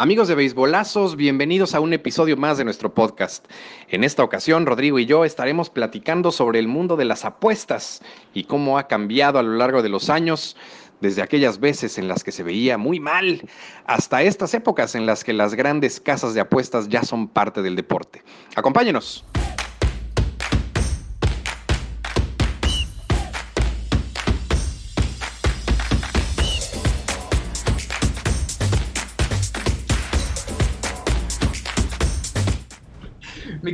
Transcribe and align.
Amigos 0.00 0.28
de 0.28 0.36
Beisbolazos, 0.36 1.16
bienvenidos 1.16 1.74
a 1.74 1.80
un 1.80 1.92
episodio 1.92 2.36
más 2.36 2.56
de 2.56 2.62
nuestro 2.62 2.94
podcast. 2.94 3.44
En 3.88 4.04
esta 4.04 4.22
ocasión, 4.22 4.64
Rodrigo 4.64 5.00
y 5.00 5.06
yo 5.06 5.24
estaremos 5.24 5.70
platicando 5.70 6.30
sobre 6.30 6.60
el 6.60 6.68
mundo 6.68 6.96
de 6.96 7.04
las 7.04 7.24
apuestas 7.24 8.00
y 8.32 8.44
cómo 8.44 8.78
ha 8.78 8.86
cambiado 8.86 9.40
a 9.40 9.42
lo 9.42 9.56
largo 9.56 9.82
de 9.82 9.88
los 9.88 10.08
años, 10.08 10.56
desde 11.00 11.20
aquellas 11.20 11.58
veces 11.58 11.98
en 11.98 12.06
las 12.06 12.22
que 12.22 12.30
se 12.30 12.44
veía 12.44 12.78
muy 12.78 13.00
mal, 13.00 13.42
hasta 13.86 14.22
estas 14.22 14.54
épocas 14.54 14.94
en 14.94 15.04
las 15.04 15.24
que 15.24 15.32
las 15.32 15.56
grandes 15.56 15.98
casas 15.98 16.32
de 16.32 16.42
apuestas 16.42 16.88
ya 16.88 17.02
son 17.02 17.26
parte 17.26 17.60
del 17.60 17.74
deporte. 17.74 18.22
Acompáñenos. 18.54 19.24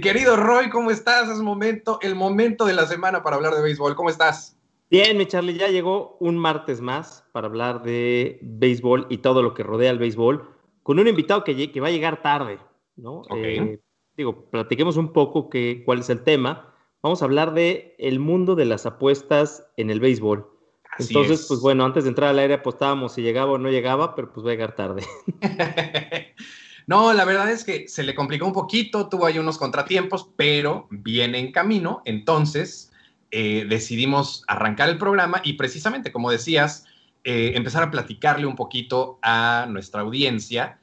Querido 0.04 0.36
Roy, 0.36 0.68
¿cómo 0.68 0.90
estás? 0.90 1.30
Es 1.30 1.38
momento, 1.38 1.98
el 2.02 2.14
momento 2.14 2.66
de 2.66 2.74
la 2.74 2.86
semana 2.86 3.22
para 3.22 3.36
hablar 3.36 3.54
de 3.54 3.62
béisbol. 3.62 3.96
¿Cómo 3.96 4.10
estás? 4.10 4.54
Bien, 4.90 5.16
mi 5.16 5.24
Charlie, 5.24 5.56
ya 5.56 5.68
llegó 5.68 6.18
un 6.20 6.36
martes 6.36 6.82
más 6.82 7.24
para 7.32 7.46
hablar 7.46 7.82
de 7.82 8.38
béisbol 8.42 9.06
y 9.08 9.18
todo 9.18 9.42
lo 9.42 9.54
que 9.54 9.62
rodea 9.62 9.90
al 9.90 9.98
béisbol, 9.98 10.46
con 10.82 10.98
un 10.98 11.08
invitado 11.08 11.42
que, 11.42 11.72
que 11.72 11.80
va 11.80 11.88
a 11.88 11.90
llegar 11.90 12.20
tarde, 12.20 12.58
¿no? 12.96 13.22
Eh, 13.34 13.80
digo, 14.14 14.50
platiquemos 14.50 14.98
un 14.98 15.14
poco 15.14 15.48
que, 15.48 15.82
cuál 15.86 16.00
es 16.00 16.10
el 16.10 16.22
tema. 16.22 16.74
Vamos 17.02 17.22
a 17.22 17.24
hablar 17.24 17.54
de 17.54 17.96
el 17.98 18.18
mundo 18.18 18.56
de 18.56 18.66
las 18.66 18.84
apuestas 18.84 19.66
en 19.78 19.88
el 19.88 20.00
béisbol. 20.00 20.46
Entonces, 20.98 21.46
pues 21.48 21.60
bueno, 21.60 21.82
antes 21.82 22.04
de 22.04 22.10
entrar 22.10 22.28
al 22.28 22.38
aire 22.38 22.54
apostábamos 22.54 23.14
si 23.14 23.22
llegaba 23.22 23.52
o 23.52 23.58
no 23.58 23.70
llegaba, 23.70 24.14
pero 24.14 24.30
pues 24.30 24.44
va 24.44 24.50
a 24.50 24.52
llegar 24.52 24.76
tarde. 24.76 25.02
No, 26.86 27.12
la 27.14 27.24
verdad 27.24 27.50
es 27.50 27.64
que 27.64 27.88
se 27.88 28.02
le 28.02 28.14
complicó 28.14 28.46
un 28.46 28.52
poquito, 28.52 29.08
tuvo 29.08 29.26
ahí 29.26 29.38
unos 29.38 29.56
contratiempos, 29.56 30.28
pero 30.36 30.86
viene 30.90 31.38
en 31.38 31.50
camino. 31.50 32.02
Entonces 32.04 32.92
eh, 33.30 33.66
decidimos 33.68 34.44
arrancar 34.48 34.90
el 34.90 34.98
programa 34.98 35.40
y 35.42 35.54
precisamente, 35.54 36.12
como 36.12 36.30
decías, 36.30 36.84
eh, 37.24 37.52
empezar 37.54 37.82
a 37.82 37.90
platicarle 37.90 38.46
un 38.46 38.54
poquito 38.54 39.18
a 39.22 39.66
nuestra 39.68 40.02
audiencia 40.02 40.78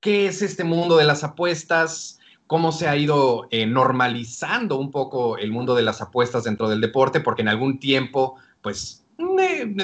qué 0.00 0.26
es 0.26 0.42
este 0.42 0.64
mundo 0.64 0.96
de 0.96 1.04
las 1.04 1.24
apuestas, 1.24 2.18
cómo 2.46 2.70
se 2.72 2.88
ha 2.88 2.96
ido 2.96 3.48
eh, 3.50 3.66
normalizando 3.66 4.76
un 4.76 4.90
poco 4.90 5.38
el 5.38 5.50
mundo 5.50 5.74
de 5.74 5.82
las 5.82 6.02
apuestas 6.02 6.44
dentro 6.44 6.68
del 6.68 6.80
deporte, 6.80 7.20
porque 7.20 7.42
en 7.42 7.48
algún 7.48 7.78
tiempo, 7.80 8.36
pues, 8.62 9.04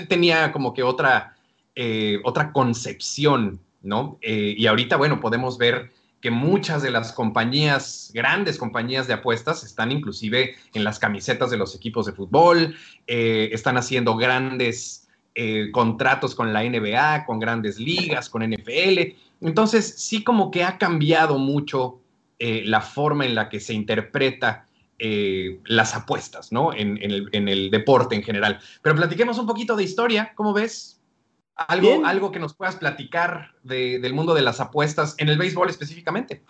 tenía 0.09 0.53
como 0.53 0.75
que 0.75 0.83
otra, 0.83 1.37
otra 2.25 2.53
concepción 2.53 3.61
¿no? 3.87 4.19
Eh, 4.21 4.55
y 4.57 4.67
ahorita, 4.67 4.97
bueno, 4.97 5.21
podemos 5.21 5.57
ver 5.57 5.93
que 6.21 6.31
muchas 6.31 6.83
de 6.83 6.91
las 6.91 7.13
compañías, 7.13 8.11
grandes 8.13 8.59
compañías 8.59 9.07
de 9.07 9.15
apuestas, 9.15 9.65
están 9.65 9.93
inclusive 9.93 10.57
en 10.75 10.85
las 10.85 10.99
camisetas 10.99 11.51
de 11.51 11.57
los 11.57 11.75
equipos 11.75 12.07
de 12.07 12.13
fútbol, 12.13 12.75
eh, 13.07 13.51
están 13.53 13.77
haciendo 13.77 14.17
grandes 14.17 15.09
eh, 15.35 15.71
contratos 15.73 16.35
con 16.35 16.53
la 16.53 16.65
NBA, 16.65 17.25
con 17.27 17.39
grandes 17.39 17.79
ligas, 17.79 18.29
con 18.29 18.43
NFL. 18.43 19.15
Entonces, 19.41 19.95
sí 19.99 20.25
como 20.25 20.51
que 20.51 20.65
ha 20.65 20.79
cambiado 20.79 21.39
mucho 21.39 22.01
la 22.39 22.83
forma 22.83 23.25
en 23.25 23.35
la 23.35 23.49
que 23.49 23.61
se 23.61 23.73
interpreta 23.73 24.67
las 24.99 25.95
apuestas, 25.95 26.53
¿no? 26.53 26.75
En, 26.75 26.99
el, 27.03 27.31
en 27.33 27.49
el 27.49 27.71
deporte 27.71 28.15
en 28.15 28.23
general. 28.23 28.61
Pero 28.83 28.95
platiquemos 28.95 29.39
un 29.39 29.47
poquito 29.47 29.75
de 29.75 29.85
historia, 29.85 30.33
¿cómo 30.35 30.53
ves? 30.53 30.97
Algo, 31.57 32.05
algo 32.05 32.33
que 32.33 32.39
nos 32.39 32.55
puedas 32.55 32.77
platicar 32.77 33.53
del 33.63 34.13
mundo 34.13 34.35
de 34.35 34.43
las 34.43 34.61
apuestas 34.61 35.15
en 35.19 35.29
el 35.29 35.39
béisbol 35.39 35.71
específicamente. 35.71 36.43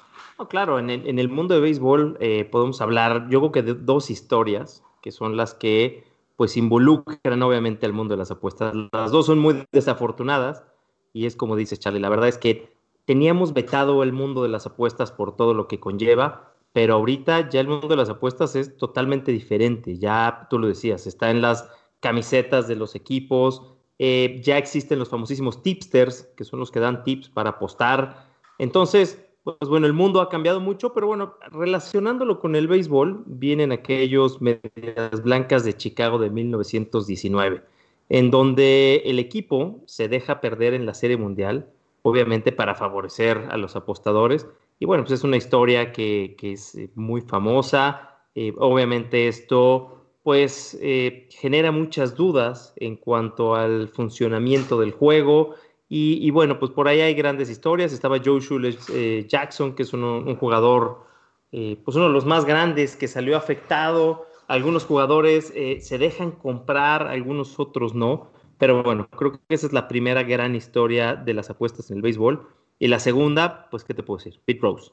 claro, 0.48 0.81
en 0.81 0.91
el, 0.91 1.29
mundo 1.29 1.55
de 1.55 1.61
béisbol 1.61 2.17
eh, 2.21 2.45
podemos 2.45 2.81
hablar, 2.81 3.29
yo 3.31 3.39
creo 3.41 3.53
que 3.53 3.63
de 3.63 3.75
dos 3.75 4.11
historias 4.11 4.83
que 5.01 5.13
son 5.13 5.37
las 5.37 5.55
que 5.55 6.05
pues 6.35 6.57
involucran 6.57 7.42
obviamente 7.42 7.86
al 7.86 7.92
mundo 7.92 8.14
de 8.14 8.19
las 8.19 8.30
apuestas. 8.33 8.75
Las 8.92 9.11
dos 9.13 9.27
son 9.27 9.39
muy 9.39 9.64
desafortunadas 9.73 10.64
y 11.13 11.27
es 11.27 11.36
como 11.36 11.57
dice 11.57 11.77
Charlie, 11.77 12.01
la 12.01 12.09
verdad 12.09 12.29
es 12.29 12.39
que 12.39 12.77
teníamos 13.05 13.55
vetado 13.55 14.03
el 14.03 14.13
mundo 14.13 14.42
de 14.42 14.48
las 14.48 14.67
apuestas 14.67 15.13
por 15.13 15.36
todo 15.36 15.55
lo 15.55 15.69
que 15.69 15.80
conlleva, 15.80 16.53
pero 16.73 16.95
ahorita 16.95 17.48
ya 17.48 17.61
el 17.61 17.69
mundo 17.69 17.89
de 17.89 17.97
las 17.97 18.11
apuestas 18.11 18.57
es 18.57 18.77
totalmente 18.77 19.33
diferente. 19.33 19.97
Ya 19.97 20.47
tú 20.51 20.59
lo 20.59 20.67
decías, 20.67 21.07
está 21.07 21.30
en 21.30 21.41
las 21.41 21.70
camisetas 22.01 22.69
de 22.69 22.77
los 22.77 22.95
equipos, 22.95 23.76
eh, 23.98 24.40
ya 24.42 24.58
existen 24.58 24.98
los 24.98 25.08
famosísimos 25.08 25.62
tipsters, 25.62 26.29
que 26.36 26.45
son 26.45 26.61
los 26.61 26.70
que 26.70 26.80
dan 26.80 27.02
tips 27.05 27.29
para 27.29 27.51
apostar. 27.51 28.27
Entonces, 28.58 29.23
pues 29.45 29.70
bueno, 29.70 29.86
el 29.86 29.92
mundo 29.92 30.20
ha 30.20 30.29
cambiado 30.29 30.61
mucho, 30.61 30.92
pero 30.92 31.07
bueno, 31.07 31.36
relacionándolo 31.52 32.40
con 32.40 32.56
el 32.56 32.67
béisbol, 32.67 33.23
vienen 33.27 33.73
aquellos 33.73 34.42
medias 34.42 35.23
blancas 35.23 35.64
de 35.64 35.77
Chicago 35.77 36.18
de 36.18 36.30
1919, 36.30 37.62
en 38.08 38.30
donde 38.30 39.02
el 39.06 39.18
equipo 39.18 39.80
se 39.86 40.08
deja 40.08 40.40
perder 40.40 40.74
en 40.74 40.85
la 40.85 40.95
Serie 40.95 41.17
Mundial, 41.17 41.68
obviamente 42.02 42.52
para 42.52 42.74
favorecer 42.74 43.48
a 43.51 43.56
los 43.56 43.77
apostadores. 43.77 44.46
Y 44.79 44.85
bueno, 44.85 45.05
pues 45.05 45.20
es 45.20 45.24
una 45.24 45.36
historia 45.36 45.92
que, 45.92 46.36
es 46.40 46.77
muy 46.95 47.20
famosa. 47.20 48.18
Eh, 48.35 48.52
obviamente 48.58 49.29
esto 49.29 49.95
pues 50.27 50.77
eh, 50.83 51.29
genera 51.31 51.70
muchas 51.70 52.17
dudas 52.17 52.73
en 52.79 52.97
cuanto 52.97 53.55
al 53.55 53.87
funcionamiento 53.87 54.81
del 54.81 54.91
juego. 54.91 55.55
Y, 55.89 56.29
bueno, 56.33 56.59
pues 56.59 56.73
por 56.73 56.89
ahí 56.89 57.01
hay 57.01 57.14
grandes 57.14 57.48
historias. 57.48 57.92
Estaba 57.92 58.19
Joe 58.19 58.41
Shules 58.41 58.91
eh, 58.92 59.25
Jackson, 59.29 59.77
que 59.77 59.85
es 59.85 59.92
un 59.92 60.35
jugador, 60.35 61.05
eh, 61.53 61.81
pues 61.85 61.97
uno 61.97 62.09
de 62.09 62.13
los 62.13 62.27
más 62.27 62.45
grandes 62.45 62.97
que 62.97 63.07
salió 63.07 63.36
afectado. 63.36 64.27
Algunos 64.48 64.85
jugadores 64.85 65.55
se 65.79 65.98
dejan 65.98 66.33
comprar, 66.33 67.07
algunos 67.07 67.61
otros 67.61 67.95
no. 67.95 68.33
Pero 68.59 68.83
bueno, 68.83 69.09
creo 69.11 69.31
que 69.31 69.55
esa 69.55 69.69
es 69.69 69.73
la 69.73 69.86
primera 69.86 70.25
gran 70.25 70.57
historia 70.57 71.15
de 71.15 71.35
las 71.35 71.51
apuestas 71.51 71.92
en 71.92 71.98
el 71.98 72.03
béisbol. 72.03 72.48
Y 72.81 72.89
la 72.89 72.98
segunda, 72.98 73.69
pues, 73.70 73.85
¿qué 73.85 73.95
te 73.95 74.03
puedo 74.03 74.19
decir? 74.19 74.41
Pete 74.45 74.59
Rose. 74.61 74.91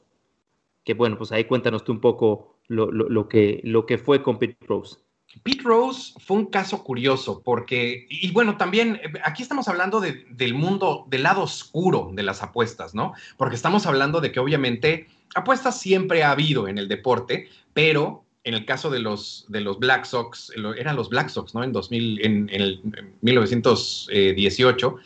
Que 0.84 0.94
bueno, 0.94 1.18
pues 1.18 1.32
ahí 1.32 1.42
cuéntanos 1.46 1.82
tú 1.82 1.90
un 1.90 2.00
poco 2.00 2.54
lo, 2.68 3.28
que, 3.28 3.60
lo 3.64 3.84
que 3.84 3.98
fue 3.98 4.22
con 4.22 4.38
Pete 4.38 4.64
Rose. 4.64 5.03
Pete 5.42 5.62
Rose 5.62 6.14
fue 6.24 6.38
un 6.38 6.46
caso 6.46 6.82
curioso 6.84 7.42
porque, 7.44 8.06
y 8.08 8.30
bueno, 8.32 8.56
también 8.56 9.00
eh, 9.02 9.12
aquí 9.24 9.42
estamos 9.42 9.68
hablando 9.68 10.00
del 10.00 10.54
mundo, 10.54 11.06
del 11.08 11.22
lado 11.22 11.42
oscuro 11.42 12.10
de 12.12 12.22
las 12.22 12.42
apuestas, 12.42 12.94
¿no? 12.94 13.14
Porque 13.36 13.56
estamos 13.56 13.86
hablando 13.86 14.20
de 14.20 14.32
que 14.32 14.40
obviamente 14.40 15.08
apuestas 15.34 15.80
siempre 15.80 16.22
ha 16.22 16.30
habido 16.30 16.68
en 16.68 16.78
el 16.78 16.88
deporte, 16.88 17.48
pero 17.72 18.24
en 18.44 18.54
el 18.54 18.64
caso 18.66 18.90
de 18.90 19.00
los, 19.00 19.46
de 19.48 19.62
los 19.62 19.78
Black 19.78 20.04
Sox, 20.04 20.52
eran 20.76 20.96
los 20.96 21.08
Black 21.08 21.30
Sox, 21.30 21.54
¿no? 21.54 21.64
En, 21.64 21.72
2000, 21.72 22.24
en, 22.24 22.50
el, 22.52 22.80
1918, 23.22 24.96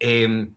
em, 0.00 0.54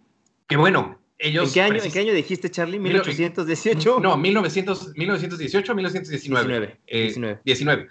que 0.48 0.56
bueno, 0.56 1.00
ellos... 1.18 1.50
¿En 1.50 1.54
qué, 1.54 1.62
año, 1.62 1.84
¿En 1.84 1.92
qué 1.92 2.00
año 2.00 2.14
dijiste, 2.14 2.50
Charlie? 2.50 2.80
¿1818? 2.80 4.02
No, 4.02 4.16
1900, 4.16 4.96
1918, 4.96 5.76
1919. 5.76 6.80
19. 6.88 7.40
19. 7.44 7.88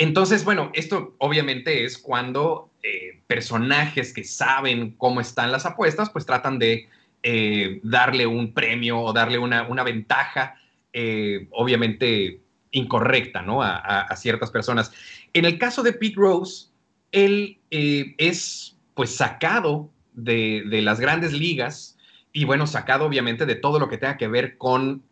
Entonces, 0.00 0.46
bueno, 0.46 0.70
esto 0.72 1.14
obviamente 1.18 1.84
es 1.84 1.98
cuando 1.98 2.70
eh, 2.82 3.20
personajes 3.26 4.14
que 4.14 4.24
saben 4.24 4.94
cómo 4.96 5.20
están 5.20 5.52
las 5.52 5.66
apuestas, 5.66 6.08
pues 6.08 6.24
tratan 6.24 6.58
de 6.58 6.88
eh, 7.22 7.80
darle 7.82 8.26
un 8.26 8.54
premio 8.54 8.98
o 8.98 9.12
darle 9.12 9.36
una, 9.36 9.84
ventaja, 9.84 10.54
eh, 10.94 11.48
obviamente 11.50 12.40
incorrecta, 12.70 13.42
¿no? 13.42 13.62
A, 13.62 14.08
ciertas 14.16 14.50
personas. 14.50 14.90
En 15.34 15.44
el 15.44 15.58
caso 15.58 15.82
de 15.82 15.92
Pete 15.92 16.16
Rose, 16.16 16.68
él 17.12 17.58
es 17.68 18.78
pues 18.94 19.14
sacado 19.14 19.90
de, 20.14 20.64
de 20.70 20.80
las 20.80 20.98
grandes 20.98 21.34
ligas 21.34 21.98
y 22.32 22.44
bueno, 22.46 22.66
sacado 22.66 23.04
obviamente 23.04 23.44
de 23.44 23.54
todo 23.54 23.78
lo 23.78 23.90
que 23.90 23.98
tenga 23.98 24.16
que 24.16 24.28
ver 24.28 24.56
con 24.56 25.02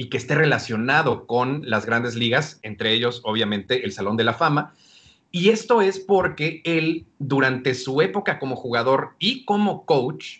y 0.00 0.08
que 0.08 0.16
esté 0.16 0.34
relacionado 0.34 1.26
con 1.26 1.60
las 1.66 1.84
grandes 1.84 2.14
ligas, 2.14 2.58
entre 2.62 2.94
ellos 2.94 3.20
obviamente 3.22 3.84
el 3.84 3.92
Salón 3.92 4.16
de 4.16 4.24
la 4.24 4.32
Fama. 4.32 4.74
Y 5.30 5.50
esto 5.50 5.82
es 5.82 5.98
porque 5.98 6.62
él, 6.64 7.04
durante 7.18 7.74
su 7.74 8.00
época 8.00 8.38
como 8.38 8.56
jugador 8.56 9.10
y 9.18 9.44
como 9.44 9.84
coach, 9.84 10.38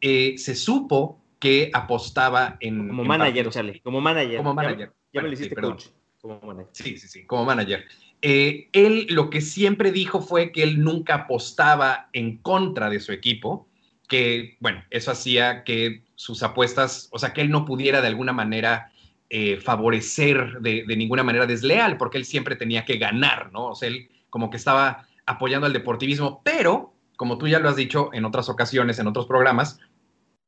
eh, 0.00 0.36
se 0.38 0.54
supo 0.54 1.18
que 1.40 1.72
apostaba 1.72 2.56
en... 2.60 2.86
Como 2.86 3.02
manager, 3.02 3.48
Charlie, 3.48 3.80
como 3.80 4.00
manager. 4.00 4.36
Como 4.36 4.54
manager. 4.54 4.92
Ya, 5.12 5.22
me 5.22 5.26
lo 5.26 5.34
hiciste 5.34 5.56
coach. 5.56 5.86
Como 6.20 6.40
manager. 6.42 6.70
Sí, 6.70 6.96
sí, 6.96 7.08
sí, 7.08 7.26
como 7.26 7.44
manager. 7.44 7.86
Eh, 8.22 8.68
él 8.72 9.08
lo 9.10 9.28
que 9.28 9.40
siempre 9.40 9.90
dijo 9.90 10.20
fue 10.20 10.52
que 10.52 10.62
él 10.62 10.84
nunca 10.84 11.14
apostaba 11.14 12.10
en 12.12 12.36
contra 12.36 12.88
de 12.90 13.00
su 13.00 13.10
equipo, 13.10 13.66
que, 14.08 14.56
bueno, 14.60 14.84
eso 14.90 15.10
hacía 15.10 15.64
que 15.64 16.04
sus 16.14 16.44
apuestas, 16.44 17.08
o 17.10 17.18
sea, 17.18 17.32
que 17.32 17.40
él 17.40 17.50
no 17.50 17.64
pudiera 17.64 18.00
de 18.00 18.06
alguna 18.06 18.32
manera 18.32 18.92
eh, 19.32 19.58
favorecer 19.60 20.60
de, 20.60 20.84
ninguna 20.96 21.22
manera 21.22 21.46
desleal, 21.46 21.96
porque 21.96 22.18
él 22.18 22.24
siempre 22.24 22.56
tenía 22.56 22.84
que 22.84 22.98
ganar, 22.98 23.52
¿no? 23.52 23.68
O 23.68 23.74
sea, 23.76 23.88
él 23.88 24.08
como 24.28 24.50
que 24.50 24.56
estaba 24.56 25.06
apoyando 25.24 25.68
al 25.68 25.72
deportivismo, 25.72 26.42
pero, 26.44 26.94
como 27.16 27.38
tú 27.38 27.46
ya 27.46 27.60
lo 27.60 27.68
has 27.68 27.76
dicho 27.76 28.10
en 28.12 28.24
otras 28.24 28.48
ocasiones, 28.48 28.98
en 28.98 29.06
otros 29.06 29.26
programas, 29.26 29.78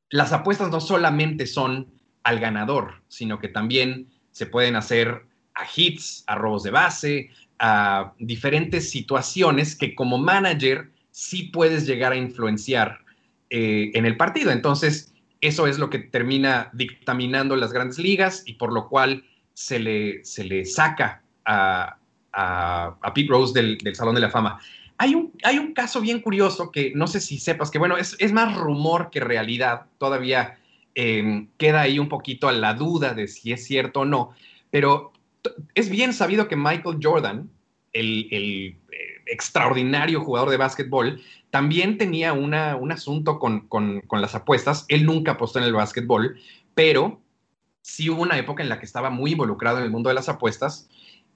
las 0.09 0.33
apuestas 0.33 0.69
no 0.69 0.81
solamente 0.81 1.47
son 1.47 1.93
al 2.23 2.41
ganador, 2.41 3.01
sino 3.07 3.39
que 3.39 3.47
también 3.47 4.09
se 4.31 4.47
pueden 4.47 4.75
hacer 4.75 5.27
a 5.55 5.65
hits, 5.73 6.25
a 6.27 6.35
robos 6.35 6.63
de 6.63 6.71
base, 6.71 7.29
a 7.59 8.13
diferentes 8.19 8.89
situaciones 8.89 9.77
que 9.77 9.95
como 9.95 10.17
manager 10.17 10.91
sí 11.11 11.43
puedes 11.43 11.87
llegar 11.87 12.11
a 12.11 12.17
influenciar 12.17 12.99
eh, 13.49 13.91
en 13.93 14.05
el 14.05 14.17
partido. 14.17 14.51
Entonces, 14.51 15.12
eso 15.43 15.67
es 15.67 15.77
lo 15.77 15.89
que 15.89 15.99
termina 15.99 16.69
dictaminando 16.73 17.55
las 17.55 17.73
grandes 17.73 17.99
ligas 17.99 18.43
y 18.45 18.53
por 18.53 18.71
lo 18.73 18.87
cual 18.87 19.25
se 19.53 19.79
le, 19.79 20.23
se 20.23 20.43
le 20.43 20.65
saca 20.65 21.21
a, 21.45 21.97
Pete 23.13 23.29
Rose 23.29 23.53
del, 23.53 23.95
Salón 23.95 24.15
de 24.15 24.21
la 24.21 24.29
Fama. 24.29 24.59
Hay 24.97 25.13
un, 25.13 25.33
hay 25.43 25.59
un, 25.59 25.73
caso 25.73 26.01
bien 26.01 26.21
curioso 26.21 26.71
que 26.71 26.93
no 26.95 27.07
sé 27.07 27.19
si 27.19 27.37
sepas, 27.37 27.69
que 27.69 27.77
bueno, 27.77 27.97
es, 27.97 28.15
es 28.19 28.31
más 28.31 28.55
rumor 28.55 29.09
que 29.11 29.19
realidad, 29.19 29.87
todavía 29.97 30.57
em, 30.95 31.49
queda 31.57 31.81
ahí 31.81 31.99
un 31.99 32.09
poquito 32.09 32.47
a 32.47 32.53
la 32.53 32.73
duda 32.73 33.13
de 33.13 33.27
si 33.27 33.51
es 33.51 33.65
cierto 33.65 34.01
o 34.01 34.05
no, 34.05 34.31
pero 34.71 35.11
es 35.75 35.89
bien 35.89 36.13
sabido 36.13 36.47
que 36.47 36.55
Michael 36.55 36.99
Jordan, 37.01 37.49
el, 37.91 38.27
eh, 38.31 39.12
extraordinario 39.25 40.21
jugador 40.21 40.49
de 40.49 40.57
básquetbol, 40.57 41.21
también 41.49 41.97
tenía 41.97 42.33
un 42.33 42.53
asunto 42.91 43.39
con, 43.39 43.67
las 44.11 44.35
apuestas. 44.35 44.85
Él 44.87 45.05
nunca 45.05 45.33
apostó 45.33 45.59
en 45.59 45.65
el 45.65 45.73
básquetbol, 45.73 46.37
pero 46.73 47.21
sí 47.81 48.09
hubo 48.09 48.21
una 48.21 48.37
época 48.37 48.63
en 48.63 48.69
la 48.69 48.79
que 48.79 48.85
estaba 48.85 49.09
muy 49.09 49.31
involucrado 49.31 49.77
en 49.77 49.83
el 49.83 49.91
mundo 49.91 50.09
de 50.09 50.15
las 50.15 50.29
apuestas 50.29 50.89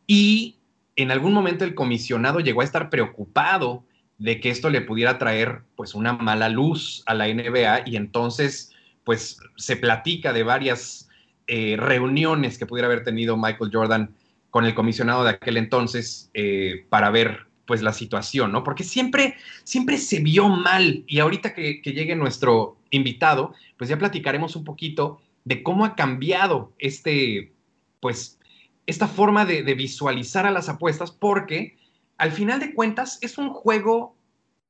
y 0.07 0.57
en 0.95 1.11
algún 1.11 1.33
momento 1.33 1.65
el 1.65 1.75
comisionado 1.75 2.39
llegó 2.39 2.61
a 2.61 2.63
estar 2.63 2.89
preocupado 2.89 3.83
de 4.17 4.39
que 4.39 4.49
esto 4.49 4.69
le 4.69 4.81
pudiera 4.81 5.17
traer 5.19 5.61
pues 5.75 5.93
una 5.93 6.13
mala 6.13 6.49
luz 6.49 7.03
a 7.05 7.13
la 7.13 7.27
NBA 7.27 7.83
y 7.85 7.95
entonces 7.97 8.73
pues 9.03 9.39
se 9.55 9.77
platica 9.77 10.33
de 10.33 10.43
varias 10.43 11.09
eh, 11.45 11.75
reuniones 11.77 12.57
que 12.57 12.65
pudiera 12.65 12.87
haber 12.87 13.03
tenido 13.03 13.37
Michael 13.37 13.69
Jordan 13.71 14.15
con 14.49 14.65
el 14.65 14.73
comisionado 14.73 15.23
de 15.23 15.31
aquel 15.31 15.57
entonces 15.57 16.31
eh, 16.33 16.85
para 16.89 17.09
ver 17.09 17.46
pues 17.67 17.83
la 17.83 17.93
situación, 17.93 18.51
¿no? 18.51 18.63
Porque 18.63 18.83
siempre, 18.83 19.35
siempre 19.63 19.97
se 19.97 20.19
vio 20.21 20.47
mal 20.47 21.03
y 21.05 21.19
ahorita 21.19 21.53
que, 21.53 21.81
llegue 21.83 22.15
nuestro 22.15 22.77
invitado, 22.89 23.53
pues 23.77 23.89
ya 23.89 23.99
platicaremos 23.99 24.55
un 24.55 24.63
poquito 24.63 25.19
de 25.43 25.61
cómo 25.61 25.85
ha 25.85 25.95
cambiado 25.95 26.73
este, 26.79 27.53
pues, 27.99 28.39
esta 28.87 29.07
forma 29.07 29.45
de, 29.45 29.61
visualizar 29.75 30.45
a 30.45 30.51
las 30.51 30.69
apuestas, 30.69 31.11
porque 31.11 31.77
al 32.17 32.31
final 32.31 32.59
de 32.59 32.73
cuentas 32.73 33.19
es 33.21 33.37
un 33.37 33.49
juego 33.49 34.15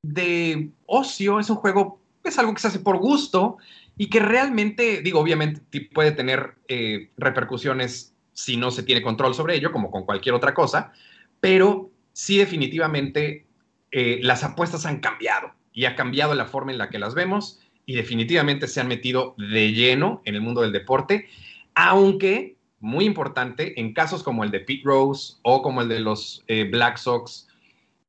de 0.01 0.71
ocio, 0.87 1.39
es 1.39 1.49
un 1.49 1.57
juego, 1.57 2.01
es 2.23 2.37
algo 2.39 2.53
que 2.53 2.61
se 2.61 2.67
hace 2.67 2.79
por 2.79 2.97
gusto 2.97 3.57
y 3.95 4.09
que 4.09 4.19
realmente, 4.19 5.01
digo, 5.01 5.19
obviamente 5.19 5.61
puede 5.93 6.11
tener 6.11 6.55
eh, 6.67 7.11
repercusiones 7.17 8.15
si 8.33 8.57
no 8.57 8.71
se 8.71 8.83
tiene 8.83 9.01
control 9.01 9.35
sobre 9.35 9.55
ello, 9.55 9.71
como 9.71 9.91
con 9.91 10.03
cualquier 10.03 10.35
otra 10.35 10.53
cosa, 10.53 10.91
pero 11.39 11.91
sí 12.17 12.39
definitivamente 12.39 13.45
eh, 13.91 14.19
las 14.23 14.43
apuestas 14.43 14.87
han 14.87 15.01
cambiado 15.01 15.51
y 15.71 15.85
ha 15.85 15.95
cambiado 15.95 16.33
la 16.33 16.47
forma 16.47 16.71
en 16.71 16.79
la 16.79 16.89
que 16.89 16.97
las 16.97 17.13
vemos 17.13 17.59
y 17.85 17.93
definitivamente 17.93 18.67
se 18.67 18.81
han 18.81 18.87
metido 18.87 19.35
de 19.37 19.71
lleno 19.71 20.23
en 20.25 20.33
el 20.33 20.41
mundo 20.41 20.61
del 20.61 20.71
deporte, 20.71 21.27
aunque, 21.75 22.55
muy 22.79 23.05
importante, 23.05 23.79
en 23.79 23.93
casos 23.93 24.23
como 24.23 24.43
el 24.43 24.49
de 24.49 24.61
Pete 24.61 24.81
Rose 24.83 25.35
o 25.43 25.61
como 25.61 25.83
el 25.83 25.89
de 25.89 25.99
los 25.99 26.43
eh, 26.47 26.63
Black 26.63 26.97
Sox, 26.97 27.49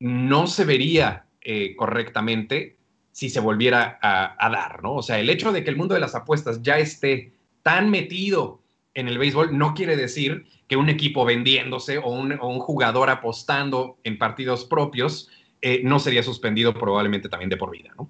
no 0.01 0.47
se 0.47 0.65
vería 0.65 1.27
eh, 1.43 1.77
correctamente 1.77 2.79
si 3.13 3.29
se 3.29 3.41
volviera 3.41 3.99
a, 4.01 4.35
a, 4.39 4.49
dar, 4.49 4.83
¿no? 4.83 4.95
O 4.95 5.03
sea, 5.03 5.19
el 5.19 5.29
hecho 5.29 5.53
de 5.53 5.63
que 5.63 5.69
el 5.69 5.77
mundo 5.77 5.93
de 5.93 6.01
las 6.01 6.15
apuestas 6.15 6.63
ya 6.63 6.79
esté 6.79 7.35
tan 7.63 7.91
metido 7.91 8.63
en 8.95 9.07
el 9.07 9.19
béisbol 9.19 9.59
no 9.59 9.75
quiere 9.75 9.99
decir 9.99 10.47
que 10.69 10.77
un 10.77 10.89
equipo 10.91 11.25
vendiéndose 11.25 11.99
o 11.99 12.11
un, 12.11 12.39
jugador 12.61 13.09
apostando 13.11 13.97
en 14.05 14.19
partidos 14.19 14.65
propios 14.65 15.31
eh, 15.63 15.81
no 15.83 15.99
sería 15.99 16.23
suspendido 16.23 16.75
probablemente 16.75 17.29
también 17.29 17.49
de 17.49 17.57
por 17.57 17.71
vida, 17.71 17.91
¿no? 17.97 18.09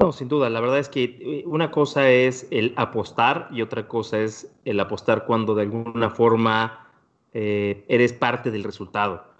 No, 0.00 0.10
sin 0.10 0.26
duda. 0.26 0.50
La 0.50 0.60
verdad 0.60 0.80
es 0.80 0.88
que 0.88 1.04
eh, 1.04 1.44
una 1.46 1.70
cosa 1.70 2.10
es 2.10 2.48
el 2.50 2.72
apostar 2.76 3.48
y 3.52 3.62
otra 3.62 3.86
cosa 3.86 4.20
es 4.20 4.52
el 4.64 4.80
apostar 4.80 5.26
cuando 5.26 5.54
de 5.54 5.62
alguna 5.62 6.10
forma 6.10 6.90
eh, 7.34 7.84
eres 7.86 8.12
parte 8.12 8.50
del 8.50 8.64
resultado. 8.64 9.30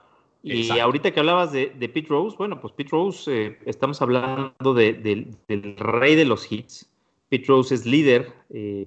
Y 0.44 0.70
ahorita 0.78 1.12
que 1.12 1.20
hablabas 1.20 1.52
de, 1.52 1.72
de, 1.78 1.88
Pete 1.88 2.08
Rose, 2.08 2.36
bueno, 2.36 2.60
pues 2.60 2.72
Pete 2.74 2.90
Rose, 2.90 3.58
estamos 3.64 4.02
hablando 4.02 4.74
del 4.74 5.36
rey 5.78 6.16
de 6.16 6.24
los 6.24 6.50
hits. 6.50 6.90
Pete 7.28 7.44
Rose 7.46 7.76
es 7.76 7.86
líder 7.86 8.32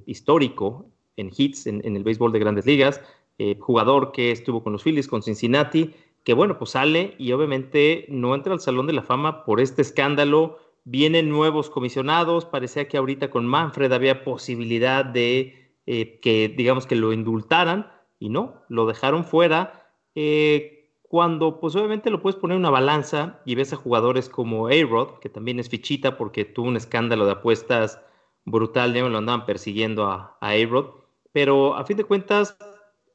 histórico 0.06 0.86
en 1.18 1.32
hits 1.36 1.68
en, 1.68 1.84
el 1.84 2.04
béisbol 2.04 2.32
de 2.32 2.40
grandes 2.40 2.66
ligas, 2.66 3.02
eh, 3.38 3.58
jugador 3.60 4.12
que 4.12 4.32
estuvo 4.32 4.64
con 4.64 4.74
los 4.74 4.84
Phillies, 4.84 5.08
con 5.08 5.24
Cincinnati, 5.24 5.94
que 6.24 6.34
bueno, 6.34 6.58
pues 6.58 6.72
sale 6.72 7.16
y 7.20 7.32
obviamente 7.34 8.06
no 8.10 8.34
entra 8.34 8.54
al 8.54 8.60
Salón 8.60 8.88
de 8.88 8.94
la 8.94 9.04
Fama 9.04 9.46
por 9.46 9.62
este 9.62 9.82
escándalo. 9.82 10.58
Vienen 10.84 11.30
nuevos 11.30 11.70
comisionados, 11.70 12.46
parecía 12.46 12.88
que 12.88 12.98
ahorita 12.98 13.30
con 13.30 13.46
Manfred 13.46 13.92
había 13.92 14.24
posibilidad 14.24 15.06
de 15.06 15.72
eh, 15.86 16.20
que, 16.22 16.50
digamos, 16.50 16.88
que 16.88 16.96
lo 16.96 17.14
indultaran 17.14 17.92
y 18.20 18.30
no, 18.30 18.64
lo 18.70 18.88
dejaron 18.88 19.24
fuera. 19.24 19.92
Eh, 20.16 20.90
cuando 21.02 21.60
pues 21.60 21.76
obviamente 21.76 22.10
lo 22.10 22.22
puedes 22.22 22.40
poner 22.40 22.56
en 22.56 22.62
una 22.62 22.72
balanza 22.72 23.42
y 23.46 23.56
ves 23.56 23.74
a 23.74 23.78
jugadores 23.78 24.28
como 24.28 24.68
A-Rod, 24.68 25.20
que 25.20 25.30
también 25.30 25.60
es 25.60 25.70
fichita 25.70 26.18
porque 26.18 26.46
tuvo 26.46 26.68
un 26.68 26.78
escándalo 26.78 27.26
de 27.26 27.34
apuestas 27.34 28.02
brutal, 28.46 28.94
me 28.94 29.10
lo 29.10 29.18
andaban 29.18 29.46
persiguiendo 29.46 30.08
a, 30.08 30.38
a 30.42 30.50
A-Rod, 30.50 30.88
pero 31.32 31.76
a 31.76 31.86
fin 31.86 31.98
de 31.98 32.04
cuentas, 32.04 32.58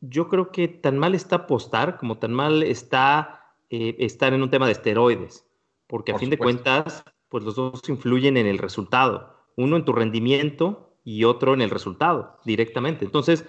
yo 0.00 0.28
creo 0.28 0.50
que 0.50 0.68
tan 0.68 0.98
mal 0.98 1.14
está 1.14 1.36
apostar 1.36 1.98
como 1.98 2.18
tan 2.18 2.32
mal 2.32 2.62
está 2.62 3.54
eh, 3.68 3.96
estar 3.98 4.32
en 4.32 4.42
un 4.42 4.50
tema 4.50 4.66
de 4.66 4.72
esteroides, 4.72 5.46
porque 5.86 6.12
a 6.12 6.18
fin 6.18 6.30
de 6.30 6.38
cuentas, 6.38 7.04
pues 7.28 7.44
los 7.44 7.54
dos 7.54 7.88
influyen 7.88 8.36
en 8.36 8.46
el 8.46 8.58
resultado, 8.58 9.36
uno 9.56 9.76
en 9.76 9.84
tu 9.84 9.92
rendimiento 9.92 10.96
y 11.04 11.24
otro 11.24 11.54
en 11.54 11.60
el 11.60 11.70
resultado 11.70 12.38
directamente. 12.44 13.04
Entonces, 13.04 13.46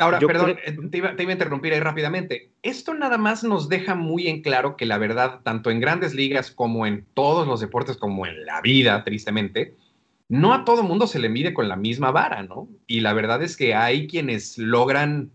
Ahora, 0.00 0.20
perdón, 0.20 0.50
eh, 0.64 0.76
te, 0.92 0.98
iba, 0.98 1.16
te, 1.16 1.24
iba, 1.24 1.30
a 1.30 1.34
interrumpir 1.34 1.72
ahí 1.72 1.80
rápidamente. 1.80 2.52
Esto 2.62 2.94
nada 2.94 3.18
más 3.18 3.42
nos 3.42 3.68
deja 3.68 3.96
muy 3.96 4.28
en 4.28 4.42
claro 4.42 4.76
que 4.76 4.86
la 4.86 4.96
verdad, 4.96 5.40
tanto 5.42 5.72
en 5.72 5.80
grandes 5.80 6.14
ligas 6.14 6.52
como 6.52 6.86
en 6.86 7.04
todos 7.14 7.48
los 7.48 7.58
deportes, 7.58 7.96
como 7.96 8.24
en 8.24 8.46
la 8.46 8.60
vida, 8.60 9.02
tristemente, 9.02 9.76
no 10.28 10.52
a 10.52 10.64
todo 10.64 10.82
mundo 10.82 11.06
se 11.06 11.18
le 11.18 11.28
mide 11.28 11.54
con 11.54 11.68
la 11.68 11.76
misma 11.76 12.10
vara, 12.10 12.42
¿no? 12.42 12.68
Y 12.86 13.00
la 13.00 13.14
verdad 13.14 13.42
es 13.42 13.56
que 13.56 13.74
hay 13.74 14.06
quienes 14.06 14.58
logran, 14.58 15.30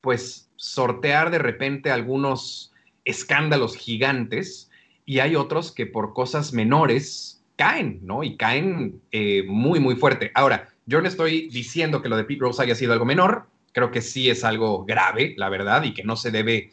pues, 0.00 0.50
sortear 0.56 1.30
de 1.30 1.38
repente 1.38 1.90
algunos 1.90 2.72
escándalos 3.04 3.76
gigantes 3.76 4.70
y 5.04 5.20
hay 5.20 5.36
otros 5.36 5.72
que 5.72 5.86
por 5.86 6.12
cosas 6.12 6.52
menores 6.52 7.44
caen, 7.56 8.00
¿no? 8.02 8.24
Y 8.24 8.36
caen 8.36 9.00
eh, 9.12 9.44
muy, 9.46 9.78
muy 9.78 9.94
fuerte. 9.94 10.32
Ahora, 10.34 10.68
yo 10.86 11.00
no 11.00 11.08
estoy 11.08 11.48
diciendo 11.48 12.02
que 12.02 12.08
lo 12.08 12.16
de 12.16 12.24
Pete 12.24 12.40
Rose 12.40 12.62
haya 12.62 12.74
sido 12.74 12.92
algo 12.92 13.04
menor, 13.04 13.46
creo 13.72 13.92
que 13.92 14.00
sí 14.00 14.28
es 14.28 14.42
algo 14.42 14.84
grave, 14.84 15.34
la 15.36 15.48
verdad, 15.48 15.84
y 15.84 15.94
que 15.94 16.02
no 16.02 16.16
se 16.16 16.32
debe 16.32 16.72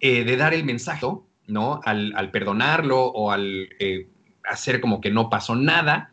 eh, 0.00 0.24
de 0.24 0.36
dar 0.36 0.52
el 0.52 0.64
mensaje, 0.64 1.06
¿no? 1.46 1.80
Al, 1.84 2.30
perdonarlo 2.30 3.02
o 3.02 3.30
al 3.30 3.70
eh, 3.78 4.08
hacer 4.44 4.80
como 4.80 5.00
que 5.00 5.10
no 5.10 5.30
pasó 5.30 5.56
nada 5.56 6.12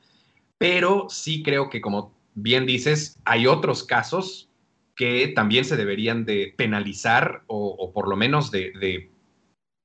pero 0.58 1.08
sí 1.10 1.44
creo 1.44 1.70
que, 1.70 1.82
como 1.82 2.14
bien 2.34 2.66
dices, 2.66 3.20
hay 3.26 3.48
otros 3.48 3.84
casos 3.84 4.50
que 4.96 5.28
también 5.30 5.66
se 5.66 5.76
deberían 5.76 6.26
de 6.26 6.54
penalizar 6.56 7.44
o, 7.48 7.92
por 7.94 8.08
lo 8.08 8.16
menos 8.16 8.52
de, 8.52 9.12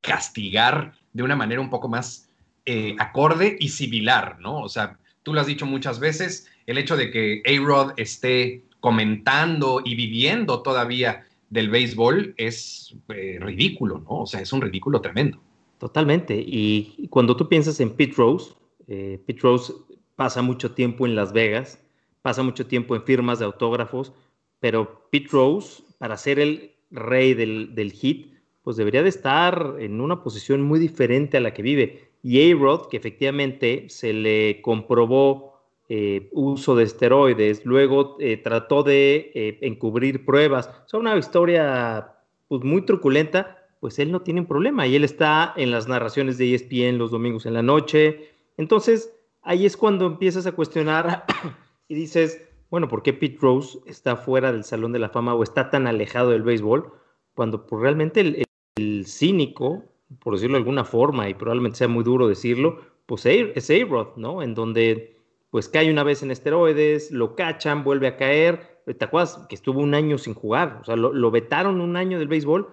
castigar 0.03 0.95
de 1.13 1.23
una 1.23 1.37
manera 1.37 1.61
un 1.61 1.69
poco 1.69 1.89
más 1.89 2.31
eh, 2.65 2.97
acorde 2.99 3.57
y 3.61 3.69
similar, 3.69 4.39
¿no? 4.41 4.61
O 4.61 4.69
sea, 4.69 4.99
tú 5.23 5.35
lo 5.35 5.41
has 5.41 5.47
dicho 5.47 5.67
muchas 5.67 6.01
veces, 6.01 6.49
el 6.67 6.79
hecho 6.79 6.97
de 6.97 7.11
que 7.11 7.43
A-Rod 7.45 7.93
esté 7.99 8.63
comentando 8.79 9.83
y 9.85 9.95
viviendo 9.95 10.63
todavía 10.63 11.27
del 11.51 11.69
béisbol 11.69 12.35
es 12.39 12.95
eh, 13.09 13.39
ridículo, 13.41 13.99
¿no? 13.99 14.21
O 14.21 14.27
sea, 14.27 14.41
es 14.41 14.53
un 14.53 14.63
ridículo 14.63 15.01
tremendo. 15.01 15.39
Totalmente. 15.79 16.43
Y 16.47 17.09
cuando 17.11 17.37
tú 17.37 17.49
piensas 17.49 17.81
en 17.81 17.91
Pete 17.91 18.15
Rose, 18.17 18.53
eh, 18.87 19.21
Pete 19.27 19.41
Rose 19.43 19.73
pasa 20.21 20.43
mucho 20.43 20.73
tiempo 20.73 21.07
en 21.07 21.15
Las 21.17 21.33
Vegas, 21.33 21.83
pasa 22.21 22.43
mucho 22.43 22.67
tiempo 22.67 22.95
en 22.95 23.05
firmas 23.05 23.39
de 23.39 23.47
autógrafos, 23.47 24.13
pero 24.59 25.09
Pete 25.11 25.29
Rose, 25.33 25.83
para 25.97 26.19
ser 26.19 26.39
el 26.39 26.73
rey 26.91 27.33
del, 27.33 27.91
hit, 27.91 28.35
pues 28.63 28.77
debería 28.77 29.03
de 29.03 29.09
estar 29.09 29.77
en 29.79 29.99
una 29.99 30.23
posición 30.23 30.61
muy 30.61 30.79
diferente 30.79 31.39
a 31.39 31.41
la 31.41 31.55
que 31.55 31.63
vive. 31.63 32.11
Y 32.23 32.53
A-Rod, 32.53 32.89
que 32.91 32.99
efectivamente 32.99 33.87
se 33.89 34.13
le 34.13 34.61
comprobó 34.61 35.55
eh, 35.89 36.29
uso 36.33 36.77
de 36.77 36.85
esteroides, 36.85 37.65
luego 37.65 38.19
eh, 38.21 38.37
trató 38.37 38.83
de 38.83 39.33
eh, 39.35 39.59
encubrir 39.63 40.27
pruebas, 40.27 40.69
o 40.85 40.89
sea, 40.91 41.01
una 41.01 41.17
historia 41.17 42.13
pues, 42.47 42.63
muy 42.63 42.83
truculenta, 42.83 43.57
pues 43.81 43.99
él 43.99 44.13
no 44.13 44.21
tiene 44.21 44.41
un 44.41 44.47
problema 44.47 44.87
y 44.87 44.97
él 44.97 45.05
está 45.05 45.55
en 45.57 45.71
las 45.71 45.89
narraciones 45.89 46.37
de 46.37 46.55
ESPN 46.55 46.99
los 46.99 47.11
domingos 47.11 47.47
en 47.47 47.55
la 47.55 47.63
noche. 47.63 48.29
Entonces, 48.59 49.15
ahí 49.43 49.67
es 49.67 49.77
cuando 49.77 50.07
empiezas 50.07 50.47
a 50.47 50.53
cuestionar 50.53 51.25
y 51.89 51.95
dices, 51.95 52.43
bueno, 52.71 52.89
¿por 52.89 53.03
qué 53.03 53.13
Pete 53.13 53.39
Rose 53.41 53.79
está 53.87 54.17
fuera 54.17 54.53
del 54.53 54.65
Salón 54.65 54.93
de 54.93 54.99
la 54.99 55.09
Fama 55.09 55.35
o 55.35 55.43
está 55.43 55.71
tan 55.71 55.87
alejado 55.87 56.31
del 56.31 56.43
béisbol? 56.43 56.93
Cuando 57.35 57.67
pues, 57.67 57.83
realmente 57.83 58.21
el, 58.21 59.07
cínico, 59.07 59.85
por 60.21 60.35
decirlo 60.35 60.55
de 60.55 60.61
alguna 60.61 60.85
forma, 60.85 61.29
y 61.29 61.35
probablemente 61.35 61.79
sea 61.79 61.89
muy 61.89 62.05
duro 62.05 62.29
decirlo, 62.29 62.81
pues 63.07 63.27
es 63.27 63.71
A-Rod, 63.71 64.17
¿no? 64.17 64.43
En 64.43 64.55
donde 64.55 65.21
pues 65.51 65.69
cae 65.69 65.91
una 65.91 66.05
vez 66.05 66.23
en 66.23 66.31
esteroides, 66.31 67.11
lo 67.11 67.35
cachan, 67.35 67.83
vuelve 67.83 68.07
a 68.07 68.17
caer. 68.17 68.83
¿Te 68.87 69.05
acuerdas 69.05 69.47
que 69.49 69.57
estuvo 69.57 69.81
un 69.81 69.95
año 69.95 70.17
sin 70.17 70.35
jugar? 70.35 70.79
O 70.81 70.85
sea, 70.85 70.97
lo, 70.97 71.31
vetaron 71.31 71.81
un 71.81 71.97
año 71.97 72.19
del 72.19 72.29
béisbol. 72.29 72.69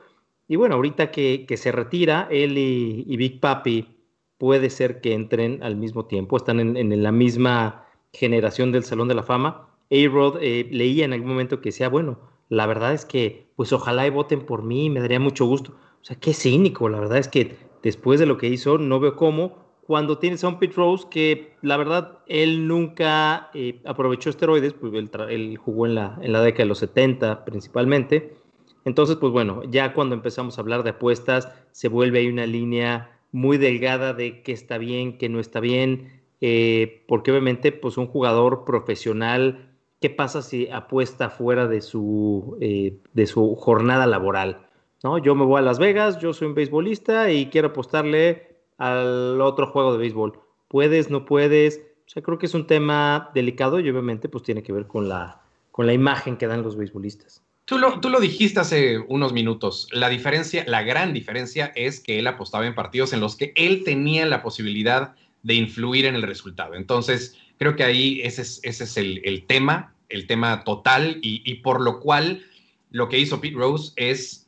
Y 0.48 0.56
bueno, 0.56 0.76
ahorita 0.76 1.12
que, 1.12 1.46
se 1.58 1.72
retira, 1.72 2.28
él 2.32 2.58
y, 2.58 3.18
Big 3.18 3.40
Papi 3.40 3.97
puede 4.38 4.70
ser 4.70 5.02
que 5.02 5.14
entren 5.14 5.64
al 5.64 5.76
mismo 5.76 6.06
tiempo, 6.06 6.38
están 6.38 6.60
en, 6.60 7.04
la 7.04 7.12
misma 7.12 7.86
generación 8.14 8.72
del 8.72 8.84
Salón 8.84 9.08
de 9.08 9.16
la 9.16 9.24
Fama. 9.24 9.70
A-Rod 9.92 10.38
eh, 10.42 10.68
leía 10.72 11.06
en 11.06 11.14
algún 11.14 11.30
momento 11.30 11.62
que 11.62 11.70
decía, 11.70 11.90
bueno, 11.90 12.20
la 12.50 12.66
verdad 12.66 12.94
es 12.94 13.06
que, 13.06 13.52
pues 13.56 13.74
ojalá 13.74 14.06
y 14.08 14.10
voten 14.10 14.46
por 14.46 14.64
mí, 14.64 14.90
me 14.90 15.00
daría 15.00 15.20
mucho 15.20 15.46
gusto. 15.46 15.72
O 16.02 16.06
sea, 16.06 16.18
qué 16.20 16.34
cínico, 16.34 16.90
la 16.90 17.00
verdad 17.00 17.18
es 17.18 17.28
que 17.28 17.58
después 17.84 18.20
de 18.20 18.26
lo 18.26 18.38
que 18.38 18.48
hizo, 18.48 18.78
no 18.78 19.00
veo 19.00 19.16
cómo 19.16 19.68
cuando 19.88 20.18
tienes 20.18 20.44
a 20.44 20.50
un 20.50 20.60
Pete 20.60 20.76
Rose 20.76 21.08
que 21.10 21.54
la 21.62 21.78
verdad 21.78 22.20
él 22.28 22.68
nunca 22.68 23.50
eh, 23.54 23.82
aprovechó 23.86 24.30
esteroides, 24.30 24.74
pues 24.74 24.92
él, 24.94 25.58
jugó 25.58 25.86
en 25.86 25.96
la, 25.96 26.20
en 26.22 26.34
la 26.34 26.42
década 26.42 26.64
de 26.66 26.68
los 26.68 26.80
70 26.80 27.46
principalmente. 27.46 28.36
Entonces, 28.84 29.16
pues 29.16 29.32
bueno, 29.32 29.64
ya 29.64 29.94
cuando 29.94 30.14
empezamos 30.14 30.58
a 30.58 30.62
hablar 30.62 30.84
de 30.84 30.90
apuestas, 30.90 31.50
se 31.72 31.88
vuelve 31.88 32.20
ahí 32.20 32.28
una 32.28 32.46
línea 32.46 33.17
muy 33.32 33.58
delgada 33.58 34.14
de 34.14 34.42
qué 34.44 34.52
está 34.52 34.78
bien, 34.78 35.18
qué 35.18 35.30
no 35.30 35.40
está 35.40 35.60
bien, 35.60 36.22
eh, 36.42 37.04
porque 37.08 37.32
obviamente, 37.32 37.72
pues 37.72 37.98
un 37.98 38.08
jugador 38.08 38.64
profesional, 38.66 39.70
¿qué 40.00 40.10
pasa 40.10 40.42
si 40.42 40.70
apuesta 40.70 41.30
fuera 41.30 41.68
de 41.68 41.82
su, 41.82 42.58
eh, 42.62 42.98
de 43.14 43.28
su 43.28 43.56
jornada 43.56 44.06
laboral? 44.06 44.68
¿No? 45.04 45.18
Yo 45.18 45.36
me 45.36 45.46
voy 45.46 45.60
a 45.60 45.62
Las 45.62 45.80
Vegas, 45.80 46.20
yo 46.20 46.34
soy 46.34 46.48
un 46.48 46.56
beisbolista 46.56 47.32
y 47.32 47.48
quiero 47.48 47.70
apostarle 47.70 48.58
al 48.78 49.40
otro 49.42 49.68
juego 49.68 49.94
de 49.94 50.00
béisbol. 50.00 50.40
¿Puedes, 50.68 51.10
no 51.10 51.26
puedes? 51.26 51.82
O 52.06 52.10
sea, 52.10 52.24
creo 52.24 52.38
que 52.38 52.46
es 52.48 52.54
un 52.54 52.68
tema 52.68 53.32
delicado 53.34 53.80
y 53.80 53.90
obviamente 53.90 54.30
pues 54.30 54.44
tiene 54.44 54.64
que 54.64 54.74
ver 54.74 54.88
con 54.88 55.08
la, 55.08 55.42
con 55.72 55.86
la 55.86 55.94
imagen 55.94 56.38
que 56.38 56.48
dan 56.48 56.64
los 56.64 56.76
beisbolistas. 56.76 57.44
Tú 57.68 57.78
lo, 57.78 58.00
tú 58.00 58.10
lo 58.10 58.22
dijiste 58.22 58.62
hace 58.62 58.98
unos 58.98 59.34
minutos. 59.34 59.90
La 59.92 60.08
diferencia, 60.08 60.64
la 60.68 60.84
gran 60.84 61.12
diferencia 61.12 61.74
es 61.76 62.00
que 62.00 62.18
él 62.18 62.28
apostaba 62.28 62.66
en 62.66 62.74
partidos 62.74 63.12
en 63.12 63.20
los 63.20 63.36
que 63.36 63.52
él 63.58 63.84
tenía 63.84 64.26
la 64.26 64.42
posibilidad 64.42 65.16
de 65.44 65.56
influir 65.56 66.06
en 66.06 66.16
el 66.16 66.22
resultado. 66.22 66.76
Entonces, 66.76 67.38
creo 67.58 67.76
que 67.76 67.84
ahí 67.84 68.22
ese 68.22 68.44
es, 68.44 68.62
ese 68.64 68.86
es 68.86 68.96
el, 68.96 69.44
tema, 69.48 69.94
el 70.08 70.28
tema 70.28 70.64
total 70.64 71.20
y, 71.22 71.56
por 71.56 71.82
lo 71.82 72.00
cual 72.00 72.46
lo 72.90 73.10
que 73.10 73.20
hizo 73.20 73.42
Pete 73.42 73.58
Rose 73.58 73.92
es 73.98 74.48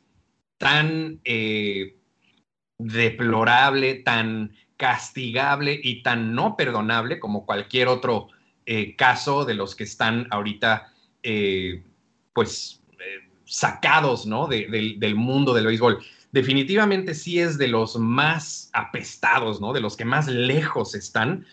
tan 0.56 1.20
eh, 1.24 1.98
deplorable, 2.78 3.96
tan 3.96 4.56
castigable 4.78 5.78
y 5.82 6.02
tan 6.02 6.34
no 6.34 6.56
perdonable 6.56 7.20
como 7.20 7.44
cualquier 7.44 7.88
otro 7.88 8.28
eh, 8.64 8.96
caso 8.96 9.44
de 9.44 9.52
los 9.52 9.74
que 9.74 9.84
están 9.84 10.26
ahorita, 10.30 10.90
eh, 11.22 11.84
pues, 12.32 12.79
sacados, 13.50 14.26
¿no? 14.26 14.46
del 14.46 15.14
mundo 15.16 15.52
del 15.52 15.66
béisbol. 15.66 15.98
Definitivamente 16.30 17.14
sí 17.14 17.40
es 17.40 17.58
de 17.58 17.66
los 17.66 17.98
más 17.98 18.70
apestados, 18.72 19.60
¿no? 19.60 19.72
De 19.72 19.80
los 19.80 19.96
que 19.96 20.04
más 20.04 20.28
lejos 20.28 20.94
están. 20.94 21.44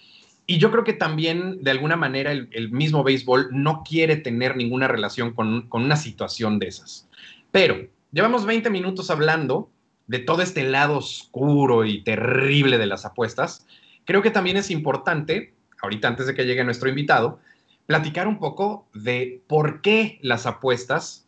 Y 0.46 0.60
yo 0.60 0.70
creo 0.70 0.84
que 0.84 0.94
también, 0.94 1.64
de 1.64 1.72
alguna 1.72 1.96
manera, 1.96 2.32
el, 2.32 2.72
mismo 2.72 3.04
béisbol 3.04 3.50
no 3.52 3.82
quiere 3.84 4.16
tener 4.16 4.56
ninguna 4.56 4.88
relación 4.88 5.34
con, 5.34 5.68
con 5.68 5.84
una 5.84 5.96
situación 5.96 6.60
de 6.60 6.68
esas. 6.68 7.10
Pero 7.52 7.88
llevamos 8.12 8.46
20 8.46 8.70
minutos 8.70 9.10
hablando 9.10 9.72
de 10.06 10.20
todo 10.20 10.44
este 10.44 10.64
lado 10.64 10.98
oscuro 10.98 11.84
y 11.84 12.04
terrible 12.04 12.78
de 12.78 12.86
las 12.86 13.06
apuestas, 13.06 13.66
creo 14.06 14.22
que 14.22 14.32
también 14.32 14.56
es 14.56 14.70
importante, 14.70 15.56
ahorita 15.82 16.08
antes 16.08 16.28
de 16.28 16.36
que 16.36 16.46
llegue 16.46 16.64
nuestro 16.64 16.88
invitado, 16.88 17.40
platicar 17.88 18.28
un 18.28 18.38
poco 18.38 18.88
de 18.94 19.42
por 19.48 19.82
qué 19.82 20.20
las 20.22 20.46
apuestas 20.46 21.27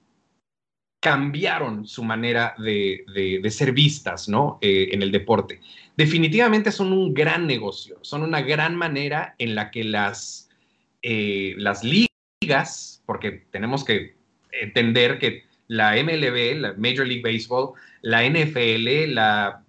cambiaron 0.99 1.87
su 1.87 2.03
manera 2.03 2.55
de, 2.57 3.41
ser 3.49 3.71
vistas 3.71 4.27
¿no? 4.27 4.57
Eh, 4.61 4.89
en 4.91 5.01
el 5.01 5.11
deporte. 5.11 5.61
Definitivamente 5.95 6.71
son 6.71 6.93
un 6.93 7.13
gran 7.13 7.47
negocio, 7.47 7.97
son 8.01 8.23
una 8.23 8.41
gran 8.41 8.75
manera 8.75 9.35
en 9.37 9.55
la 9.55 9.71
que 9.71 9.83
las, 9.83 10.49
eh, 11.01 11.55
las 11.57 11.83
ligas, 11.83 13.01
porque 13.05 13.43
tenemos 13.51 13.83
que 13.83 14.15
entender 14.51 15.19
que 15.19 15.43
la 15.67 15.93
MLB, 16.01 16.59
la 16.59 16.73
Major 16.73 17.05
League 17.05 17.21
Baseball, 17.21 17.73
la 18.01 18.23
NFL, 18.23 19.13
la, 19.13 19.63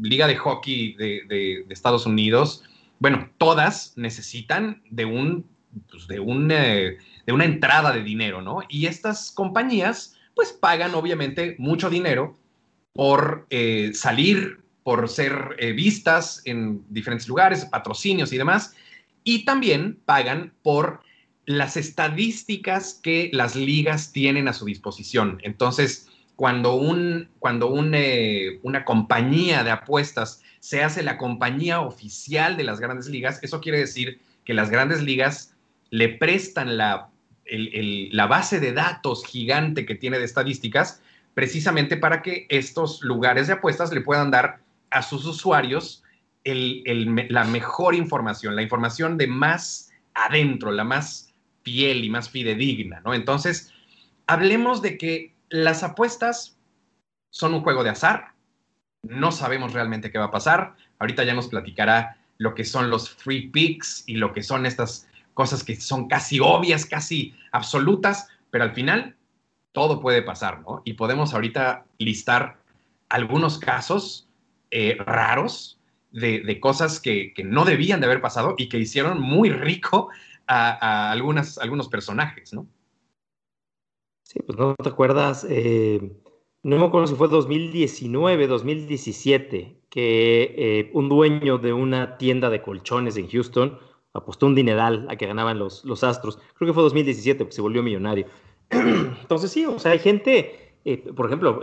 Liga 0.00 0.26
de 0.26 0.36
Hockey 0.36 0.94
de, 0.94 1.64
Estados 1.68 2.06
Unidos, 2.06 2.64
bueno, 2.98 3.28
todas 3.38 3.92
necesitan 3.96 4.82
de, 4.90 5.04
un, 5.04 5.46
pues, 5.90 6.06
de, 6.08 6.16
eh, 6.16 6.98
de 7.26 7.32
una 7.32 7.44
entrada 7.44 7.92
de 7.92 8.02
dinero, 8.02 8.40
¿no? 8.40 8.60
Y 8.68 8.86
estas 8.86 9.30
compañías, 9.30 10.15
pues 10.36 10.52
pagan 10.52 10.94
obviamente 10.94 11.56
mucho 11.58 11.88
dinero 11.88 12.38
por 12.92 13.46
eh, 13.48 13.92
salir, 13.94 14.60
por 14.84 15.08
ser 15.08 15.56
eh, 15.58 15.72
vistas 15.72 16.42
en 16.44 16.84
diferentes 16.90 17.26
lugares, 17.26 17.64
patrocinios 17.64 18.32
y 18.34 18.36
demás, 18.36 18.74
y 19.24 19.46
también 19.46 19.98
pagan 20.04 20.52
por 20.62 21.00
las 21.46 21.78
estadísticas 21.78 23.00
que 23.02 23.30
las 23.32 23.56
ligas 23.56 24.12
tienen 24.12 24.46
a 24.46 24.52
su 24.52 24.66
disposición. 24.66 25.38
Entonces, 25.42 26.06
cuando, 26.36 26.74
un, 26.74 27.30
cuando 27.38 27.74
eh, 27.94 28.60
una 28.62 28.84
compañía 28.84 29.64
de 29.64 29.70
apuestas 29.70 30.42
se 30.60 30.84
hace 30.84 31.02
la 31.02 31.16
compañía 31.16 31.80
oficial 31.80 32.58
de 32.58 32.64
las 32.64 32.78
grandes 32.78 33.08
ligas, 33.08 33.40
eso 33.42 33.62
quiere 33.62 33.78
decir 33.78 34.20
que 34.44 34.52
las 34.52 34.68
grandes 34.68 35.02
ligas 35.02 35.54
le 35.88 36.10
prestan 36.10 36.76
la, 36.76 37.08
la 37.48 38.26
base 38.26 38.60
de 38.60 38.72
datos 38.72 39.24
gigante 39.24 39.86
que 39.86 39.94
tiene 39.94 40.18
de 40.18 40.24
estadísticas 40.24 41.02
precisamente 41.34 41.96
para 41.96 42.22
que 42.22 42.46
estos 42.48 43.02
lugares 43.02 43.46
de 43.46 43.54
apuestas 43.54 43.92
le 43.92 44.00
puedan 44.00 44.30
dar 44.30 44.60
a 44.90 45.02
sus 45.02 45.26
usuarios 45.26 46.02
la 46.44 47.44
mejor 47.44 47.94
información, 47.94 48.56
la 48.56 48.62
información 48.62 49.18
de 49.18 49.26
más 49.26 49.90
adentro, 50.14 50.70
la 50.70 50.84
más 50.84 51.34
fiel 51.62 52.04
y 52.04 52.10
más 52.10 52.30
fidedigna, 52.30 53.00
¿no? 53.04 53.12
Entonces, 53.12 53.72
hablemos 54.26 54.80
de 54.82 54.96
que 54.96 55.34
las 55.50 55.82
apuestas 55.82 56.56
son 57.30 57.52
un 57.52 57.62
juego 57.62 57.84
de 57.84 57.90
azar, 57.90 58.32
no 59.02 59.32
sabemos 59.32 59.72
realmente 59.72 60.10
qué 60.10 60.18
va 60.18 60.26
a 60.26 60.30
pasar, 60.30 60.74
ahorita 61.00 61.24
ya 61.24 61.34
nos 61.34 61.48
platicará 61.48 62.16
lo 62.38 62.54
que 62.54 62.64
son 62.64 62.90
los 62.90 63.10
free 63.10 63.48
picks 63.48 64.04
y 64.06 64.16
lo 64.16 64.32
que 64.32 64.42
son 64.42 64.66
estas 64.66 65.08
cosas 65.36 65.62
que 65.62 65.76
son 65.76 66.08
casi 66.08 66.40
obvias, 66.40 66.86
casi 66.86 67.34
absolutas, 67.52 68.26
pero 68.50 68.64
al 68.64 68.72
final 68.72 69.16
todo 69.72 70.00
puede 70.00 70.22
pasar, 70.22 70.62
¿no? 70.62 70.80
Y 70.86 70.94
podemos 70.94 71.34
ahorita 71.34 71.84
listar 71.98 72.58
algunos 73.10 73.58
casos 73.58 74.30
eh, 74.70 74.96
raros 74.98 75.78
de, 76.10 76.58
cosas 76.58 76.98
que, 76.98 77.34
que, 77.34 77.44
no 77.44 77.66
debían 77.66 78.00
de 78.00 78.06
haber 78.06 78.22
pasado 78.22 78.54
y 78.56 78.70
que 78.70 78.78
hicieron 78.78 79.20
muy 79.20 79.50
rico 79.50 80.08
a, 80.46 81.10
algunas, 81.10 81.58
algunos 81.58 81.88
personajes, 81.88 82.54
¿no? 82.54 82.66
Sí, 84.22 84.40
pues 84.46 84.58
no 84.58 84.74
te 84.74 84.88
acuerdas, 84.88 85.46
eh, 85.50 86.00
no 86.62 86.78
me 86.78 86.86
acuerdo 86.86 87.08
si 87.08 87.14
fue 87.14 87.28
2019, 87.28 88.46
2017, 88.46 89.82
que 89.90 90.54
eh, 90.56 90.90
un 90.94 91.10
dueño 91.10 91.58
de 91.58 91.74
una 91.74 92.16
tienda 92.16 92.48
de 92.48 92.62
colchones 92.62 93.18
en 93.18 93.28
Houston 93.28 93.78
apostó 94.16 94.46
un 94.46 94.54
dineral 94.54 95.06
a 95.08 95.16
que 95.16 95.26
ganaban 95.26 95.58
los, 95.58 95.84
los 95.84 96.04
Astros. 96.04 96.38
Creo 96.54 96.68
que 96.68 96.74
fue 96.74 96.82
2017 96.82 97.38
porque 97.38 97.54
se 97.54 97.62
volvió 97.62 97.82
millonario. 97.82 98.26
Entonces 98.70 99.50
sí, 99.50 99.64
o 99.64 99.78
sea, 99.78 99.92
hay 99.92 99.98
gente, 99.98 100.74
eh, 100.84 100.98
por 101.14 101.26
ejemplo, 101.26 101.60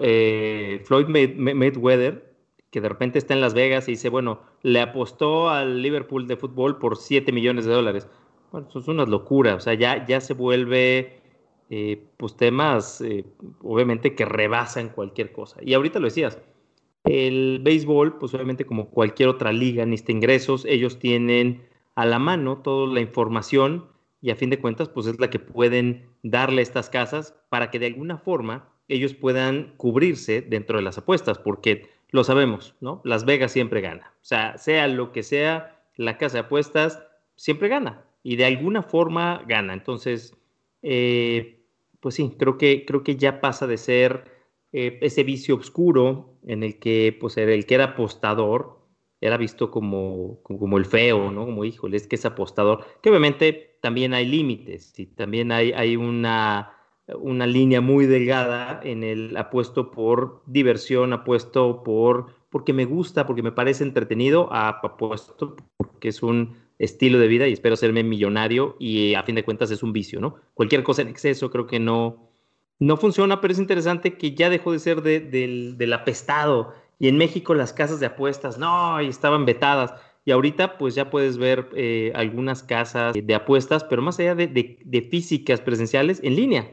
Floyd 0.86 1.07
Mayweather, 1.07 2.33
que 2.72 2.81
de 2.81 2.89
repente 2.89 3.19
está 3.19 3.33
en 3.33 3.41
Las 3.41 3.53
Vegas 3.53 3.88
y 3.88 3.91
dice, 3.91 4.10
bueno, 4.10 4.41
le 4.63 4.81
apostó 4.81 5.50
al 5.50 5.81
Liverpool 5.81 6.27
de 6.27 6.38
fútbol 6.38 6.79
por 6.79 6.98
7 6.98 7.31
millones 7.31 7.65
de 7.65 7.74
dólares. 7.74 8.07
Bueno, 8.51 8.67
eso 8.69 8.79
es 8.79 8.88
una 8.88 9.05
locura, 9.05 9.55
o 9.55 9.60
sea, 9.60 9.74
ya, 9.75 10.05
ya 10.05 10.22
se 10.22 10.33
vuelve 10.33 11.24
eh, 11.69 12.05
pues 12.17 12.36
temas 12.36 13.01
eh, 13.01 13.25
obviamente 13.62 14.13
que 14.13 14.25
rebasan 14.25 14.89
cualquier 14.89 15.31
cosa. 15.31 15.57
Y 15.63 15.74
ahorita 15.74 16.00
lo 16.00 16.05
decías, 16.05 16.38
el 17.03 17.62
béisbol, 17.63 18.19
pues 18.19 18.33
obviamente 18.33 18.65
como 18.65 18.89
cualquier 18.89 19.29
otra 19.29 19.51
liga 19.51 19.86
necesita 19.86 20.12
ingresos, 20.12 20.65
ellos 20.65 21.00
tienen 21.00 21.63
a 21.95 22.05
la 22.05 22.19
mano 22.19 22.59
toda 22.59 22.93
la 22.93 23.01
información 23.01 23.88
y 24.21 24.31
a 24.31 24.35
fin 24.35 24.50
de 24.50 24.59
cuentas 24.59 24.89
pues 24.89 25.05
es 25.07 25.19
la 25.19 25.29
que 25.29 25.39
pueden 25.39 26.09
darle 26.23 26.62
estas 26.62 26.89
casas 26.89 27.35
para 27.50 27.69
que 27.71 27.79
de 27.79 27.88
alguna 27.88 28.17
forma 28.17 28.69
ellos 28.88 29.13
puedan 29.13 29.73
cubrirse 29.77 30.41
dentro 30.41 30.77
de 30.77 30.83
las 30.83 30.97
apuestas, 30.97 31.39
porque 31.39 31.89
lo 32.09 32.23
sabemos, 32.23 32.75
¿no? 32.79 33.01
Las 33.03 33.25
Vegas 33.25 33.51
siempre 33.51 33.81
gana. 33.81 34.13
O 34.21 34.25
sea, 34.25 34.57
sea 34.57 34.88
lo 34.88 35.12
que 35.12 35.23
sea, 35.23 35.83
la 35.95 36.17
casa 36.17 36.35
de 36.35 36.39
apuestas 36.41 37.01
siempre 37.35 37.69
gana 37.69 38.05
y 38.23 38.35
de 38.35 38.45
alguna 38.45 38.83
forma 38.83 39.43
gana. 39.47 39.73
Entonces, 39.73 40.35
eh, 40.81 41.65
pues 42.00 42.15
sí, 42.15 42.35
creo 42.38 42.57
que, 42.57 42.85
creo 42.85 43.03
que 43.03 43.15
ya 43.15 43.41
pasa 43.41 43.67
de 43.67 43.77
ser 43.77 44.25
eh, 44.71 45.00
ese 45.01 45.23
vicio 45.23 45.55
oscuro 45.55 46.38
en 46.45 46.63
el 46.63 46.79
que 46.79 47.17
pues, 47.19 47.38
el 47.38 47.65
que 47.65 47.75
era 47.75 47.85
apostador 47.85 48.79
era 49.24 49.38
visto 49.38 49.72
como, 49.72 50.42
como, 50.44 50.77
el 50.77 50.86
feo, 50.86 51.32
¿no? 51.32 51.46
Como, 51.46 51.63
híjole, 51.63 51.96
es 51.96 52.08
que 52.08 52.18
es 52.18 52.25
apostador. 52.25 52.86
Que 53.01 53.10
obviamente 53.10 53.77
también 53.82 54.13
hay 54.13 54.25
límites 54.25 55.00
y 55.00 55.06
también 55.06 55.53
hay, 55.53 55.72
hay 55.72 55.96
una, 55.96 56.74
una 57.15 57.48
línea 57.48 57.80
muy 57.80 58.06
delgada 58.06 58.82
en 58.84 59.01
el 59.03 59.38
apuesto 59.38 59.92
por 59.92 60.44
diversión, 60.46 61.13
apuesto 61.13 61.84
por 61.84 62.44
porque 62.50 62.74
me 62.74 62.86
gusta, 62.86 63.25
porque 63.25 63.42
me 63.42 63.53
parece 63.53 63.84
entretenido, 63.84 64.51
apuesto 64.53 65.56
porque 65.77 66.10
es 66.10 66.22
un 66.22 66.58
estilo 66.77 67.18
de 67.18 67.27
vida 67.27 67.48
y 67.48 67.53
espero 67.53 67.77
serme 67.77 68.03
millonario 68.03 68.75
y 68.77 69.13
a 69.13 69.24
fin 69.24 69.36
de 69.36 69.46
cuentas 69.46 69.72
es 69.72 69.84
un 69.84 69.94
vicio, 69.94 70.20
¿no? 70.20 70.36
Cualquier 70.53 70.84
cosa 70.84 71.01
en 71.01 71.08
exceso 71.08 71.50
creo 71.50 71.65
que 71.65 71.80
no, 71.80 72.30
no 72.80 72.98
funciona, 72.98 73.39
pero 73.39 73.53
es 73.53 73.60
interesante 73.60 74.18
que 74.18 74.36
ya 74.36 74.50
dejó 74.50 74.72
de 74.72 74.80
ser 74.80 75.01
del, 75.01 75.94
apestado 75.94 76.74
y 77.03 77.10
en 77.10 77.17
México 77.17 77.53
las 77.53 77.74
casas 77.74 78.00
de 78.00 78.05
apuestas, 78.05 78.57
no, 78.57 79.01
y 79.01 79.10
estaban 79.10 79.45
vetadas. 79.45 79.93
Y 80.24 80.31
ahorita 80.31 80.77
pues 80.77 80.95
ya 80.95 81.10
puedes 81.10 81.38
ver 81.38 81.67
eh, 81.75 82.13
algunas 82.15 82.63
casas 82.63 83.13
de 83.22 83.36
apuestas, 83.36 83.83
pero 83.83 84.01
más 84.01 84.17
allá 84.22 84.36
de, 84.36 85.07
físicas 85.12 85.60
presenciales, 85.60 86.22
en 86.24 86.38
línea, 86.38 86.72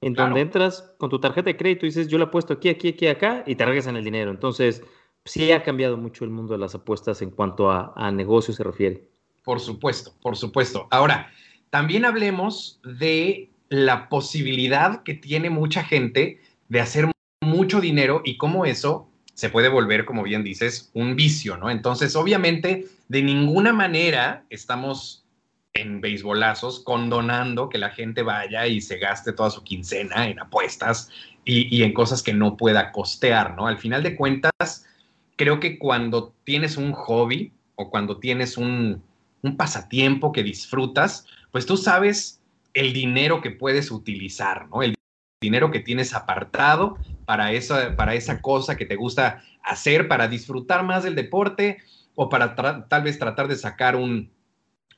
en 0.00 0.14
donde 0.14 0.40
entras 0.40 0.94
con 0.98 1.10
tu 1.10 1.18
tarjeta 1.18 1.50
de 1.50 1.56
crédito 1.56 1.84
y 1.84 1.88
dices, 1.88 2.06
yo 2.06 2.16
la 2.18 2.26
apuesto 2.26 2.52
aquí, 2.52 2.68
aquí, 2.68 2.90
aquí, 2.90 3.08
acá, 3.08 3.42
y 3.44 3.56
te 3.56 3.64
regresan 3.64 3.96
el 3.96 4.04
dinero. 4.04 4.30
Entonces, 4.30 4.84
sí 5.24 5.50
ha 5.50 5.64
cambiado 5.64 5.96
mucho 5.96 6.22
el 6.24 6.30
mundo 6.30 6.52
de 6.52 6.60
las 6.60 6.76
apuestas 6.76 7.20
en 7.20 7.30
cuanto 7.30 7.68
a, 7.68 7.92
a 7.96 8.12
negocios 8.12 8.58
se 8.58 8.62
refiere. 8.62 9.08
Por 9.42 9.58
supuesto, 9.58 10.14
por 10.22 10.36
supuesto. 10.36 10.86
Ahora, 10.92 11.32
también 11.70 12.04
hablemos 12.04 12.80
de 12.84 13.50
la 13.68 14.08
posibilidad 14.08 15.02
que 15.02 15.14
tiene 15.14 15.50
mucha 15.50 15.82
gente 15.82 16.40
de 16.68 16.80
hacer 16.80 17.10
mucho 17.40 17.80
dinero 17.80 18.22
y 18.24 18.36
cómo 18.36 18.64
eso 18.64 19.08
se 19.42 19.50
puede 19.50 19.68
volver, 19.68 20.04
como 20.04 20.22
bien 20.22 20.44
dices, 20.44 20.92
un 20.94 21.16
vicio, 21.16 21.56
¿no? 21.56 21.68
Entonces, 21.68 22.14
obviamente, 22.14 22.86
de 23.08 23.22
ninguna 23.24 23.72
manera 23.72 24.44
estamos 24.50 25.24
en 25.72 26.00
beisbolazos 26.00 26.78
condonando 26.78 27.68
que 27.68 27.78
la 27.78 27.90
gente 27.90 28.22
vaya 28.22 28.68
y 28.68 28.80
se 28.80 28.98
gaste 28.98 29.32
toda 29.32 29.50
su 29.50 29.64
quincena 29.64 30.28
en 30.28 30.38
apuestas 30.38 31.10
y, 31.44 31.82
en 31.82 31.92
cosas 31.92 32.22
que 32.22 32.32
no 32.32 32.56
pueda 32.56 32.92
costear, 32.92 33.56
¿no? 33.56 33.66
Al 33.66 33.78
final 33.78 34.04
de 34.04 34.14
cuentas, 34.14 34.86
creo 35.34 35.58
que 35.58 35.76
cuando 35.76 36.32
tienes 36.44 36.76
un 36.76 36.92
hobby 36.92 37.50
o 37.74 37.90
cuando 37.90 38.18
tienes 38.18 38.56
un, 38.56 39.02
un 39.42 39.56
pasatiempo 39.56 40.30
que 40.30 40.44
disfrutas, 40.44 41.26
pues 41.50 41.66
tú 41.66 41.76
sabes 41.76 42.40
el 42.74 42.92
dinero 42.92 43.40
que 43.40 43.50
puedes 43.50 43.90
utilizar, 43.90 44.68
¿no? 44.68 44.84
El 44.84 44.94
dinero 45.40 45.72
que 45.72 45.80
tienes 45.80 46.14
apartado 46.14 46.96
para 47.32 47.50
esa, 47.50 47.96
para 47.96 48.14
esa 48.14 48.42
cosa 48.42 48.76
que 48.76 48.84
te 48.84 48.94
gusta 48.94 49.42
hacer, 49.62 50.06
para 50.06 50.28
disfrutar 50.28 50.84
más 50.84 51.02
del 51.02 51.14
deporte 51.14 51.78
o 52.14 52.28
para 52.28 52.54
tal 52.54 53.02
vez 53.02 53.18
tratar 53.18 53.48
de 53.48 53.56
sacar 53.56 53.96
un, 53.96 54.30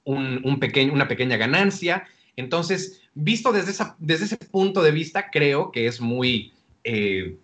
un, 0.03 0.59
pequeño, 0.59 0.93
una 0.93 1.07
pequeña 1.07 1.37
ganancia. 1.37 2.09
Entonces, 2.35 3.03
visto 3.15 3.53
desde, 3.53 3.71
esa, 3.71 3.95
desde 4.01 4.25
ese 4.25 4.37
punto 4.37 4.83
de 4.83 4.91
vista, 4.91 5.31
creo 5.31 5.71
que 5.71 5.87
es 5.87 6.01
muy, 6.01 6.53
eh, 6.83 7.37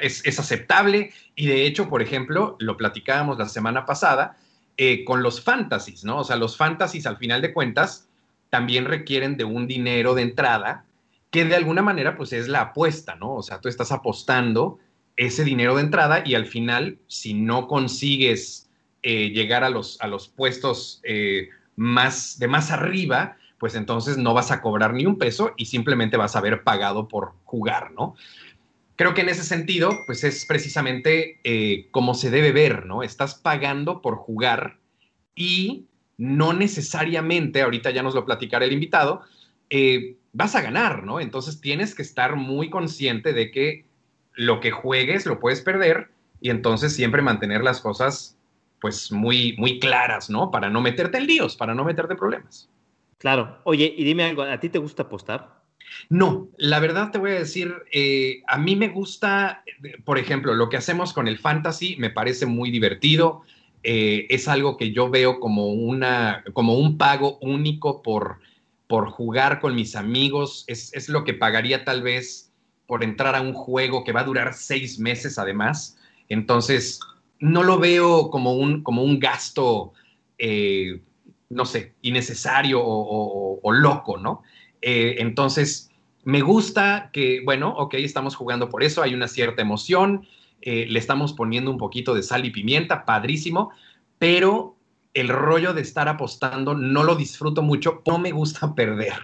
es, 0.00 0.24
es, 0.24 0.38
aceptable 0.38 1.10
y 1.34 1.48
de 1.48 1.66
hecho, 1.66 1.88
por 1.88 2.00
ejemplo, 2.00 2.56
lo 2.60 2.76
platicábamos 2.76 3.38
la 3.38 3.48
semana 3.48 3.86
pasada, 3.86 4.36
eh, 4.76 5.04
con 5.04 5.20
los 5.20 5.42
fantasies, 5.42 6.04
¿no? 6.04 6.18
O 6.18 6.24
sea, 6.24 6.36
los 6.36 6.56
fantasies 6.56 7.08
al 7.08 7.16
final 7.16 7.42
de 7.42 7.52
cuentas 7.52 8.06
también 8.50 8.84
requieren 8.84 9.36
de 9.36 9.42
un 9.42 9.66
dinero 9.66 10.14
de 10.14 10.22
entrada 10.22 10.84
que 11.30 11.44
de 11.44 11.56
alguna 11.56 11.82
manera 11.82 12.16
pues 12.16 12.32
es 12.32 12.48
la 12.48 12.60
apuesta, 12.60 13.16
¿no? 13.16 13.34
O 13.34 13.42
sea, 13.42 13.60
tú 13.60 13.68
estás 13.68 13.92
apostando 13.92 14.78
ese 15.16 15.44
dinero 15.44 15.76
de 15.76 15.82
entrada 15.82 16.22
y 16.24 16.34
al 16.34 16.46
final, 16.46 16.98
si 17.06 17.34
no 17.34 17.66
consigues 17.66 18.70
eh, 19.02 19.30
llegar 19.30 19.64
a 19.64 19.70
los, 19.70 20.00
a 20.00 20.06
los 20.06 20.28
puestos 20.28 21.00
eh, 21.04 21.48
más, 21.76 22.38
de 22.38 22.48
más 22.48 22.70
arriba, 22.70 23.36
pues 23.58 23.74
entonces 23.74 24.16
no 24.16 24.34
vas 24.34 24.50
a 24.50 24.60
cobrar 24.62 24.94
ni 24.94 25.06
un 25.06 25.18
peso 25.18 25.52
y 25.56 25.66
simplemente 25.66 26.16
vas 26.16 26.36
a 26.36 26.38
haber 26.38 26.62
pagado 26.62 27.08
por 27.08 27.34
jugar, 27.44 27.92
¿no? 27.92 28.14
creo 28.98 29.14
que 29.14 29.20
en 29.20 29.28
ese 29.28 29.44
sentido, 29.44 29.96
pues 30.06 30.24
es 30.24 30.44
precisamente 30.44 31.40
eh, 31.44 31.86
como 31.92 32.14
se 32.14 32.30
debe 32.30 32.50
ver, 32.50 32.84
¿no? 32.84 33.04
Estás 33.04 33.36
pagando 33.36 34.02
por 34.02 34.16
jugar 34.16 34.80
y 35.36 35.86
no 36.16 36.52
necesariamente, 36.52 37.62
ahorita 37.62 37.92
ya 37.92 38.02
nos 38.02 38.16
lo 38.16 38.26
platicará 38.26 38.64
el 38.64 38.72
invitado, 38.72 39.22
vas 40.38 40.54
a 40.54 40.62
ganar, 40.62 41.02
¿no? 41.02 41.18
Entonces 41.18 41.60
tienes 41.60 41.96
que 41.96 42.02
estar 42.02 42.36
muy 42.36 42.70
consciente 42.70 43.32
de 43.32 43.50
que 43.50 43.84
lo 44.34 44.60
que 44.60 44.70
juegues 44.70 45.26
lo 45.26 45.40
puedes 45.40 45.60
perder 45.60 46.12
y 46.40 46.50
entonces 46.50 46.94
siempre 46.94 47.22
mantener 47.22 47.64
las 47.64 47.80
cosas 47.80 48.38
pues 48.80 49.10
muy, 49.10 49.56
muy 49.58 49.80
claras, 49.80 50.30
¿no? 50.30 50.52
Para 50.52 50.70
no 50.70 50.80
meterte 50.80 51.18
en 51.18 51.26
líos, 51.26 51.56
para 51.56 51.74
no 51.74 51.84
meterte 51.84 52.12
en 52.12 52.18
problemas. 52.20 52.70
Claro. 53.18 53.58
Oye, 53.64 53.92
y 53.96 54.04
dime 54.04 54.22
algo, 54.22 54.42
¿a 54.42 54.60
ti 54.60 54.68
te 54.68 54.78
gusta 54.78 55.02
apostar? 55.02 55.58
No, 56.08 56.46
la 56.56 56.78
verdad 56.78 57.10
te 57.10 57.18
voy 57.18 57.32
a 57.32 57.40
decir, 57.40 57.74
eh, 57.90 58.42
a 58.46 58.58
mí 58.58 58.76
me 58.76 58.90
gusta, 58.90 59.64
por 60.04 60.18
ejemplo, 60.18 60.54
lo 60.54 60.68
que 60.68 60.76
hacemos 60.76 61.12
con 61.12 61.26
el 61.26 61.38
fantasy 61.38 61.96
me 61.96 62.10
parece 62.10 62.46
muy 62.46 62.70
divertido. 62.70 63.42
Eh, 63.82 64.26
es 64.30 64.46
algo 64.46 64.76
que 64.76 64.92
yo 64.92 65.10
veo 65.10 65.40
como, 65.40 65.72
una, 65.72 66.44
como 66.52 66.74
un 66.74 66.96
pago 66.96 67.38
único 67.40 68.02
por, 68.02 68.38
por 68.88 69.10
jugar 69.10 69.60
con 69.60 69.76
mis 69.76 69.94
amigos. 69.94 70.64
Es, 70.66 70.92
es, 70.94 71.08
lo 71.08 71.22
que 71.22 71.34
pagaría 71.34 71.84
tal 71.84 72.02
vez 72.02 72.52
por 72.86 73.04
entrar 73.04 73.36
a 73.36 73.40
un 73.40 73.52
juego 73.52 74.02
que 74.02 74.12
va 74.12 74.20
a 74.20 74.24
durar 74.24 74.54
seis 74.54 74.98
meses 74.98 75.38
además. 75.38 75.96
Entonces, 76.28 76.98
no 77.38 77.62
lo 77.62 77.78
veo 77.78 78.30
como 78.30 78.54
un, 78.54 78.82
como 78.82 79.04
un 79.04 79.20
gasto, 79.20 79.92
eh, 80.38 81.00
no 81.50 81.64
sé, 81.64 81.94
innecesario 82.02 82.80
o, 82.82 83.60
o 83.62 83.72
loco, 83.72 84.18
¿no? 84.18 84.42
Eh, 84.80 85.16
entonces, 85.18 85.90
me 86.24 86.40
gusta 86.40 87.10
que, 87.12 87.40
bueno, 87.44 87.74
ok, 87.76 87.94
estamos 87.94 88.36
jugando 88.36 88.68
por 88.68 88.82
eso, 88.82 89.02
hay 89.02 89.14
una 89.14 89.28
cierta 89.28 89.62
emoción, 89.62 90.26
eh, 90.60 90.86
le 90.88 90.98
estamos 90.98 91.32
poniendo 91.32 91.70
un 91.70 91.78
poquito 91.78 92.14
de 92.14 92.22
sal 92.22 92.44
y 92.44 92.50
pimienta, 92.50 93.04
padrísimo, 93.04 93.70
pero 94.18 94.76
el 95.14 95.28
rollo 95.28 95.74
de 95.74 95.82
estar 95.82 96.08
apostando 96.08 96.74
no 96.74 97.02
lo 97.02 97.16
disfruto 97.16 97.62
mucho, 97.62 98.02
no 98.06 98.18
me 98.18 98.30
gusta 98.30 98.74
perder, 98.76 99.14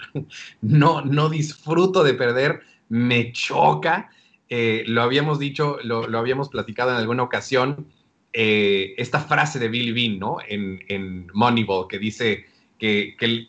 no, 0.60 1.02
no 1.02 1.28
disfruto 1.28 2.04
de 2.04 2.14
perder, 2.14 2.62
me 2.88 3.32
choca, 3.32 4.10
eh, 4.48 4.84
lo 4.86 5.02
habíamos 5.02 5.38
dicho, 5.38 5.78
lo, 5.82 6.06
habíamos 6.18 6.48
platicado 6.48 6.90
en 6.90 6.96
alguna 6.96 7.22
ocasión, 7.22 7.86
esta 8.36 9.20
frase 9.20 9.60
de 9.60 9.68
Billy 9.68 9.92
Bean, 9.92 10.18
¿no? 10.18 10.38
En, 10.48 11.28
Moneyball, 11.32 11.86
que 11.86 12.00
dice 12.00 12.46
que, 12.80 13.14
que 13.16 13.46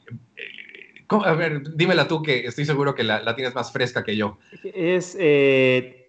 a 1.09 1.33
ver, 1.33 1.75
dímela 1.75 2.07
tú, 2.07 2.21
que 2.21 2.45
estoy 2.45 2.65
seguro 2.65 2.95
que 2.95 3.03
la, 3.03 3.35
tienes 3.35 3.55
más 3.55 3.71
fresca 3.71 4.03
que 4.03 4.15
yo. 4.15 4.37
Es. 4.63 5.17
Eh, 5.19 6.04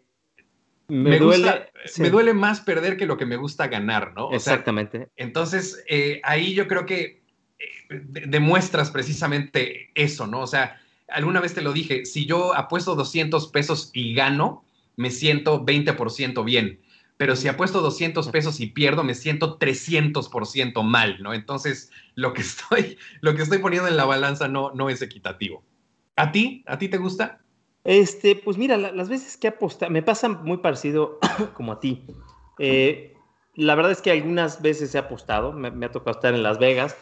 me, 0.88 1.18
duele, 1.18 1.70
me 1.98 2.10
duele 2.10 2.34
más 2.34 2.60
perder 2.60 2.96
que 2.96 3.06
lo 3.06 3.16
que 3.16 3.26
me 3.26 3.36
gusta 3.36 3.68
ganar, 3.68 4.12
¿no? 4.14 4.32
Exactamente. 4.32 5.08
entonces, 5.16 5.84
eh, 5.88 6.20
ahí 6.24 6.54
yo 6.54 6.68
creo 6.68 6.86
que 6.86 7.22
eh, 7.58 8.02
demuestras 8.26 8.90
precisamente 8.90 9.90
eso, 9.94 10.26
¿no? 10.26 10.40
O 10.40 10.46
sea, 10.46 10.80
alguna 11.08 11.40
vez 11.40 11.54
te 11.54 11.62
lo 11.62 11.72
dije, 11.72 12.04
si 12.04 12.26
yo 12.26 12.54
apuesto 12.54 12.94
200 12.94 13.48
pesos 13.48 13.90
y 13.92 14.14
gano, 14.14 14.64
me 14.96 15.10
siento 15.10 15.64
20% 15.64 16.44
bien 16.44 16.80
pero 17.16 17.34
si 17.34 17.48
apuesto 17.48 17.80
200 17.80 18.28
pesos 18.28 18.60
y 18.60 18.66
pierdo, 18.66 19.02
me 19.02 19.14
siento 19.14 19.58
300% 19.58 20.82
mal, 20.82 21.22
¿no? 21.22 21.32
Entonces, 21.32 21.90
lo 22.14 22.32
que 22.32 22.42
estoy, 22.42 22.98
lo 23.20 23.34
que 23.34 23.42
estoy 23.42 23.58
poniendo 23.58 23.88
en 23.88 23.96
la 23.96 24.04
balanza 24.04 24.48
no, 24.48 24.72
no 24.72 24.90
es 24.90 25.02
equitativo. 25.02 25.62
¿A 26.16 26.32
ti? 26.32 26.62
¿A 26.66 26.78
ti 26.78 26.88
te 26.88 26.98
gusta? 26.98 27.40
Este, 27.86 28.34
pues 28.34 28.58
mira, 28.58 28.76
las 28.76 29.08
veces 29.08 29.36
que 29.36 29.46
aposta, 29.46 29.88
me 29.88 30.02
pasa 30.02 30.28
muy 30.28 30.58
parecido 30.58 31.20
como 31.54 31.72
a 31.72 31.80
ti. 31.80 32.04
Eh, 32.58 33.14
la 33.54 33.76
verdad 33.76 33.92
es 33.92 34.02
que 34.02 34.10
algunas 34.10 34.60
veces 34.60 34.92
he 34.94 34.98
apostado, 34.98 35.52
me, 35.52 35.86
ha 35.86 35.92
tocado 35.92 36.16
estar 36.16 36.34
en 36.34 36.42
Las 36.42 36.58
Vegas, 36.58 36.96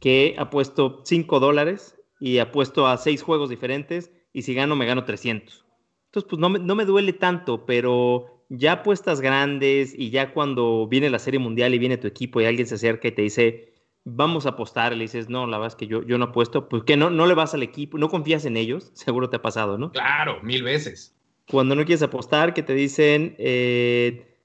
que 0.00 0.34
apuesto 0.38 1.02
5 1.04 1.40
dólares 1.40 1.94
y 2.20 2.38
apuesto 2.38 2.86
a 2.86 2.96
6 2.96 3.22
juegos 3.22 3.50
diferentes 3.50 4.12
y 4.32 4.42
si 4.42 4.54
gano 4.54 4.76
me 4.76 4.86
gano 4.86 5.04
300. 5.04 5.66
Entonces, 6.06 6.28
pues 6.28 6.40
no 6.40 6.48
me, 6.48 6.58
no 6.58 6.74
me 6.74 6.86
duele 6.86 7.12
tanto, 7.12 7.66
pero 7.66 8.46
ya 8.48 8.72
apuestas 8.72 9.20
grandes 9.20 9.94
y 9.94 10.08
ya 10.08 10.32
cuando 10.32 10.88
viene 10.88 11.10
la 11.10 11.18
Serie 11.18 11.38
Mundial 11.38 11.74
y 11.74 11.78
viene 11.78 11.98
tu 11.98 12.06
equipo 12.06 12.40
y 12.40 12.46
alguien 12.46 12.66
se 12.66 12.76
acerca 12.76 13.08
y 13.08 13.12
te 13.12 13.22
dice, 13.22 13.69
vamos 14.04 14.46
a 14.46 14.50
apostar, 14.50 14.92
le 14.92 15.02
dices, 15.02 15.28
no, 15.28 15.46
la 15.46 15.58
verdad 15.58 15.74
es 15.74 15.76
que 15.76 15.86
yo, 15.86 16.02
yo 16.02 16.18
no 16.18 16.26
apuesto, 16.26 16.68
pues 16.68 16.84
que 16.84 16.96
no, 16.96 17.10
no 17.10 17.26
le 17.26 17.34
vas 17.34 17.54
al 17.54 17.62
equipo, 17.62 17.98
no 17.98 18.08
confías 18.08 18.44
en 18.44 18.56
ellos, 18.56 18.90
seguro 18.94 19.28
te 19.28 19.36
ha 19.36 19.42
pasado, 19.42 19.78
¿no? 19.78 19.92
Claro, 19.92 20.40
mil 20.42 20.62
veces. 20.62 21.14
Cuando 21.50 21.74
no 21.74 21.84
quieres 21.84 22.02
apostar, 22.02 22.54
que 22.54 22.62
te 22.62 22.74
dicen, 22.74 23.34
eh, 23.38 24.36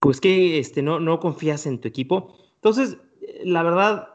pues 0.00 0.20
que 0.20 0.58
este, 0.58 0.82
no, 0.82 0.98
no 0.98 1.20
confías 1.20 1.66
en 1.66 1.80
tu 1.80 1.88
equipo. 1.88 2.36
Entonces, 2.56 2.98
la 3.44 3.62
verdad, 3.62 4.08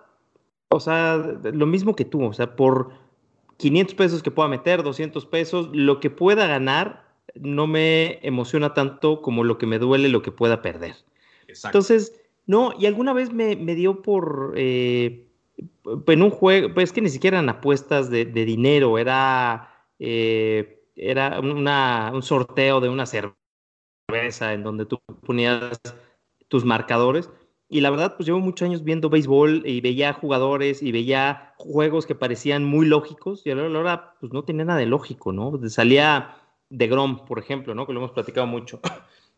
o 0.69 0.79
sea, 0.79 1.17
lo 1.17 1.65
mismo 1.65 1.95
que 1.95 2.05
tú, 2.05 2.23
o 2.23 2.33
sea, 2.33 2.55
por 2.55 2.91
500 3.57 3.95
pesos 3.95 4.23
que 4.23 4.31
pueda 4.31 4.49
meter, 4.49 4.83
200 4.83 5.25
pesos, 5.25 5.69
lo 5.73 5.99
que 5.99 6.09
pueda 6.09 6.47
ganar 6.47 7.07
no 7.35 7.67
me 7.67 8.19
emociona 8.25 8.73
tanto 8.73 9.21
como 9.21 9.43
lo 9.43 9.57
que 9.57 9.67
me 9.67 9.79
duele 9.79 10.09
lo 10.09 10.21
que 10.21 10.31
pueda 10.31 10.61
perder. 10.61 10.95
Exacto. 11.47 11.77
Entonces, 11.77 12.18
no, 12.49 12.73
y 12.79 12.87
alguna 12.87 13.13
vez 13.13 13.31
me, 13.31 13.55
dio 13.75 14.01
por, 14.01 14.55
eh, 14.55 15.27
en 16.07 16.23
un 16.23 16.31
juego, 16.31 16.73
pues 16.73 16.85
es 16.85 16.93
que 16.93 16.99
ni 16.99 17.09
siquiera 17.09 17.37
eran 17.37 17.47
apuestas 17.47 18.09
de, 18.09 18.25
dinero, 18.25 18.97
era, 18.97 19.85
eh, 19.99 20.81
era 20.95 21.39
un 21.41 22.23
sorteo 22.23 22.81
de 22.81 22.89
una 22.89 23.05
cerveza 23.05 24.53
en 24.53 24.63
donde 24.63 24.87
tú 24.87 24.99
ponías 25.27 25.79
tus 26.47 26.65
marcadores. 26.65 27.29
Y 27.67 27.81
la 27.81 27.91
verdad, 27.91 28.15
pues 28.15 28.25
llevo 28.25 28.39
muchos 28.39 28.65
años 28.65 28.83
viendo 28.83 29.11
béisbol 29.11 29.61
y 29.67 29.81
veía 29.81 30.13
jugadores 30.13 30.81
y 30.81 30.91
veía 30.91 31.53
juegos 31.57 32.07
que 32.07 32.15
parecían 32.15 32.65
muy 32.65 32.87
lógicos 32.87 33.45
y 33.45 33.51
a 33.51 33.55
la 33.55 33.79
hora, 33.79 34.15
pues 34.19 34.33
no 34.33 34.43
tenía 34.43 34.65
nada 34.65 34.79
de 34.79 34.87
lógico, 34.87 35.31
¿no? 35.31 35.53
Salía 35.69 36.35
de 36.69 36.87
Grom, 36.87 37.27
por 37.27 37.37
ejemplo, 37.37 37.75
¿no? 37.75 37.85
Que 37.85 37.93
lo 37.93 37.99
hemos 37.99 38.13
platicado 38.13 38.47
mucho, 38.47 38.79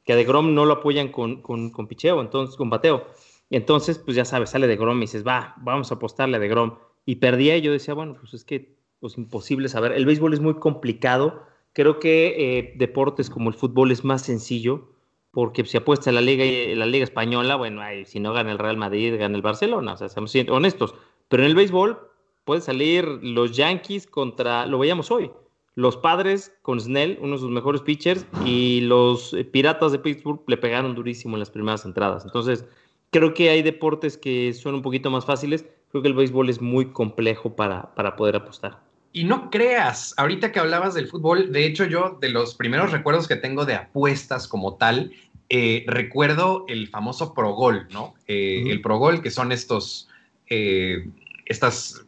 que 0.03 0.13
a 0.13 0.15
de 0.15 0.23
Grom 0.23 0.53
no 0.53 0.65
lo 0.65 0.73
apoyan 0.73 1.09
con, 1.09 1.41
con, 1.41 1.69
con 1.69 1.87
picheo, 1.87 2.21
entonces, 2.21 2.55
con 2.55 2.69
bateo. 2.69 3.07
Y 3.49 3.57
entonces, 3.57 3.97
pues 3.99 4.15
ya 4.15 4.25
sabes, 4.25 4.51
sale 4.51 4.67
de 4.67 4.77
Grom 4.77 4.97
y 4.97 5.01
dices, 5.01 5.25
va, 5.25 5.55
vamos 5.57 5.91
a 5.91 5.95
apostarle 5.95 6.37
a 6.37 6.39
de 6.39 6.47
Grom. 6.47 6.77
Y 7.05 7.15
perdía 7.15 7.57
y 7.57 7.61
yo 7.61 7.71
decía, 7.71 7.93
bueno, 7.93 8.15
pues 8.19 8.33
es 8.33 8.45
que, 8.45 8.77
pues 8.99 9.17
imposible 9.17 9.67
saber. 9.69 9.91
El 9.91 10.05
béisbol 10.05 10.33
es 10.33 10.39
muy 10.39 10.55
complicado. 10.55 11.43
Creo 11.73 11.99
que 11.99 12.35
eh, 12.37 12.73
deportes 12.77 13.29
como 13.29 13.49
el 13.49 13.55
fútbol 13.55 13.91
es 13.91 14.03
más 14.03 14.21
sencillo 14.21 14.91
porque 15.31 15.63
si 15.65 15.77
apuesta 15.77 16.09
en 16.09 16.15
la 16.15 16.21
liga, 16.21 16.45
la 16.75 16.85
liga 16.85 17.03
española, 17.03 17.55
bueno, 17.55 17.81
si 18.05 18.19
no 18.19 18.33
gana 18.33 18.51
el 18.51 18.59
Real 18.59 18.77
Madrid, 18.77 19.17
gana 19.17 19.35
el 19.35 19.41
Barcelona, 19.41 19.93
o 19.93 19.97
sea, 19.97 20.09
seamos 20.09 20.35
honestos. 20.49 20.93
Pero 21.29 21.43
en 21.43 21.49
el 21.49 21.55
béisbol 21.55 21.99
pueden 22.43 22.61
salir 22.61 23.05
los 23.05 23.55
Yankees 23.55 24.07
contra, 24.07 24.65
lo 24.65 24.77
veíamos 24.77 25.09
hoy, 25.09 25.31
los 25.75 25.97
Padres 25.97 26.53
con 26.61 26.79
Snell, 26.79 27.17
uno 27.21 27.33
de 27.33 27.39
sus 27.39 27.49
mejores 27.49 27.81
pitchers, 27.81 28.25
y 28.45 28.81
los 28.81 29.35
Piratas 29.51 29.91
de 29.91 29.99
Pittsburgh 29.99 30.41
le 30.47 30.57
pegaron 30.57 30.95
durísimo 30.95 31.35
en 31.35 31.39
las 31.39 31.49
primeras 31.49 31.85
entradas. 31.85 32.25
Entonces, 32.25 32.65
creo 33.09 33.33
que 33.33 33.49
hay 33.49 33.61
deportes 33.61 34.17
que 34.17 34.53
son 34.53 34.75
un 34.75 34.81
poquito 34.81 35.09
más 35.09 35.25
fáciles. 35.25 35.65
Creo 35.91 36.01
que 36.01 36.09
el 36.09 36.15
béisbol 36.15 36.49
es 36.49 36.61
muy 36.61 36.91
complejo 36.91 37.55
para, 37.55 37.93
para 37.95 38.15
poder 38.15 38.35
apostar. 38.35 38.79
Y 39.13 39.25
no 39.25 39.49
creas, 39.49 40.13
ahorita 40.17 40.53
que 40.53 40.59
hablabas 40.59 40.93
del 40.93 41.07
fútbol, 41.07 41.51
de 41.51 41.65
hecho 41.65 41.85
yo 41.85 42.17
de 42.21 42.29
los 42.29 42.55
primeros 42.55 42.91
recuerdos 42.91 43.27
que 43.27 43.35
tengo 43.35 43.65
de 43.65 43.75
apuestas 43.75 44.47
como 44.47 44.75
tal, 44.75 45.11
eh, 45.49 45.83
recuerdo 45.85 46.63
el 46.69 46.87
famoso 46.87 47.33
Pro 47.33 47.53
Gol, 47.53 47.87
¿no? 47.91 48.13
Eh, 48.27 48.63
el 48.67 48.79
Pro 48.79 48.99
Gol, 48.99 49.21
que 49.21 49.29
son 49.29 49.51
estos, 49.51 50.07
eh, 50.49 51.09
estas 51.45 52.05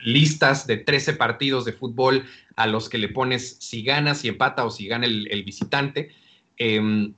listas 0.00 0.66
de 0.66 0.76
13 0.76 1.14
partidos 1.14 1.64
de 1.64 1.72
fútbol 1.72 2.24
a 2.56 2.66
los 2.66 2.88
que 2.88 2.98
le 2.98 3.08
pones 3.08 3.56
si 3.60 3.82
gana, 3.82 4.14
si 4.14 4.28
empata 4.28 4.64
o 4.64 4.70
si 4.70 4.86
gana 4.86 5.06
el, 5.06 5.42
visitante. 5.44 6.10
Em, 6.56 7.14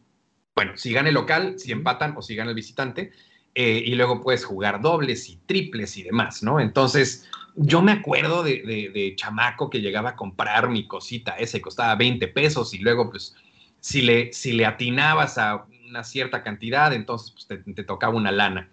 bueno, 0.54 0.76
si 0.76 0.92
gana 0.92 1.08
el 1.08 1.14
local, 1.14 1.58
si 1.58 1.72
empatan 1.72 2.14
o 2.16 2.22
si 2.22 2.34
gana 2.34 2.50
el 2.50 2.56
visitante. 2.56 3.12
y 3.54 3.94
luego 3.94 4.22
puedes 4.22 4.44
jugar 4.44 4.80
dobles 4.80 5.28
y 5.28 5.36
triples 5.46 5.98
y 5.98 6.02
demás, 6.02 6.42
¿no? 6.42 6.58
Entonces, 6.58 7.28
yo 7.54 7.82
me 7.82 7.92
acuerdo 7.92 8.42
de, 8.42 9.14
chamaco 9.16 9.70
que 9.70 9.80
llegaba 9.80 10.10
a 10.10 10.16
comprar 10.16 10.68
mi 10.68 10.86
cosita 10.86 11.32
ese, 11.32 11.60
costaba 11.60 11.94
20 11.96 12.28
pesos 12.28 12.72
y 12.74 12.78
luego 12.78 13.10
pues 13.10 13.34
si 13.80 14.02
le, 14.02 14.32
si 14.32 14.52
le 14.52 14.64
atinabas 14.64 15.38
a 15.38 15.66
una 15.88 16.04
cierta 16.04 16.42
cantidad, 16.42 16.92
entonces 16.92 17.32
pues, 17.32 17.46
te, 17.64 17.84
tocaba 17.84 18.14
una 18.14 18.32
lana. 18.32 18.70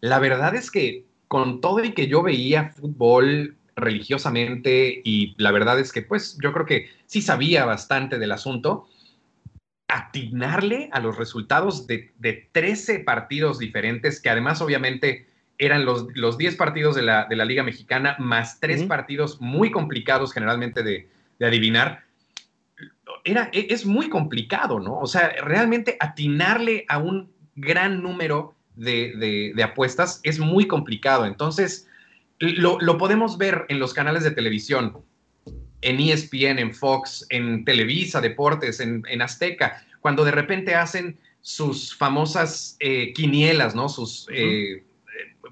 La 0.00 0.18
verdad 0.18 0.54
es 0.54 0.70
que 0.70 1.04
con 1.32 1.62
todo 1.62 1.82
y 1.82 1.92
que 1.92 2.08
yo 2.08 2.22
veía 2.22 2.74
fútbol 2.76 3.56
religiosamente 3.74 5.00
y 5.02 5.34
la 5.38 5.50
verdad 5.50 5.80
es 5.80 5.90
que 5.90 6.02
pues 6.02 6.36
yo 6.42 6.52
creo 6.52 6.66
que 6.66 6.90
sí 7.06 7.22
sabía 7.22 7.64
bastante 7.64 8.18
del 8.18 8.32
asunto, 8.32 8.86
atinarle 9.88 10.90
a 10.92 11.00
los 11.00 11.16
resultados 11.16 11.86
de, 11.86 12.12
de 12.18 12.50
13 12.52 12.98
partidos 12.98 13.58
diferentes 13.58 14.20
que 14.20 14.28
además 14.28 14.60
obviamente 14.60 15.26
eran 15.56 15.86
los, 15.86 16.06
los 16.14 16.36
10 16.36 16.56
partidos 16.56 16.96
de 16.96 17.00
la, 17.00 17.26
Liga 17.46 17.62
Mexicana 17.62 18.14
más 18.18 18.60
tres 18.60 18.82
partidos 18.82 19.40
muy 19.40 19.70
complicados 19.70 20.34
generalmente 20.34 20.82
de, 20.82 21.08
adivinar. 21.40 22.04
Era, 23.24 23.48
e, 23.54 23.68
es 23.70 23.86
muy 23.86 24.10
complicado, 24.10 24.80
¿no? 24.80 24.98
O 24.98 25.06
sea, 25.06 25.30
realmente 25.42 25.96
atinarle 25.98 26.84
a 26.88 26.98
un 26.98 27.32
gran 27.54 28.02
número 28.02 28.54
de, 28.76 29.54
apuestas 29.62 30.20
es 30.22 30.38
muy 30.38 30.66
complicado. 30.66 31.26
Entonces, 31.26 31.88
lo, 32.38 32.98
podemos 32.98 33.38
ver 33.38 33.66
en 33.68 33.78
los 33.78 33.94
canales 33.94 34.24
de 34.24 34.30
televisión, 34.30 34.98
en 35.80 36.00
ESPN, 36.00 36.58
en 36.58 36.74
Fox, 36.74 37.26
en 37.30 37.64
Televisa, 37.64 38.20
Deportes, 38.20 38.80
en, 38.80 39.22
Azteca, 39.22 39.84
cuando 40.00 40.24
de 40.24 40.30
repente 40.30 40.74
hacen 40.74 41.18
sus 41.40 41.96
famosas 41.96 42.76
eh, 42.80 43.12
quinielas, 43.14 43.74
¿no? 43.74 43.88
Sus 43.88 44.28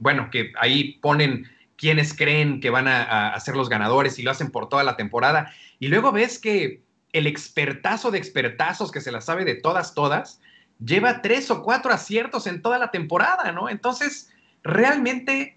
bueno, 0.01 0.31
que 0.31 0.53
ahí 0.59 0.99
ponen 1.01 1.49
quienes 1.77 2.15
creen 2.15 2.61
que 2.61 2.71
van 2.71 2.89
a, 2.89 3.39
ser 3.41 3.57
los 3.57 3.69
ganadores 3.69 4.19
y 4.19 4.23
lo 4.23 4.31
hacen 4.31 4.51
por 4.51 4.69
toda 4.69 4.85
la 4.85 4.97
temporada. 4.97 5.53
Y 5.79 5.89
luego 5.89 6.13
ves 6.13 6.39
que 6.39 6.83
el 7.13 7.27
expertazo 7.27 8.11
de 8.11 8.19
expertazos 8.19 8.91
que 8.91 9.01
se 9.01 9.11
la 9.13 9.21
sabe 9.21 9.45
de 9.45 9.55
todas, 9.55 9.95
todas, 9.95 10.41
lleva 10.85 11.23
tres 11.23 11.51
o 11.51 11.63
cuatro 11.63 11.93
aciertos 11.93 12.47
en 12.47 12.63
toda 12.63 12.79
la 12.79 12.91
temporada, 12.91 13.53
¿no? 13.53 13.69
Entonces, 13.69 14.33
realmente, 14.63 15.55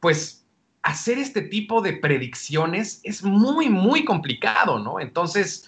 pues, 0.00 0.44
hacer 0.82 1.18
este 1.18 1.42
tipo 1.42 1.82
de 1.82 1.94
predicciones 1.94 3.00
es 3.04 3.22
muy, 3.22 3.68
muy 3.68 4.04
complicado, 4.04 4.78
¿no? 4.78 5.00
Entonces, 5.00 5.66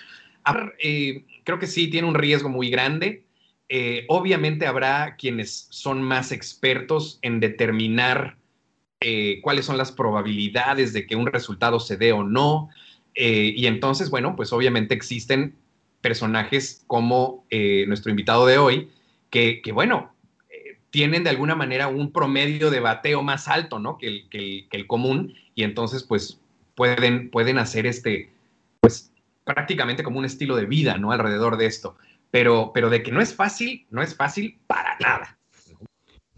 eh, 0.82 1.24
creo 1.44 1.58
que 1.58 1.66
sí 1.66 1.88
tiene 1.88 2.08
un 2.08 2.14
riesgo 2.14 2.48
muy 2.48 2.70
grande. 2.70 3.24
Eh, 3.68 4.04
obviamente 4.08 4.66
habrá 4.66 5.16
quienes 5.16 5.66
son 5.70 6.02
más 6.02 6.32
expertos 6.32 7.18
en 7.22 7.40
determinar 7.40 8.36
eh, 9.00 9.40
cuáles 9.42 9.64
son 9.64 9.78
las 9.78 9.92
probabilidades 9.92 10.92
de 10.92 11.06
que 11.06 11.16
un 11.16 11.26
resultado 11.26 11.80
se 11.80 11.96
dé 11.96 12.12
o 12.12 12.24
no. 12.24 12.70
Y 13.14 13.66
entonces, 13.66 14.08
bueno, 14.08 14.34
pues 14.36 14.54
obviamente 14.54 14.94
existen 14.94 15.54
personajes 16.02 16.84
como 16.86 17.46
nuestro 17.86 18.10
invitado 18.10 18.46
de 18.46 18.58
hoy, 18.58 18.90
que, 19.30 19.62
bueno, 19.72 20.14
tienen 20.90 21.24
de 21.24 21.30
alguna 21.30 21.54
manera 21.54 21.88
un 21.88 22.12
promedio 22.12 22.70
de 22.70 22.80
bateo 22.80 23.22
más 23.22 23.48
alto, 23.48 23.78
¿no? 23.78 23.96
Que 23.96 24.06
el, 24.08 24.28
que 24.28 24.68
el, 24.70 24.86
común, 24.86 25.34
y 25.54 25.62
entonces, 25.62 26.02
pues, 26.02 26.38
pueden, 26.74 27.30
pueden 27.30 27.58
hacer 27.58 27.86
este, 27.86 28.30
pues, 28.80 29.10
prácticamente 29.44 30.02
como 30.02 30.18
un 30.18 30.26
estilo 30.26 30.56
de 30.56 30.66
vida, 30.66 30.98
¿no? 30.98 31.12
Alrededor 31.12 31.56
de 31.56 31.66
esto 31.66 31.96
pero, 32.32 32.72
pero 32.72 32.90
de 32.90 33.04
que 33.04 33.12
no 33.12 33.20
es 33.20 33.36
fácil, 33.36 33.86
no 33.90 34.02
es 34.02 34.16
fácil 34.16 34.58
para 34.66 34.96
nada. 34.98 35.38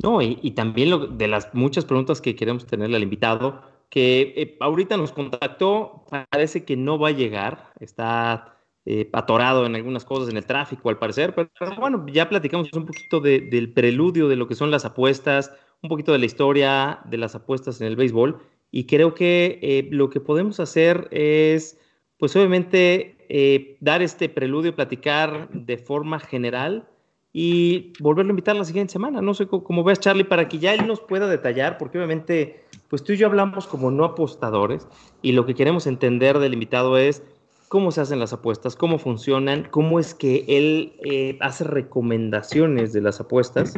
No, 0.02 0.20
y, 0.20 0.50
también 0.50 0.90
lo, 0.90 1.06
de 1.06 1.28
las 1.28 1.54
muchas 1.54 1.86
preguntas 1.86 2.20
que 2.20 2.34
queremos 2.34 2.66
tenerle 2.66 2.96
al 2.96 3.04
invitado, 3.04 3.62
que 3.88 4.34
eh, 4.36 4.56
ahorita 4.60 4.96
nos 4.98 5.12
contactó, 5.12 6.04
parece 6.28 6.64
que 6.64 6.76
no 6.76 6.98
va 6.98 7.08
a 7.08 7.12
llegar, 7.12 7.72
está 7.78 8.53
eh, 8.86 9.08
atorado 9.12 9.66
en 9.66 9.74
algunas 9.74 10.04
cosas 10.04 10.28
en 10.28 10.36
el 10.36 10.44
tráfico 10.44 10.88
al 10.88 10.98
parecer, 10.98 11.34
pero, 11.34 11.50
bueno, 11.78 12.04
ya 12.12 12.28
platicamos 12.28 12.72
un 12.72 12.86
poquito 12.86 13.20
del 13.20 13.72
preludio 13.72 14.28
de 14.28 14.36
lo 14.36 14.46
que 14.46 14.54
son 14.54 14.70
las 14.70 14.84
apuestas, 14.84 15.52
un 15.82 15.88
poquito 15.88 16.12
de 16.12 16.18
la 16.18 16.26
historia 16.26 17.00
de 17.04 17.18
las 17.18 17.34
apuestas 17.34 17.80
en 17.80 17.86
el 17.86 17.96
béisbol, 17.96 18.40
y 18.70 18.86
creo 18.86 19.14
que 19.14 19.58
eh, 19.62 19.88
lo 19.90 20.10
que 20.10 20.20
podemos 20.20 20.58
hacer 20.60 21.08
es, 21.12 21.78
pues 22.18 22.34
obviamente 22.34 23.16
eh, 23.28 23.76
dar 23.80 24.02
este 24.02 24.28
preludio, 24.28 24.74
platicar 24.74 25.48
de 25.52 25.78
forma 25.78 26.18
general 26.18 26.88
y 27.32 27.92
volverlo 28.00 28.30
a 28.30 28.34
invitar 28.34 28.54
la 28.54 28.64
siguiente 28.64 28.92
semana. 28.92 29.20
No 29.20 29.34
sé 29.34 29.46
cómo, 29.46 29.82
ves, 29.82 29.98
Charlie, 30.00 30.24
para 30.24 30.48
que 30.48 30.58
ya 30.58 30.74
él 30.74 30.86
nos 30.86 31.00
pueda 31.00 31.26
detallar, 31.26 31.78
porque 31.78 31.98
obviamente, 31.98 32.64
pues 32.88 33.02
tú 33.02 33.12
y 33.12 33.16
yo 33.16 33.26
hablamos 33.26 33.66
como 33.66 33.90
no 33.90 34.04
apostadores 34.04 34.86
y 35.22 35.32
lo 35.32 35.46
que 35.46 35.54
queremos 35.54 35.86
entender 35.86 36.38
del 36.38 36.52
invitado 36.52 36.98
es 36.98 37.22
cómo 37.68 37.90
se 37.90 38.00
hacen 38.00 38.18
las 38.18 38.32
apuestas, 38.32 38.76
cómo 38.76 38.98
funcionan, 38.98 39.68
cómo 39.70 39.98
es 39.98 40.14
que 40.14 40.44
él 40.48 40.94
eh, 41.04 41.38
hace 41.40 41.64
recomendaciones 41.64 42.92
de 42.92 43.00
las 43.00 43.20
apuestas. 43.20 43.74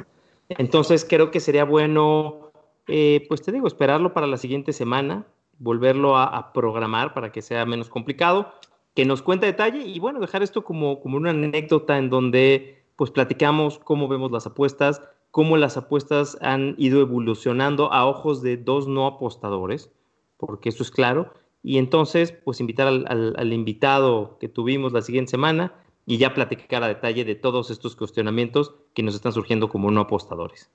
Entonces 0.48 1.06
creo 1.08 1.30
que 1.30 1.40
sería 1.40 1.64
bueno, 1.64 2.52
eh, 2.88 3.24
pues 3.28 3.42
te 3.42 3.52
digo, 3.52 3.66
esperarlo 3.66 4.12
para 4.12 4.26
la 4.26 4.36
siguiente 4.36 4.72
semana, 4.72 5.26
volverlo 5.58 6.18
a 6.18 6.52
programar 6.52 7.14
para 7.14 7.32
que 7.32 7.42
sea 7.42 7.64
menos 7.64 7.88
complicado 7.88 8.52
que 8.96 9.04
nos 9.04 9.20
cuenta 9.20 9.44
detalle 9.44 9.82
y 9.82 10.00
bueno, 10.00 10.20
dejar 10.20 10.42
esto 10.42 10.64
como, 10.64 11.00
como 11.00 11.18
una 11.18 11.30
anécdota 11.30 11.98
en 11.98 12.08
donde 12.08 12.82
pues 12.96 13.10
platicamos 13.10 13.78
cómo 13.78 14.08
vemos 14.08 14.32
las 14.32 14.46
apuestas, 14.46 15.02
cómo 15.30 15.58
las 15.58 15.76
apuestas 15.76 16.38
han 16.40 16.74
ido 16.78 17.02
evolucionando 17.02 17.92
a 17.92 18.06
ojos 18.06 18.40
de 18.40 18.56
dos 18.56 18.88
no 18.88 19.06
apostadores, 19.06 19.92
porque 20.38 20.70
eso 20.70 20.82
es 20.82 20.90
claro, 20.90 21.30
y 21.66 21.78
entonces 21.78 22.30
pues 22.30 22.60
invitar 22.60 22.86
al, 22.86 23.52
invitado 23.52 24.38
que 24.38 24.48
tuvimos 24.48 24.92
la 24.92 25.02
siguiente 25.02 25.32
semana 25.32 25.74
y 26.06 26.16
ya 26.16 26.32
platicar 26.32 26.84
a 26.84 26.88
detalle 26.88 27.24
de 27.24 27.34
todos 27.34 27.72
estos 27.72 27.96
cuestionamientos 27.96 28.76
que 28.94 29.02
nos 29.02 29.16
están 29.16 29.32
surgiendo 29.32 29.68
como 29.68 29.90
no 29.90 30.02
apostadores. 30.02 30.70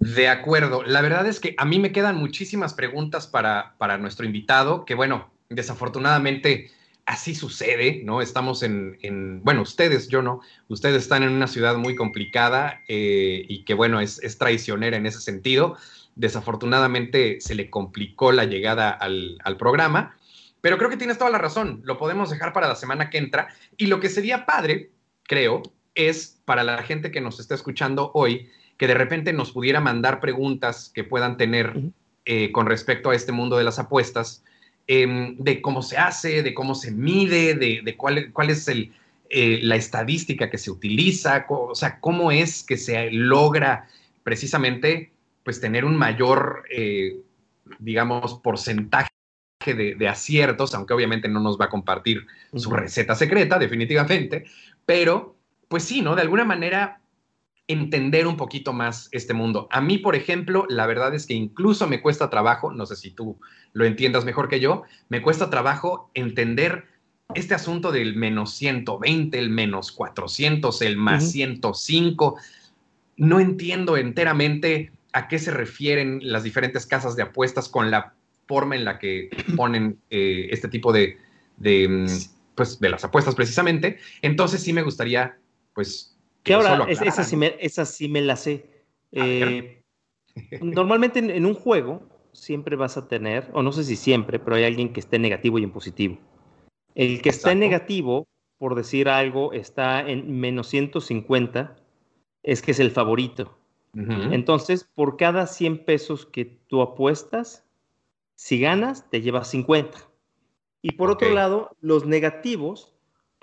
De 0.00 0.28
acuerdo. 0.28 0.82
La 0.82 1.00
verdad 1.00 1.26
es 1.26 1.40
que 1.40 1.54
a 1.56 1.64
mí 1.64 1.78
me 1.78 1.92
quedan 1.92 2.16
muchísimas 2.16 2.74
preguntas 2.74 3.26
para, 3.26 3.74
para 3.78 3.96
nuestro 3.96 4.26
invitado, 4.26 4.84
que 4.84 4.94
bueno, 4.94 5.30
desafortunadamente 5.48 6.70
así 7.06 7.34
sucede, 7.34 8.02
¿no? 8.04 8.20
Estamos 8.20 8.62
en, 8.62 9.40
bueno, 9.44 9.62
ustedes, 9.62 10.08
yo 10.08 10.20
no, 10.20 10.42
ustedes 10.68 11.04
están 11.04 11.22
en 11.22 11.30
una 11.30 11.46
ciudad 11.46 11.76
muy 11.78 11.96
complicada 11.96 12.82
eh, 12.86 13.46
y 13.48 13.64
que, 13.64 13.72
bueno, 13.72 13.98
es, 13.98 14.22
es, 14.22 14.36
traicionera 14.36 14.98
en 14.98 15.06
ese 15.06 15.22
sentido. 15.22 15.78
Desafortunadamente 16.16 17.40
se 17.40 17.54
le 17.54 17.70
complicó 17.70 18.30
la 18.30 18.44
llegada 18.44 18.90
al, 18.90 19.38
al, 19.42 19.56
programa, 19.56 20.18
pero 20.64 20.78
creo 20.78 20.88
que 20.88 20.96
tienes 20.96 21.18
toda 21.18 21.30
la 21.30 21.36
razón, 21.36 21.82
lo 21.84 21.98
podemos 21.98 22.30
dejar 22.30 22.54
para 22.54 22.66
la 22.66 22.74
semana 22.74 23.10
que 23.10 23.18
entra. 23.18 23.48
Y 23.76 23.88
lo 23.88 24.00
que 24.00 24.08
sería 24.08 24.46
padre, 24.46 24.90
creo, 25.24 25.60
es 25.94 26.40
para 26.46 26.64
la 26.64 26.82
gente 26.82 27.10
que 27.10 27.20
nos 27.20 27.38
está 27.38 27.54
escuchando 27.54 28.10
hoy, 28.14 28.48
que 28.78 28.86
de 28.86 28.94
repente 28.94 29.34
nos 29.34 29.52
pudiera 29.52 29.80
mandar 29.80 30.20
preguntas 30.20 30.90
que 30.94 31.04
puedan 31.04 31.36
tener 31.36 31.74
eh, 32.24 32.50
con 32.50 32.64
respecto 32.64 33.10
a 33.10 33.14
este 33.14 33.30
mundo 33.30 33.58
de 33.58 33.64
las 33.64 33.78
apuestas 33.78 34.42
Em, 34.86 35.38
de 35.38 35.62
cómo 35.62 35.80
se 35.80 35.96
hace, 35.96 36.42
de 36.42 36.52
cómo 36.52 36.74
se 36.74 36.90
mide, 36.90 37.54
de, 37.54 37.96
cuál, 37.96 38.30
cuál, 38.34 38.50
es 38.50 38.68
el, 38.68 38.92
eh, 39.30 39.60
la 39.62 39.76
estadística 39.76 40.50
que 40.50 40.58
se 40.58 40.70
utiliza, 40.70 41.46
o 41.48 41.74
sea, 41.74 42.00
cómo 42.00 42.30
es 42.30 42.62
que 42.62 42.76
se 42.76 43.10
logra 43.10 43.88
precisamente 44.24 45.10
pues 45.42 45.58
tener 45.58 45.86
un 45.86 45.96
mayor, 45.96 46.64
eh, 46.70 47.16
digamos, 47.78 48.34
porcentaje 48.40 49.08
de, 49.72 50.08
aciertos, 50.08 50.74
aunque 50.74 50.92
obviamente 50.92 51.28
no 51.28 51.40
nos 51.40 51.58
va 51.58 51.66
a 51.66 51.70
compartir 51.70 52.26
su 52.54 52.70
receta 52.70 53.14
secreta, 53.14 53.58
definitivamente, 53.58 54.44
pero 54.84 55.36
pues 55.68 55.84
sí, 55.84 56.02
¿no? 56.02 56.14
De 56.14 56.20
alguna 56.20 56.44
manera 56.44 57.00
entender 57.66 58.26
un 58.26 58.36
poquito 58.36 58.74
más 58.74 59.08
este 59.12 59.32
mundo. 59.32 59.68
A 59.70 59.80
mí, 59.80 59.96
por 59.96 60.14
ejemplo, 60.14 60.66
la 60.68 60.86
verdad 60.86 61.14
es 61.14 61.24
que 61.24 61.32
incluso 61.32 61.86
me 61.86 62.02
cuesta 62.02 62.28
trabajo, 62.28 62.72
no 62.72 62.84
sé 62.84 62.96
si 62.96 63.10
tú 63.10 63.40
lo 63.72 63.86
entiendas 63.86 64.26
mejor 64.26 64.48
que 64.48 64.60
yo, 64.60 64.82
me 65.08 65.22
cuesta 65.22 65.48
trabajo 65.48 66.10
entender 66.12 66.84
este 67.34 67.54
asunto 67.54 67.90
del 67.90 68.16
menos 68.16 68.52
120, 68.54 69.38
el 69.38 69.48
menos 69.48 69.92
400, 69.92 70.82
el 70.82 70.96
más 70.98 71.30
105. 71.30 72.36
No 73.16 73.40
entiendo 73.40 73.96
enteramente 73.96 74.92
a 75.14 75.28
qué 75.28 75.38
se 75.38 75.50
refieren 75.50 76.20
las 76.22 76.42
diferentes 76.42 76.86
casas 76.86 77.16
de 77.16 77.22
apuestas 77.22 77.68
con 77.68 77.90
la 77.90 78.14
forma 78.46 78.76
en 78.76 78.84
la 78.84 78.98
que 78.98 79.30
ponen 79.56 79.98
eh, 80.10 80.48
este 80.50 80.68
tipo 80.68 80.92
de, 80.92 81.16
de, 81.56 81.88
mm, 81.88 82.06
pues, 82.54 82.78
de 82.80 82.88
las 82.88 83.04
apuestas 83.04 83.34
precisamente. 83.34 83.98
Entonces 84.22 84.62
sí 84.62 84.72
me 84.72 84.82
gustaría, 84.82 85.38
pues, 85.74 86.14
que 86.42 86.54
ahora, 86.54 86.84
esa, 86.88 87.24
sí 87.24 87.36
me, 87.36 87.56
esa, 87.58 87.86
sí 87.86 88.08
me, 88.08 88.20
la 88.20 88.36
sé. 88.36 88.66
Eh, 89.12 89.82
normalmente 90.60 91.18
en, 91.20 91.46
un 91.46 91.54
juego 91.54 92.02
siempre 92.32 92.76
vas 92.76 92.96
a 92.98 93.08
tener, 93.08 93.48
o 93.54 93.62
no 93.62 93.72
sé 93.72 93.82
si 93.82 93.96
siempre, 93.96 94.38
pero 94.38 94.56
hay 94.56 94.64
alguien 94.64 94.92
que 94.92 95.00
esté 95.00 95.18
negativo 95.18 95.58
y 95.58 95.64
en 95.64 95.70
positivo. 95.70 96.18
El 96.94 97.22
que 97.22 97.30
está 97.30 97.52
en 97.52 97.60
negativo, 97.60 98.28
por 98.58 98.74
decir 98.74 99.08
algo, 99.08 99.52
está 99.52 100.00
en 100.00 100.38
menos 100.38 100.68
150, 100.68 101.76
es 102.42 102.60
que 102.60 102.72
es 102.72 102.80
el 102.80 102.90
favorito. 102.90 103.58
Entonces, 103.96 104.90
por 104.92 105.16
cada 105.16 105.46
100 105.46 105.84
pesos 105.84 106.26
que 106.26 106.44
tú 106.44 106.82
apuestas, 106.82 107.63
si 108.34 108.58
ganas, 108.58 109.08
te 109.10 109.20
llevas 109.20 109.48
50. 109.48 109.98
Y 110.82 110.92
por 110.92 111.10
otro 111.10 111.30
lado, 111.30 111.76
los 111.80 112.04
negativos 112.04 112.94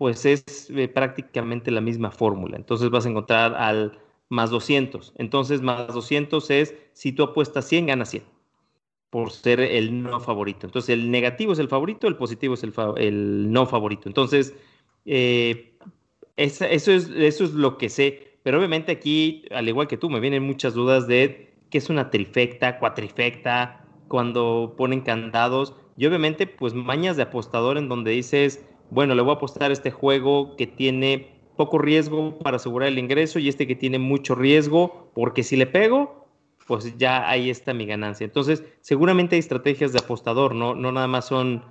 pues 0.02 0.26
es 0.26 0.70
eh, 0.72 0.88
prácticamente 0.88 1.70
la 1.70 1.80
misma 1.80 2.10
fórmula. 2.10 2.58
Entonces 2.58 2.90
vas 2.90 3.06
a 3.06 3.10
encontrar 3.10 3.54
al 3.54 4.00
más 4.30 4.50
200. 4.50 5.14
Entonces 5.16 5.62
más 5.62 5.94
200 5.94 6.50
es, 6.50 6.76
si 6.94 7.12
tú 7.12 7.22
apuestas 7.22 7.68
100, 7.68 7.86
ganas 7.86 8.10
100, 8.10 8.24
por 9.12 9.32
ser 9.32 9.60
el 9.60 10.02
no 10.02 10.20
favorito. 10.20 10.66
Entonces 10.66 10.90
el 10.90 11.12
negativo 11.12 11.54
es 11.54 11.60
el 11.60 11.68
favorito, 11.68 12.08
el 12.08 12.16
positivo 12.16 12.56
es 12.56 12.64
el, 12.64 13.52
no 13.52 13.68
favorito. 13.68 14.10
Entonces, 14.10 14.56
eh, 15.06 15.78
eso, 16.36 16.66
es, 16.66 16.84
eso 16.88 17.44
es 17.44 17.54
lo 17.54 17.78
que 17.78 17.90
sé. 17.90 18.40
Pero 18.42 18.58
obviamente 18.58 18.92
aquí, 18.92 19.46
al 19.52 19.70
igual 19.70 19.88
que 19.88 19.98
tú, 19.98 20.10
me 20.10 20.20
vienen 20.20 20.42
muchas 20.42 20.74
dudas 20.74 21.06
de 21.08 21.54
qué 21.70 21.78
es 21.78 21.92
una 21.92 22.10
trifecta, 22.10 22.80
cuatrifecta, 22.80 23.81
cuando 24.12 24.76
ponen 24.78 25.02
candados. 25.02 25.74
Y 25.98 26.06
obviamente, 26.06 26.46
pues 26.46 26.76
mañas 26.76 27.18
de 27.18 27.24
apostador 27.24 27.78
en 27.78 27.90
donde 27.90 28.12
dices 28.12 28.64
bueno, 28.92 29.16
le 29.16 29.22
voy 29.22 29.32
a 29.32 29.36
apostar 29.36 29.72
este 29.72 29.90
juego 29.90 30.56
que 30.58 30.68
tiene 30.68 31.40
poco 31.56 31.78
riesgo 31.78 32.38
para 32.40 32.58
asegurar 32.58 32.90
el 32.90 33.00
ingreso 33.00 33.40
y 33.40 33.48
este 33.48 33.66
que 33.66 33.76
tiene 33.76 34.00
mucho 34.00 34.36
riesgo, 34.36 35.10
porque 35.16 35.44
si 35.44 35.56
le 35.56 35.66
pego, 35.66 36.28
pues 36.68 36.98
ya 36.98 37.28
ahí 37.30 37.50
está 37.50 37.74
mi 37.74 37.86
ganancia. 37.86 38.26
Entonces, 38.26 38.64
seguramente 38.82 39.36
hay 39.36 39.40
estrategias 39.40 39.94
de 39.94 40.00
apostador, 40.00 40.54
no, 40.54 40.76
no 40.76 40.92
nada 40.92 41.08
más 41.08 41.26
son 41.28 41.64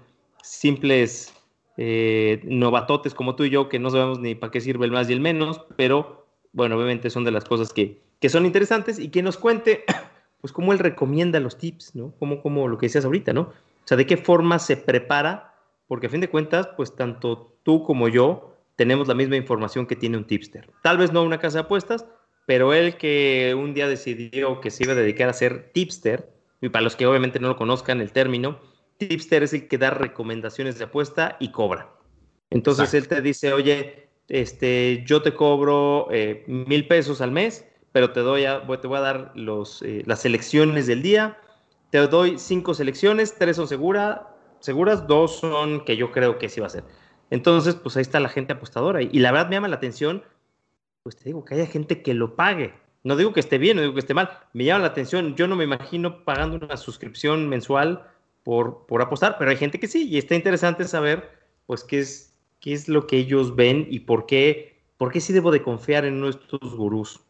simples 0.43 1.35
eh, 1.77 2.41
novatotes 2.45 3.13
como 3.13 3.37
tú 3.37 3.45
y 3.45 3.51
yo, 3.51 3.69
que 3.69 3.79
no 3.79 3.91
sabemos 3.91 4.19
ni 4.19 4.35
para 4.35 4.51
qué 4.51 4.63
sirve 4.63 4.87
el 4.87 4.93
más 4.93 5.11
y 5.11 5.13
el 5.13 5.21
menos, 5.21 5.61
pero 5.77 6.27
bueno, 6.53 6.77
obviamente 6.77 7.11
son 7.11 7.25
de 7.25 7.33
las 7.33 7.45
cosas 7.45 7.71
que, 7.75 8.01
que 8.19 8.31
son 8.31 8.47
interesantes 8.47 8.99
y 8.99 9.09
que 9.11 9.23
nos 9.23 9.37
cuente, 9.37 9.85
pues 10.41 10.53
cómo 10.53 10.73
él 10.73 10.79
recomienda 10.79 11.41
los 11.41 11.59
tips, 11.59 11.95
¿no? 11.95 12.13
Como, 12.19 12.43
como 12.43 12.69
lo 12.69 12.79
que 12.79 12.87
decías 12.87 13.05
ahorita, 13.05 13.33
¿no? 13.33 13.43
O 13.43 13.85
sea, 13.85 13.97
de 13.97 14.07
qué 14.07 14.17
forma 14.17 14.59
se 14.59 14.77
prepara 14.77 15.51
porque 15.91 16.07
a 16.07 16.11
fin 16.11 16.21
de 16.21 16.31
cuentas, 16.31 16.69
pues 16.77 16.95
tanto 16.95 17.59
tú 17.65 17.83
como 17.83 18.07
yo 18.07 18.57
tenemos 18.77 19.09
la 19.09 19.15
misma 19.15 19.35
información 19.35 19.89
que 19.89 19.97
tiene 19.97 20.17
un 20.17 20.25
tipster. 20.25 20.71
Tal 20.83 20.99
vez 20.99 21.13
no 21.13 21.25
una 21.25 21.41
casa 21.41 21.59
de 21.59 21.65
apuestas, 21.65 22.07
pero 22.47 22.73
él 22.73 22.97
que 22.97 23.57
un 23.59 23.75
día 23.75 23.89
decidió 23.89 24.61
que 24.61 24.71
se 24.71 24.85
iba 24.85 24.93
a 24.93 24.97
dedicar 24.97 25.29
a 25.29 25.33
ser 25.33 25.73
tipster, 25.73 26.33
y 26.61 26.69
para 26.69 26.85
los 26.85 26.95
que 26.95 27.07
obviamente 27.07 27.41
no 27.41 27.49
lo 27.49 27.57
conozcan 27.57 28.01
el 28.01 28.13
término, 28.13 28.61
tipster 28.99 29.43
es 29.43 29.53
el 29.53 29.67
que 29.67 29.79
da 29.79 29.91
recomendaciones 29.91 30.79
de 30.79 30.85
apuesta 30.85 31.37
y 31.41 31.51
cobra. 31.51 31.91
Entonces 32.51 32.95
él 32.95 33.09
te 33.09 33.21
dice, 33.21 33.53
oye, 33.53 34.11
este, 34.29 35.03
yo 35.05 35.23
te 35.23 35.35
cobro 35.35 36.07
eh, 36.13 36.45
mil 36.47 36.87
pesos 36.87 37.21
al 37.21 37.33
mes, 37.33 37.67
pero 37.93 38.13
te 38.13 38.21
doy 38.21 38.45
a, 38.45 38.67
te 38.67 38.87
voy 38.87 38.99
a 38.99 39.01
dar 39.01 39.33
los, 39.35 39.83
eh, 39.83 40.03
las 40.07 40.21
selecciones 40.21 40.87
del 40.87 41.03
día, 41.03 41.39
te 41.91 41.99
doy 42.07 42.39
cinco 42.39 42.75
selecciones, 42.75 43.35
tres 43.37 43.57
son 43.57 43.67
seguras, 43.67 44.21
seguras, 44.61 45.07
dos 45.07 45.39
son 45.39 45.85
que 45.85 45.97
yo 45.97 46.13
creo 46.13 46.39
que 46.39 46.49
sí 46.49 46.61
va 46.61 46.69
a 46.69 46.71
ser. 46.71 46.85
Entonces, 47.31 47.75
pues 47.77 47.97
ahí 47.97 48.03
está 48.03 48.21
la 48.21 48.29
gente 48.29 48.53
apostadora. 48.53 49.03
Y 49.03 49.19
la 49.19 49.33
verdad 49.33 49.49
me 49.49 49.57
llama 49.57 49.69
la 49.69 49.77
atención, 49.77 50.23
pues 51.03 51.17
te 51.17 51.25
digo, 51.25 51.45
que 51.45 51.55
haya 51.55 51.67
gente 51.67 52.03
que 52.03 52.15
lo 52.15 52.37
pague. 52.37 52.75
No 53.03 53.17
digo 53.17 53.33
que 53.33 53.41
esté 53.41 53.59
bien, 53.59 53.77
no 53.77 53.83
digo 53.83 53.95
que 53.95 54.01
esté 54.01 54.15
mal. 54.15 54.31
Me 54.53 54.65
llama 54.65 54.81
la 54.81 54.89
atención. 54.89 55.35
Yo 55.37 55.49
no 55.49 55.57
me 55.57 55.65
imagino 55.65 56.25
pagando 56.25 56.57
una 56.57 56.77
suscripción 56.77 57.49
mensual 57.49 58.07
por, 58.43 58.87
por 58.87 59.01
apostar, 59.01 59.37
pero 59.39 59.51
hay 59.51 59.57
gente 59.57 59.81
que 59.81 59.87
sí. 59.87 60.09
Y 60.09 60.19
está 60.19 60.35
interesante 60.35 60.85
saber, 60.85 61.31
pues, 61.67 61.85
qué 61.85 62.01
es, 62.01 62.37
qué 62.61 62.73
es 62.73 62.89
lo 62.89 63.07
que 63.07 63.17
ellos 63.17 63.57
ven 63.57 63.87
y 63.89 64.01
por 64.01 64.27
qué, 64.27 64.83
por 64.99 65.13
qué 65.13 65.21
sí 65.21 65.33
debo 65.33 65.51
de 65.51 65.63
confiar 65.63 66.05
en 66.05 66.21
nuestros 66.21 66.75
gurús. 66.75 67.21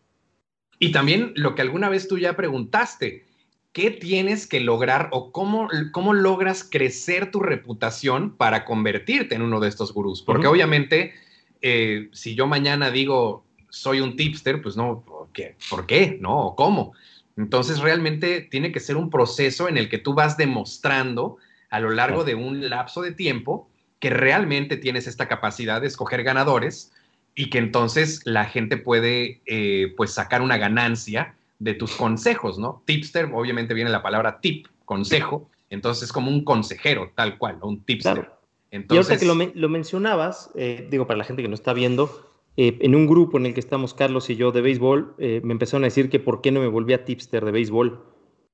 Y 0.80 0.92
también 0.92 1.32
lo 1.36 1.54
que 1.54 1.62
alguna 1.62 1.90
vez 1.90 2.08
tú 2.08 2.18
ya 2.18 2.34
preguntaste, 2.36 3.26
¿qué 3.72 3.90
tienes 3.90 4.46
que 4.46 4.60
lograr 4.60 5.10
o 5.12 5.30
cómo, 5.30 5.68
cómo 5.92 6.14
logras 6.14 6.64
crecer 6.64 7.30
tu 7.30 7.40
reputación 7.40 8.34
para 8.36 8.64
convertirte 8.64 9.34
en 9.34 9.42
uno 9.42 9.60
de 9.60 9.68
estos 9.68 9.92
gurús? 9.92 10.22
Porque 10.22 10.46
obviamente, 10.46 11.12
eh, 11.60 12.08
si 12.12 12.34
yo 12.34 12.46
mañana 12.46 12.90
digo, 12.90 13.44
soy 13.68 14.00
un 14.00 14.16
tipster, 14.16 14.62
pues 14.62 14.74
no, 14.74 15.04
¿qué? 15.34 15.56
¿por 15.68 15.86
qué? 15.86 16.16
¿No? 16.18 16.38
¿O 16.40 16.56
cómo? 16.56 16.94
Entonces, 17.36 17.80
realmente 17.80 18.40
tiene 18.40 18.72
que 18.72 18.80
ser 18.80 18.96
un 18.96 19.10
proceso 19.10 19.68
en 19.68 19.76
el 19.76 19.90
que 19.90 19.98
tú 19.98 20.14
vas 20.14 20.38
demostrando 20.38 21.36
a 21.68 21.78
lo 21.78 21.90
largo 21.90 22.24
de 22.24 22.34
un 22.34 22.70
lapso 22.70 23.02
de 23.02 23.12
tiempo 23.12 23.68
que 23.98 24.08
realmente 24.08 24.78
tienes 24.78 25.06
esta 25.06 25.28
capacidad 25.28 25.82
de 25.82 25.88
escoger 25.88 26.22
ganadores 26.22 26.92
y 27.40 27.48
que 27.48 27.56
entonces 27.56 28.20
la 28.24 28.44
gente 28.44 28.76
puede 28.76 29.40
eh, 29.46 29.94
pues 29.96 30.12
sacar 30.12 30.42
una 30.42 30.58
ganancia 30.58 31.34
de 31.58 31.72
tus 31.72 31.94
consejos, 31.96 32.58
¿no? 32.58 32.82
Tipster, 32.84 33.30
obviamente 33.32 33.72
viene 33.72 33.88
la 33.88 34.02
palabra 34.02 34.40
tip, 34.40 34.66
consejo, 34.84 35.48
entonces 35.70 36.04
es 36.04 36.12
como 36.12 36.30
un 36.30 36.44
consejero, 36.44 37.12
tal 37.14 37.38
cual, 37.38 37.58
un 37.62 37.80
tipster. 37.82 38.30
Entonces, 38.70 38.94
y 38.94 39.12
ahorita 39.12 39.18
que 39.18 39.58
lo, 39.58 39.68
mencionabas, 39.70 40.50
eh, 40.54 40.86
digo, 40.90 41.06
para 41.06 41.16
la 41.16 41.24
gente 41.24 41.40
que 41.40 41.48
no 41.48 41.54
está 41.54 41.72
viendo, 41.72 42.30
eh, 42.58 42.76
en 42.80 42.94
un 42.94 43.06
grupo 43.06 43.38
en 43.38 43.46
el 43.46 43.54
que 43.54 43.60
estamos 43.60 43.94
Carlos 43.94 44.28
y 44.28 44.36
yo 44.36 44.52
de 44.52 44.60
béisbol, 44.60 45.14
eh, 45.18 45.40
me 45.42 45.52
empezaron 45.52 45.84
a 45.84 45.86
decir 45.86 46.10
que 46.10 46.18
por 46.18 46.42
qué 46.42 46.50
no 46.50 46.60
me 46.60 46.66
volvía 46.66 47.06
tipster 47.06 47.42
de 47.42 47.52
béisbol. 47.52 48.04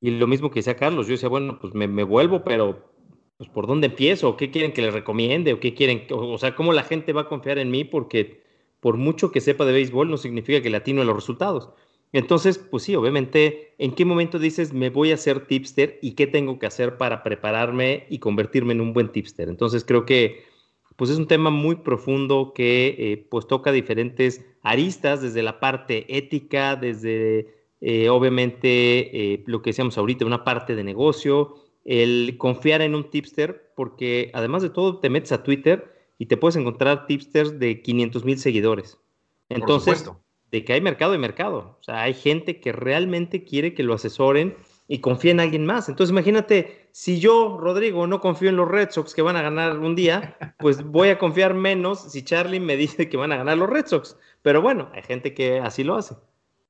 Y 0.00 0.10
lo 0.12 0.28
mismo 0.28 0.50
que 0.50 0.60
decía 0.60 0.76
Carlos, 0.76 1.08
yo 1.08 1.12
decía, 1.12 1.28
bueno, 1.28 1.58
pues 1.60 1.74
me, 1.74 2.04
vuelvo, 2.04 2.44
pero 2.44 2.92
pues 3.36 3.50
por 3.50 3.66
dónde 3.66 3.88
empiezo, 3.88 4.36
qué 4.36 4.52
quieren 4.52 4.72
que 4.72 4.82
le 4.82 4.92
recomiende, 4.92 5.54
o 5.54 5.60
qué 5.60 5.74
quieren, 5.74 6.06
o, 6.10 6.38
sea, 6.38 6.54
cómo 6.54 6.72
la 6.72 6.84
gente 6.84 7.12
va 7.12 7.22
a 7.22 7.28
confiar 7.28 7.58
en 7.58 7.70
mí, 7.70 7.82
porque 7.84 8.45
por 8.80 8.96
mucho 8.96 9.32
que 9.32 9.40
sepa 9.40 9.64
de 9.64 9.72
béisbol 9.72 10.10
no 10.10 10.16
significa 10.16 10.62
que 10.62 10.70
le 10.70 10.76
atino 10.76 11.02
a 11.02 11.04
los 11.04 11.16
resultados. 11.16 11.70
Entonces, 12.12 12.58
pues 12.58 12.84
sí, 12.84 12.94
obviamente, 12.94 13.74
¿en 13.78 13.92
qué 13.92 14.04
momento 14.04 14.38
dices 14.38 14.72
me 14.72 14.90
voy 14.90 15.12
a 15.12 15.16
ser 15.16 15.46
tipster 15.46 15.98
y 16.02 16.12
qué 16.12 16.26
tengo 16.26 16.58
que 16.58 16.66
hacer 16.66 16.96
para 16.96 17.22
prepararme 17.22 18.06
y 18.08 18.18
convertirme 18.20 18.72
en 18.72 18.80
un 18.80 18.92
buen 18.92 19.10
tipster? 19.10 19.48
Entonces, 19.48 19.84
creo 19.84 20.06
que 20.06 20.44
pues 20.96 21.10
es 21.10 21.18
un 21.18 21.26
tema 21.26 21.50
muy 21.50 21.76
profundo 21.76 22.52
que 22.54 22.96
eh, 22.98 23.26
pues 23.30 23.46
toca 23.46 23.70
diferentes 23.70 24.44
aristas 24.62 25.20
desde 25.20 25.42
la 25.42 25.60
parte 25.60 26.06
ética, 26.16 26.74
desde 26.76 27.54
eh, 27.80 28.08
obviamente 28.08 29.34
eh, 29.34 29.44
lo 29.46 29.60
que 29.60 29.70
decíamos 29.70 29.98
ahorita, 29.98 30.24
una 30.24 30.44
parte 30.44 30.74
de 30.74 30.84
negocio, 30.84 31.56
el 31.84 32.36
confiar 32.38 32.80
en 32.80 32.94
un 32.94 33.10
tipster, 33.10 33.72
porque 33.76 34.30
además 34.32 34.62
de 34.62 34.70
todo 34.70 34.98
te 34.98 35.10
metes 35.10 35.32
a 35.32 35.42
Twitter 35.42 35.95
y 36.18 36.26
te 36.26 36.36
puedes 36.36 36.56
encontrar 36.56 37.06
tipsters 37.06 37.58
de 37.58 37.82
500 37.82 38.24
mil 38.24 38.38
seguidores. 38.38 38.98
Entonces, 39.48 40.10
de 40.50 40.64
que 40.64 40.72
hay 40.72 40.80
mercado 40.80 41.14
y 41.14 41.18
mercado. 41.18 41.76
O 41.80 41.82
sea, 41.82 42.02
hay 42.02 42.14
gente 42.14 42.60
que 42.60 42.72
realmente 42.72 43.44
quiere 43.44 43.74
que 43.74 43.82
lo 43.82 43.94
asesoren 43.94 44.56
y 44.88 45.00
confía 45.00 45.32
en 45.32 45.40
alguien 45.40 45.66
más. 45.66 45.88
Entonces, 45.88 46.12
imagínate, 46.12 46.88
si 46.92 47.18
yo, 47.18 47.58
Rodrigo, 47.60 48.06
no 48.06 48.20
confío 48.20 48.48
en 48.48 48.56
los 48.56 48.68
Red 48.68 48.90
Sox 48.90 49.14
que 49.14 49.22
van 49.22 49.36
a 49.36 49.42
ganar 49.42 49.78
un 49.78 49.96
día, 49.96 50.36
pues 50.58 50.82
voy 50.82 51.08
a 51.08 51.18
confiar 51.18 51.54
menos 51.54 52.12
si 52.12 52.22
Charlie 52.22 52.60
me 52.60 52.76
dice 52.76 53.08
que 53.08 53.16
van 53.16 53.32
a 53.32 53.36
ganar 53.36 53.58
los 53.58 53.68
Red 53.68 53.86
Sox. 53.86 54.16
Pero 54.42 54.62
bueno, 54.62 54.90
hay 54.94 55.02
gente 55.02 55.34
que 55.34 55.58
así 55.58 55.82
lo 55.84 55.96
hace. 55.96 56.14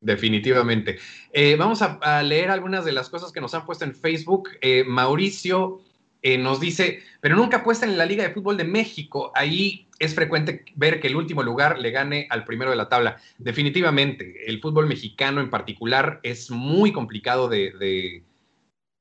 Definitivamente. 0.00 0.98
Eh, 1.32 1.56
vamos 1.56 1.82
a, 1.82 2.22
leer 2.22 2.50
algunas 2.50 2.84
de 2.84 2.92
las 2.92 3.08
cosas 3.08 3.32
que 3.32 3.40
nos 3.40 3.54
han 3.54 3.64
puesto 3.66 3.84
en 3.84 3.94
Facebook. 3.94 4.50
Eh, 4.60 4.84
Mauricio 4.86 5.80
eh, 6.22 6.38
nos 6.38 6.60
dice, 6.60 7.02
pero 7.20 7.36
nunca 7.36 7.58
apuestan 7.58 7.90
en 7.90 7.98
la 7.98 8.06
Liga 8.06 8.24
de 8.24 8.34
Fútbol 8.34 8.56
de 8.56 8.64
México. 8.64 9.32
Ahí 9.34 9.86
es 9.98 10.14
frecuente 10.14 10.64
ver 10.74 11.00
que 11.00 11.08
el 11.08 11.16
último 11.16 11.42
lugar 11.42 11.78
le 11.78 11.90
gane 11.90 12.26
al 12.30 12.44
primero 12.44 12.70
de 12.70 12.76
la 12.76 12.88
tabla. 12.88 13.18
Definitivamente, 13.38 14.48
el 14.48 14.60
fútbol 14.60 14.86
mexicano 14.86 15.40
en 15.40 15.50
particular 15.50 16.20
es 16.22 16.50
muy 16.50 16.92
complicado 16.92 17.48
de, 17.48 18.22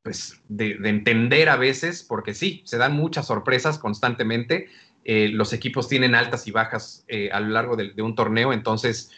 pues, 0.04 0.42
de, 0.50 0.78
entender 0.84 1.50
a 1.50 1.56
veces, 1.56 2.04
porque 2.04 2.34
sí, 2.34 2.62
se 2.66 2.78
dan 2.78 2.94
muchas 2.94 3.28
sorpresas 3.28 3.80
constantemente. 3.80 4.68
Eh, 5.04 5.30
los 5.30 5.54
equipos 5.54 5.88
tienen 5.88 6.16
altas 6.16 6.48
y 6.48 6.52
bajas 6.52 7.06
eh, 7.08 7.30
a 7.32 7.40
lo 7.40 7.50
largo 7.50 7.76
de, 7.76 8.02
un 8.02 8.16
torneo, 8.16 8.54
entonces 8.54 9.12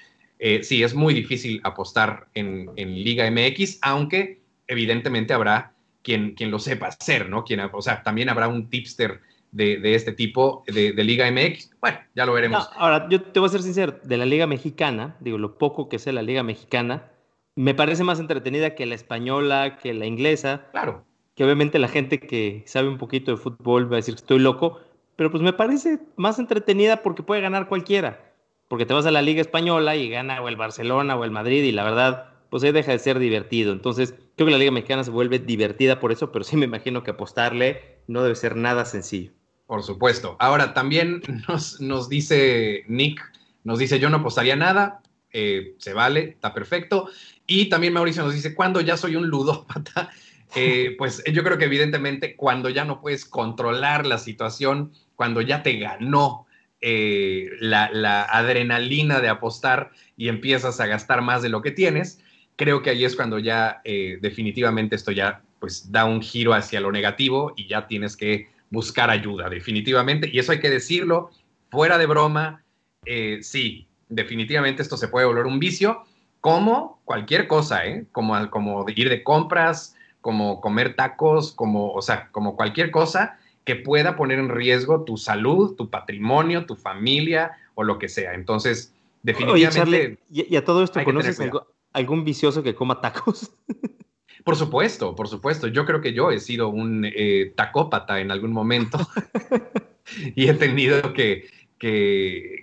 sí, 0.61 0.83
es 0.83 0.93
muy 0.93 1.15
difícil 1.15 1.61
apostar 1.63 2.27
en, 2.35 2.69
en 2.75 2.93
Liga 2.93 3.29
MX, 3.29 3.79
aunque 3.81 4.39
evidentemente 4.67 5.33
habrá 5.33 5.73
quien, 6.03 6.35
lo 6.51 6.59
sepa 6.59 6.87
hacer, 6.87 7.29
¿no? 7.29 7.43
Quien, 7.43 7.59
o 7.59 7.81
sea, 7.81 8.03
también 8.03 8.29
habrá 8.29 8.47
un 8.47 8.69
tipster 8.69 9.21
de, 9.51 9.95
este 9.95 10.11
tipo 10.11 10.63
de, 10.67 10.91
Liga 11.03 11.29
MX. 11.31 11.71
Bueno, 11.81 11.99
ya 12.15 12.25
lo 12.25 12.33
veremos. 12.33 12.69
ahora, 12.75 13.07
yo 13.09 13.21
te 13.21 13.39
voy 13.39 13.47
a 13.47 13.51
ser 13.51 13.63
sincero, 13.63 13.99
de 14.03 14.17
la 14.17 14.25
Liga 14.25 14.47
Mexicana, 14.47 15.15
digo, 15.19 15.37
lo 15.37 15.57
poco 15.57 15.89
que 15.89 15.99
sé 15.99 16.11
la 16.11 16.21
Liga 16.21 16.43
Mexicana, 16.43 17.11
me 17.55 17.73
parece 17.73 18.03
más 18.03 18.19
entretenida 18.19 18.75
que 18.75 18.85
la 18.85 18.95
española, 18.95 19.77
que 19.81 19.93
la 19.93 20.05
inglesa. 20.05 20.67
Claro. 20.71 21.05
Que 21.35 21.43
obviamente 21.43 21.79
la 21.79 21.87
gente 21.87 22.19
que 22.19 22.63
sabe 22.67 22.87
un 22.87 22.97
poquito 22.97 23.31
de 23.31 23.37
fútbol 23.37 23.91
va 23.91 23.95
a 23.95 23.97
decir 23.97 24.13
que 24.13 24.21
estoy 24.21 24.39
loco, 24.39 24.79
pero 25.15 25.31
pues 25.31 25.41
me 25.41 25.53
parece 25.53 25.99
más 26.15 26.37
entretenida 26.37 27.01
porque 27.01 27.23
puede 27.23 27.41
ganar 27.41 27.67
cualquiera. 27.67 28.33
Porque 28.67 28.85
te 28.85 28.93
vas 28.93 29.05
a 29.05 29.11
la 29.11 29.21
Liga 29.21 29.41
Española 29.41 29.95
y 29.95 30.09
gana 30.09 30.41
o 30.41 30.49
el 30.49 30.55
Barcelona 30.55 31.15
o 31.15 31.23
el 31.23 31.31
Madrid 31.31 31.63
y 31.63 31.71
la 31.71 31.83
verdad, 31.83 32.33
pues 32.51 32.63
ahí 32.63 32.71
deja 32.71 32.91
de 32.91 32.99
ser 32.99 33.17
divertido. 33.17 33.73
Entonces, 33.73 34.13
creo 34.37 34.45
que 34.45 34.51
la 34.51 34.59
Liga 34.59 34.71
Mexicana 34.71 35.03
se 35.03 35.09
vuelve 35.09 35.39
divertida 35.39 35.99
por 35.99 36.11
eso, 36.11 36.31
pero 36.31 36.45
sí 36.45 36.55
me 36.57 36.65
imagino 36.65 37.03
que 37.03 37.11
apostarle 37.11 37.97
no 38.07 38.21
debe 38.21 38.35
ser 38.35 38.55
nada 38.55 38.85
sencillo. 38.85 39.31
Por 39.65 39.81
supuesto. 39.81 40.37
Ahora, 40.39 40.75
también 40.75 41.21
nos, 41.47 41.81
nos 41.81 42.07
dice 42.07 42.85
Nick, 42.87 43.19
nos 43.63 43.79
dice, 43.79 43.99
yo 43.99 44.09
no 44.11 44.17
apostaría 44.17 44.55
nada, 44.55 45.01
eh, 45.33 45.73
se 45.79 45.93
vale, 45.93 46.21
está 46.29 46.53
perfecto. 46.53 47.09
Y 47.47 47.65
también 47.65 47.93
Mauricio 47.93 48.23
nos 48.23 48.35
dice, 48.35 48.53
cuando 48.53 48.79
ya 48.79 48.95
soy 48.95 49.15
un 49.15 49.27
ludópata, 49.27 50.11
eh, 50.55 50.95
pues 50.99 51.23
yo 51.33 51.43
creo 51.43 51.57
que 51.57 51.65
evidentemente 51.65 52.35
cuando 52.35 52.69
ya 52.69 52.85
no 52.85 53.01
puedes 53.01 53.25
controlar 53.25 54.05
la 54.05 54.19
situación, 54.19 54.93
cuando 55.15 55.41
ya 55.41 55.63
te 55.63 55.79
ganó 55.79 56.45
eh, 56.79 57.49
la, 57.59 57.89
la, 57.91 58.21
adrenalina 58.23 59.19
de 59.19 59.29
apostar 59.29 59.89
y 60.15 60.29
empiezas 60.29 60.79
a 60.79 60.85
gastar 60.85 61.23
más 61.23 61.41
de 61.41 61.49
lo 61.49 61.63
que 61.63 61.71
tienes, 61.71 62.21
creo 62.57 62.81
que 62.81 62.89
ahí 62.89 63.05
es 63.05 63.15
cuando 63.15 63.39
ya 63.39 63.81
eh, 63.85 64.17
definitivamente 64.21 64.97
esto 64.97 65.11
ya 65.11 65.41
pues 65.59 65.91
da 65.91 66.05
un 66.05 66.21
giro 66.21 66.53
hacia 66.53 66.81
lo 66.81 66.91
negativo 66.91 67.53
y 67.55 67.67
ya 67.67 67.87
tienes 67.87 68.17
que 68.17 68.49
buscar 68.69 69.09
ayuda, 69.09 69.49
definitivamente. 69.49 70.29
Y 70.31 70.39
eso 70.39 70.51
hay 70.51 70.59
que 70.59 70.69
decirlo, 70.69 71.29
fuera 71.69 71.97
de 71.97 72.05
broma, 72.05 72.63
eh, 73.05 73.39
sí, 73.41 73.87
definitivamente 74.09 74.81
esto 74.81 74.97
se 74.97 75.07
puede 75.07 75.25
volver 75.25 75.45
un 75.45 75.59
vicio, 75.59 76.03
como 76.41 77.01
cualquier 77.05 77.47
cosa, 77.47 77.85
¿eh? 77.85 78.05
Como, 78.11 78.49
como 78.49 78.85
ir 78.89 79.09
de 79.09 79.23
compras, 79.23 79.95
como 80.21 80.61
comer 80.61 80.95
tacos, 80.95 81.53
como, 81.53 81.91
o 81.93 82.01
sea, 82.01 82.29
como 82.31 82.55
cualquier 82.55 82.91
cosa 82.91 83.39
que 83.63 83.75
pueda 83.75 84.15
poner 84.15 84.39
en 84.39 84.49
riesgo 84.49 85.03
tu 85.03 85.17
salud, 85.17 85.75
tu 85.75 85.89
patrimonio, 85.89 86.65
tu 86.65 86.75
familia 86.75 87.51
o 87.75 87.83
lo 87.83 87.99
que 87.99 88.07
sea. 88.07 88.33
Entonces, 88.33 88.93
definitivamente... 89.23 90.19
y, 90.31 90.55
a 90.55 90.63
todo 90.63 90.83
esto, 90.83 91.03
¿conoces 91.03 91.39
algo, 91.39 91.67
algún 91.97 92.23
vicioso 92.23 92.63
que 92.63 92.75
coma 92.75 93.01
tacos? 93.01 93.51
Por 94.43 94.55
supuesto, 94.55 95.13
por 95.13 95.27
supuesto. 95.27 95.67
Yo 95.67 95.85
creo 95.85 95.99
que 95.99 96.13
yo 96.13 96.31
he 96.31 96.39
sido 96.39 96.69
un 96.69 97.03
eh, 97.03 97.51
tacópata 97.57 98.21
en 98.21 98.31
algún 98.31 98.53
momento 98.53 98.97
y 100.37 100.47
he 100.47 100.53
tenido 100.53 101.11
que, 101.11 101.49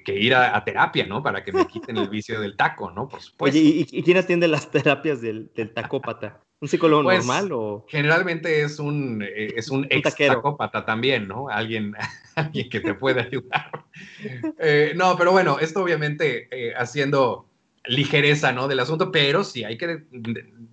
ir 0.07 0.35
a, 0.35 0.65
terapia, 0.65 1.05
¿no? 1.05 1.23
Para 1.23 1.45
que 1.45 1.53
me 1.53 1.67
quiten 1.67 1.99
el 1.99 2.09
vicio 2.09 2.41
del 2.41 2.57
taco, 2.57 2.91
¿no? 2.91 3.07
Por 3.07 3.21
supuesto. 3.21 3.59
Oye, 3.59 3.87
¿y, 3.91 4.03
quién 4.03 4.17
atiende 4.17 4.49
las 4.49 4.71
terapias 4.71 5.21
del, 5.21 5.51
tacópata? 5.75 6.41
¿Un 6.59 6.69
psicólogo 6.69 7.03
pues, 7.03 7.19
normal 7.19 7.53
o...? 7.53 7.85
Generalmente 7.87 8.63
es 8.63 8.79
un, 8.79 9.21
eh, 9.23 9.53
es 9.55 9.69
un, 9.69 9.87
ex 9.91 10.17
tacópata 10.17 10.87
también, 10.87 11.29
¿no? 11.29 11.51
Alguien, 11.51 11.95
alguien 12.35 12.71
que 12.71 12.81
te 12.81 12.95
puede 12.95 13.21
ayudar. 13.21 13.85
Eh, 14.59 14.95
no, 14.97 15.19
pero 15.19 15.33
bueno, 15.33 15.59
esto 15.59 15.83
obviamente 15.83 16.49
haciendo 16.79 17.51
ligereza 17.87 18.53
¿no? 18.53 18.69
del 18.69 18.81
asunto, 18.81 19.13
pero 19.13 19.45
sí 19.45 19.65
hay 19.65 19.77
que 19.77 20.05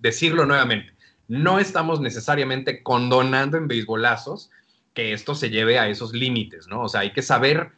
decirlo 0.00 0.46
nuevamente. 0.46 0.92
No 1.28 1.58
estamos 1.58 2.00
necesariamente 2.00 2.82
condonando 2.82 3.56
en 3.56 3.68
beisbolazos 3.68 4.50
que 4.94 5.12
esto 5.12 5.34
se 5.34 5.50
lleve 5.50 5.78
a 5.78 5.88
esos 5.88 6.12
límites, 6.12 6.68
¿no? 6.68 6.82
O 6.82 6.88
sea, 6.88 7.00
hay 7.00 7.12
que 7.12 7.22
saber 7.22 7.72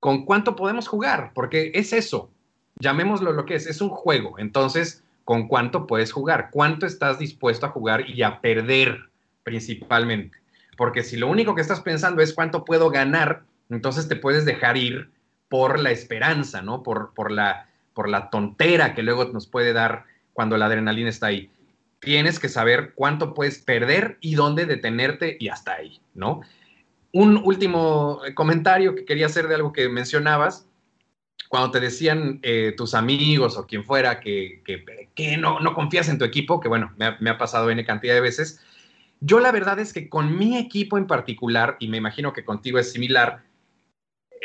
con 0.00 0.24
cuánto 0.24 0.56
podemos 0.56 0.88
jugar, 0.88 1.30
porque 1.34 1.70
es 1.74 1.92
eso, 1.92 2.32
llamémoslo 2.80 3.32
lo 3.32 3.46
que 3.46 3.54
es, 3.54 3.66
es 3.66 3.80
un 3.80 3.90
juego. 3.90 4.38
Entonces, 4.38 5.04
¿con 5.24 5.46
cuánto 5.46 5.86
puedes 5.86 6.12
jugar? 6.12 6.48
¿Cuánto 6.50 6.86
estás 6.86 7.18
dispuesto 7.18 7.66
a 7.66 7.70
jugar 7.70 8.08
y 8.10 8.22
a 8.22 8.40
perder 8.40 9.10
principalmente? 9.44 10.38
Porque 10.76 11.04
si 11.04 11.16
lo 11.16 11.28
único 11.28 11.54
que 11.54 11.60
estás 11.60 11.80
pensando 11.80 12.22
es 12.22 12.32
cuánto 12.32 12.64
puedo 12.64 12.90
ganar, 12.90 13.44
entonces 13.70 14.08
te 14.08 14.16
puedes 14.16 14.44
dejar 14.44 14.76
ir 14.76 15.10
por 15.48 15.78
la 15.78 15.92
esperanza, 15.92 16.62
¿no? 16.62 16.82
Por, 16.82 17.14
por 17.14 17.30
la 17.30 17.68
por 17.94 18.08
la 18.08 18.30
tontera 18.30 18.94
que 18.94 19.02
luego 19.02 19.24
nos 19.26 19.46
puede 19.46 19.72
dar 19.72 20.04
cuando 20.32 20.56
la 20.56 20.66
adrenalina 20.66 21.08
está 21.08 21.26
ahí. 21.26 21.50
Tienes 22.00 22.38
que 22.38 22.48
saber 22.48 22.92
cuánto 22.94 23.34
puedes 23.34 23.58
perder 23.58 24.18
y 24.20 24.34
dónde 24.34 24.66
detenerte 24.66 25.36
y 25.38 25.48
hasta 25.48 25.74
ahí, 25.74 26.00
¿no? 26.14 26.40
Un 27.12 27.36
último 27.36 28.22
eh, 28.24 28.34
comentario 28.34 28.94
que 28.94 29.04
quería 29.04 29.26
hacer 29.26 29.46
de 29.46 29.54
algo 29.54 29.72
que 29.72 29.88
mencionabas, 29.88 30.66
cuando 31.48 31.70
te 31.70 31.80
decían 31.80 32.40
eh, 32.42 32.72
tus 32.76 32.94
amigos 32.94 33.58
o 33.58 33.66
quien 33.66 33.84
fuera 33.84 34.20
que, 34.20 34.62
que, 35.14 35.36
no, 35.36 35.60
no, 35.60 35.74
confías 35.74 36.08
en 36.08 36.18
tu 36.18 36.24
equipo, 36.24 36.60
que 36.60 36.68
bueno, 36.68 36.92
me 36.96 37.04
ha, 37.04 37.16
me 37.20 37.28
ha 37.28 37.36
pasado 37.36 37.70
N 37.70 37.84
cantidad 37.84 38.14
de 38.14 38.22
veces, 38.22 38.60
yo 39.20 39.38
la 39.38 39.52
verdad 39.52 39.78
es 39.78 39.92
que 39.92 40.08
con 40.08 40.36
mi 40.38 40.56
equipo 40.56 40.96
en 40.96 41.06
particular, 41.06 41.76
y 41.78 41.88
me 41.88 41.98
imagino 41.98 42.32
que 42.32 42.44
contigo 42.44 42.78
es 42.78 42.90
similar, 42.90 43.44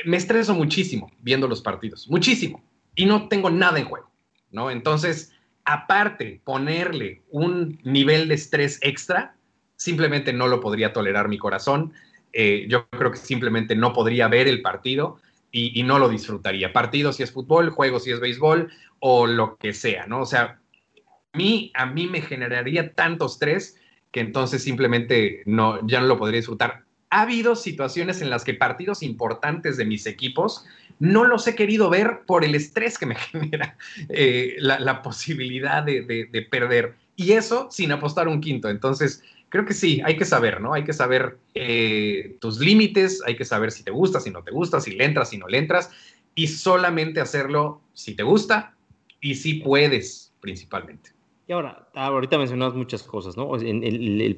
me 0.06 0.18
estreso 0.18 0.54
muchísimo 0.54 1.10
viendo 1.22 1.48
los 1.48 1.62
partidos, 1.62 2.08
muchísimo 2.10 2.62
y 2.98 3.06
no 3.06 3.30
tengo 3.30 3.50
nada 3.50 3.80
en 3.80 3.86
juego, 3.86 4.12
¿no? 4.52 4.70
Entonces, 4.70 5.32
aparte, 5.64 6.42
ponerle 6.44 7.22
un 7.30 7.80
nivel 7.84 8.28
de 8.28 8.34
estrés 8.36 8.80
extra, 8.82 9.38
simplemente 9.78 10.34
no 10.34 10.48
lo 10.48 10.60
podría 10.60 10.92
tolerar 10.92 11.30
mi 11.30 11.38
corazón. 11.38 11.94
Eh, 12.34 12.66
yo 12.68 12.88
creo 12.90 13.12
que 13.12 13.18
simplemente 13.18 13.76
no 13.76 13.94
podría 13.94 14.28
ver 14.28 14.48
el 14.48 14.62
partido 14.62 15.20
y, 15.52 15.82
no 15.84 15.98
lo 15.98 16.10
disfrutaría. 16.10 16.74
Partido 16.74 17.14
si 17.14 17.24
es 17.24 17.32
fútbol, 17.32 17.70
juego 17.70 18.00
si 18.00 18.12
es 18.12 18.20
béisbol 18.20 18.72
o 19.00 19.28
lo 19.28 19.58
que 19.58 19.74
sea, 19.74 20.06
¿no? 20.06 20.22
O 20.22 20.26
sea, 20.26 20.60
a 21.34 21.38
mí, 21.38 21.72
a 21.76 21.86
mí 21.86 22.08
me 22.08 22.22
generaría 22.22 22.94
tanto 22.94 23.28
estrés 23.28 23.80
que 24.12 24.20
entonces 24.20 24.64
simplemente 24.64 25.44
no, 25.46 25.86
ya 25.88 26.02
no 26.02 26.08
lo 26.08 26.18
podría 26.18 26.38
disfrutar. 26.38 26.84
Ha 27.10 27.22
habido 27.22 27.56
situaciones 27.56 28.22
en 28.22 28.30
las 28.30 28.44
que 28.44 28.54
partidos 28.54 29.02
importantes 29.02 29.78
de 29.78 29.86
mis 29.86 30.06
equipos 30.06 30.66
no 31.00 31.26
los 31.26 31.48
he 31.48 31.56
querido 31.56 31.90
ver 31.90 32.22
por 32.26 32.44
el 32.44 32.56
estrés 32.56 32.98
que 32.98 33.06
me 33.06 33.16
genera 33.32 33.78
eh, 34.10 34.56
la, 34.60 35.02
posibilidad 35.02 35.84
de, 35.84 36.48
perder. 36.50 36.96
Y 37.16 37.34
eso 37.34 37.68
sin 37.72 37.92
apostar 37.92 38.28
un 38.28 38.42
quinto. 38.42 38.70
Entonces, 38.70 39.24
creo 39.50 39.66
que 39.66 39.74
sí, 39.74 40.02
hay 40.06 40.18
que 40.18 40.26
saber, 40.26 40.62
¿no? 40.62 40.74
Hay 40.74 40.84
que 40.84 40.94
saber 40.94 41.38
eh, 41.54 42.38
tus 42.40 42.60
límites, 42.60 43.22
hay 43.26 43.36
que 43.36 43.46
saber 43.46 43.72
si 43.72 43.84
te 43.84 43.92
gusta, 43.92 44.20
si 44.20 44.30
no 44.30 44.44
te 44.44 44.52
gusta, 44.52 44.80
si 44.80 44.92
le 44.92 45.06
entras, 45.06 45.30
si 45.30 45.38
no 45.38 45.48
le 45.48 45.58
entras, 45.58 45.90
y 46.36 46.48
solamente 46.48 47.20
hacerlo 47.20 47.82
si 47.94 48.16
te 48.16 48.24
gusta 48.24 48.76
y 49.22 49.36
si 49.36 49.56
puedes, 49.56 50.34
principalmente. 50.40 51.12
Y 51.48 51.54
ahora, 51.54 51.88
ahorita 51.94 52.38
mencionas 52.38 52.74
muchas 52.74 53.04
cosas, 53.04 53.38
¿no? 53.38 53.50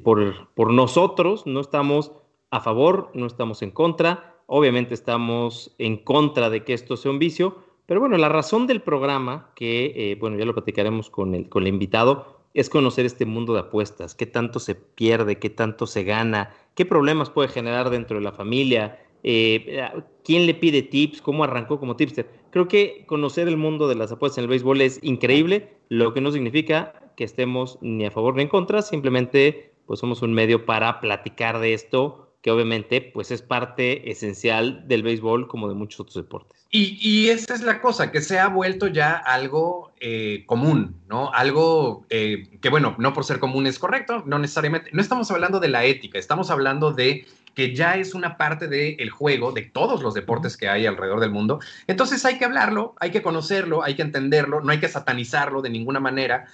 por, 0.02 0.48
por 0.54 0.72
nosotros 0.72 1.44
no 1.44 1.60
estamos 1.60 2.12
a 2.50 2.60
favor, 2.60 3.10
no 3.14 3.26
estamos 3.26 3.62
en 3.62 3.72
contra 3.72 4.29
Obviamente 4.52 4.94
estamos 4.94 5.72
en 5.78 5.96
contra 5.96 6.50
de 6.50 6.64
que 6.64 6.72
esto 6.72 6.96
sea 6.96 7.12
un 7.12 7.20
vicio, 7.20 7.58
Pero 7.86 8.00
bueno, 8.00 8.16
la 8.16 8.28
razón 8.28 8.66
del 8.66 8.82
programa, 8.82 9.52
que 9.54 9.92
eh, 9.94 10.16
bueno, 10.18 10.38
ya 10.38 10.44
lo 10.44 10.54
platicaremos 10.54 11.08
con 11.08 11.36
el, 11.36 11.48
con 11.48 11.62
el 11.62 11.68
invitado, 11.68 12.40
es 12.52 12.68
conocer 12.68 13.06
este 13.06 13.26
mundo 13.26 13.54
de 13.54 13.60
apuestas, 13.60 14.16
qué 14.16 14.26
tanto 14.26 14.58
se 14.58 14.74
pierde, 14.74 15.38
qué 15.38 15.50
tanto 15.50 15.86
se 15.86 16.02
gana, 16.02 16.52
qué 16.74 16.84
problemas 16.84 17.30
puede 17.30 17.48
generar 17.48 17.90
dentro 17.90 18.18
de 18.18 18.24
la 18.24 18.32
familia, 18.32 18.98
eh, 19.22 19.88
quién 20.24 20.46
le 20.46 20.54
pide 20.54 20.82
tips, 20.82 21.22
cómo 21.22 21.44
arrancó 21.44 21.78
como 21.78 21.94
tipster. 21.94 22.28
Creo 22.50 22.66
que 22.66 23.04
conocer 23.06 23.46
el 23.46 23.56
mundo 23.56 23.86
de 23.86 23.94
las 23.94 24.10
apuestas 24.10 24.38
en 24.38 24.44
el 24.44 24.50
béisbol 24.50 24.80
es 24.80 24.98
increíble, 25.02 25.76
lo 25.88 26.12
que 26.12 26.20
no 26.20 26.32
significa 26.32 27.12
que 27.16 27.22
estemos 27.22 27.78
ni 27.82 28.04
a 28.04 28.10
favor 28.10 28.34
ni 28.34 28.42
en 28.42 28.48
contra, 28.48 28.82
simplemente 28.82 29.74
pues 29.86 30.00
somos 30.00 30.22
un 30.22 30.32
medio 30.32 30.66
para 30.66 31.00
platicar 31.00 31.60
de 31.60 31.72
esto 31.72 32.29
que 32.42 32.50
obviamente 32.50 33.00
pues 33.00 33.30
es 33.30 33.42
parte 33.42 34.10
esencial 34.10 34.86
del 34.88 35.02
béisbol 35.02 35.46
como 35.48 35.68
de 35.68 35.74
muchos 35.74 36.00
otros 36.00 36.16
deportes. 36.16 36.66
Y, 36.70 36.98
y 37.00 37.28
esa 37.30 37.54
es 37.54 37.62
la 37.62 37.80
cosa, 37.80 38.12
que 38.12 38.20
se 38.20 38.38
ha 38.38 38.48
vuelto 38.48 38.86
ya 38.86 39.12
algo 39.12 39.92
eh, 40.00 40.44
común, 40.46 40.96
¿no? 41.08 41.32
Algo 41.32 42.06
eh, 42.10 42.58
que, 42.60 42.68
bueno, 42.68 42.94
no 42.98 43.12
por 43.12 43.24
ser 43.24 43.40
común 43.40 43.66
es 43.66 43.78
correcto, 43.78 44.22
no 44.24 44.38
necesariamente, 44.38 44.90
no 44.92 45.02
estamos 45.02 45.30
hablando 45.30 45.60
de 45.60 45.68
la 45.68 45.84
ética, 45.84 46.18
estamos 46.18 46.50
hablando 46.50 46.92
de 46.92 47.26
que 47.54 47.74
ya 47.74 47.96
es 47.96 48.14
una 48.14 48.36
parte 48.36 48.68
del 48.68 49.10
juego 49.10 49.52
de 49.52 49.62
todos 49.62 50.02
los 50.02 50.14
deportes 50.14 50.56
que 50.56 50.68
hay 50.68 50.86
alrededor 50.86 51.20
del 51.20 51.30
mundo. 51.30 51.58
Entonces 51.88 52.24
hay 52.24 52.38
que 52.38 52.44
hablarlo, 52.44 52.94
hay 53.00 53.10
que 53.10 53.22
conocerlo, 53.22 53.82
hay 53.82 53.96
que 53.96 54.02
entenderlo, 54.02 54.60
no 54.60 54.70
hay 54.70 54.78
que 54.78 54.88
satanizarlo 54.88 55.60
de 55.60 55.70
ninguna 55.70 56.00
manera, 56.00 56.46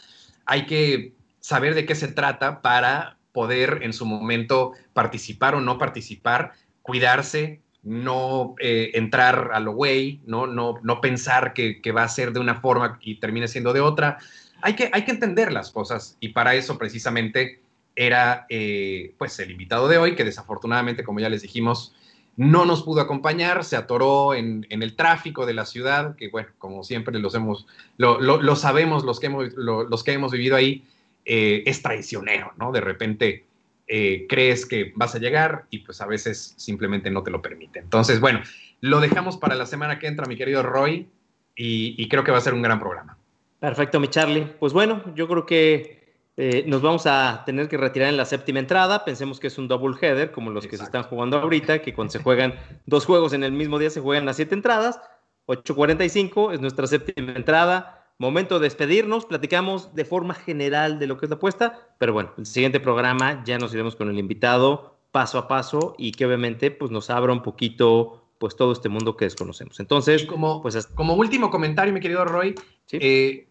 hay 0.46 0.66
que 0.66 1.12
saber 1.40 1.74
de 1.74 1.86
qué 1.86 1.94
se 1.94 2.08
trata 2.08 2.62
para 2.62 3.15
poder 3.36 3.80
en 3.82 3.92
su 3.92 4.06
momento 4.06 4.72
participar 4.94 5.54
o 5.54 5.60
no 5.60 5.76
participar, 5.76 6.52
cuidarse, 6.80 7.60
no 7.82 8.54
eh, 8.60 8.92
entrar 8.94 9.50
a 9.52 9.60
lo 9.60 9.72
güey, 9.72 10.20
¿no? 10.24 10.46
No, 10.46 10.76
no 10.82 11.02
pensar 11.02 11.52
que, 11.52 11.92
va 11.94 12.02
a 12.02 12.08
ser 12.08 12.32
de 12.32 12.40
una 12.40 12.62
forma 12.62 12.98
y 13.02 13.16
termine 13.16 13.46
siendo 13.46 13.74
de 13.74 13.82
otra. 13.82 14.16
Hay 14.62 14.74
que, 14.74 14.88
hay 14.90 15.04
que 15.04 15.10
entender 15.10 15.52
las 15.52 15.70
cosas 15.70 16.16
y 16.18 16.30
para 16.30 16.54
eso 16.54 16.78
precisamente 16.78 17.60
era 17.94 18.46
eh, 18.48 19.14
pues 19.18 19.38
el 19.38 19.50
invitado 19.50 19.86
de 19.86 19.98
hoy, 19.98 20.16
que 20.16 20.24
desafortunadamente, 20.24 21.04
como 21.04 21.20
ya 21.20 21.28
les 21.28 21.42
dijimos, 21.42 21.94
no 22.36 22.64
nos 22.64 22.84
pudo 22.84 23.02
acompañar, 23.02 23.64
se 23.64 23.76
atoró 23.76 24.32
en, 24.32 24.66
el 24.70 24.96
tráfico 24.96 25.44
de 25.44 25.52
la 25.52 25.66
ciudad, 25.66 26.16
que 26.16 26.30
bueno, 26.30 26.48
como 26.56 26.84
siempre 26.84 27.18
los 27.18 27.34
hemos, 27.34 27.66
lo, 27.98 28.56
sabemos 28.56 29.04
los 29.04 29.20
que 29.20 29.26
hemos, 29.26 29.52
los 29.52 30.02
que 30.04 30.12
hemos 30.14 30.32
vivido 30.32 30.56
ahí, 30.56 30.84
eh, 31.28 31.64
es 31.66 31.82
traicionero, 31.82 32.52
¿no? 32.56 32.70
De 32.70 32.80
repente 32.80 33.46
eh, 33.88 34.26
crees 34.28 34.64
que 34.64 34.92
vas 34.94 35.16
a 35.16 35.18
llegar 35.18 35.66
y 35.70 35.80
pues 35.80 36.00
a 36.00 36.06
veces 36.06 36.54
simplemente 36.56 37.10
no 37.10 37.24
te 37.24 37.32
lo 37.32 37.42
permite. 37.42 37.80
Entonces, 37.80 38.20
bueno, 38.20 38.40
lo 38.80 39.00
dejamos 39.00 39.36
para 39.36 39.56
la 39.56 39.66
semana 39.66 39.98
que 39.98 40.06
entra, 40.06 40.26
mi 40.26 40.36
querido 40.36 40.62
Roy, 40.62 41.08
y, 41.56 42.08
creo 42.08 42.22
que 42.22 42.30
va 42.30 42.38
a 42.38 42.42
ser 42.42 42.54
un 42.54 42.62
gran 42.62 42.78
programa. 42.78 43.16
Perfecto, 43.58 43.98
mi 43.98 44.08
Charlie. 44.08 44.44
Pues 44.44 44.72
bueno, 44.72 45.02
yo 45.14 45.26
creo 45.26 45.46
que 45.46 46.14
eh, 46.36 46.64
nos 46.66 46.82
vamos 46.82 47.06
a 47.06 47.42
tener 47.46 47.68
que 47.68 47.78
retirar 47.78 48.10
en 48.10 48.18
la 48.18 48.26
séptima 48.26 48.58
entrada. 48.58 49.04
Pensemos 49.04 49.40
que 49.40 49.46
es 49.46 49.56
un 49.56 49.66
double 49.66 49.96
header, 50.00 50.30
como 50.32 50.50
los 50.50 50.66
que 50.66 50.76
se 50.76 50.84
están 50.84 51.04
jugando 51.04 51.38
ahorita, 51.38 51.80
que 51.80 51.94
cuando 51.94 52.12
se 52.12 52.18
juegan 52.18 52.54
dos 52.84 53.06
juegos 53.06 53.32
en 53.32 53.42
el 53.42 53.52
mismo 53.52 53.78
día 53.78 53.88
se 53.88 54.00
juegan 54.00 54.26
las 54.26 54.36
siete 54.36 54.54
entradas. 54.54 55.00
8.45 55.46 56.52
es 56.52 56.60
nuestra 56.60 56.86
séptima 56.86 57.32
entrada 57.32 57.95
momento 58.18 58.58
de 58.58 58.64
despedirnos, 58.64 59.26
platicamos 59.26 59.94
de 59.94 60.04
forma 60.04 60.34
general 60.34 60.98
de 60.98 61.06
lo 61.06 61.18
que 61.18 61.26
es 61.26 61.30
la 61.30 61.36
apuesta, 61.36 61.88
pero 61.98 62.12
bueno, 62.12 62.32
el 62.38 62.46
siguiente 62.46 62.80
programa 62.80 63.42
ya 63.44 63.58
nos 63.58 63.74
iremos 63.74 63.96
con 63.96 64.08
el 64.10 64.18
invitado 64.18 64.96
paso 65.12 65.38
a 65.38 65.48
paso 65.48 65.94
y 65.98 66.12
que 66.12 66.26
obviamente 66.26 66.70
pues 66.70 66.90
nos 66.90 67.08
abra 67.10 67.32
un 67.32 67.42
poquito 67.42 68.22
pues 68.38 68.56
todo 68.56 68.72
este 68.72 68.88
mundo 68.88 69.16
que 69.16 69.24
desconocemos. 69.24 69.80
Entonces, 69.80 70.24
como, 70.24 70.60
pues, 70.60 70.86
como 70.88 71.14
último 71.14 71.50
comentario, 71.50 71.94
mi 71.94 72.00
querido 72.00 72.24
Roy, 72.24 72.54
eh, 72.92 73.00
eh, 73.00 73.48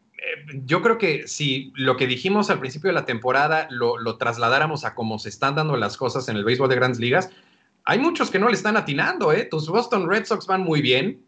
yo 0.64 0.82
creo 0.82 0.98
que 1.00 1.28
si 1.28 1.74
lo 1.76 1.98
que 1.98 2.06
dijimos 2.06 2.52
al 2.52 2.60
principio 2.60 2.90
de 2.90 2.94
la 2.94 3.06
temporada 3.06 3.68
lo, 3.72 3.98
lo, 3.98 4.18
trasladáramos 4.18 4.86
a 4.86 4.94
cómo 4.94 5.18
se 5.18 5.30
están 5.30 5.56
dando 5.56 5.76
las 5.76 5.98
cosas 5.98 6.30
en 6.30 6.38
el 6.38 6.44
béisbol 6.44 6.70
de 6.70 6.76
grandes 6.76 7.00
ligas, 7.00 7.32
hay 7.84 8.00
muchos 8.00 8.30
que 8.30 8.40
no 8.40 8.48
le 8.48 8.56
están 8.56 8.78
atinando, 8.78 9.32
¿eh? 9.32 9.46
Tus 9.46 9.68
Boston 9.68 10.10
Red 10.10 10.26
Sox 10.26 10.48
van 10.48 10.64
muy 10.64 10.82
bien, 10.82 11.24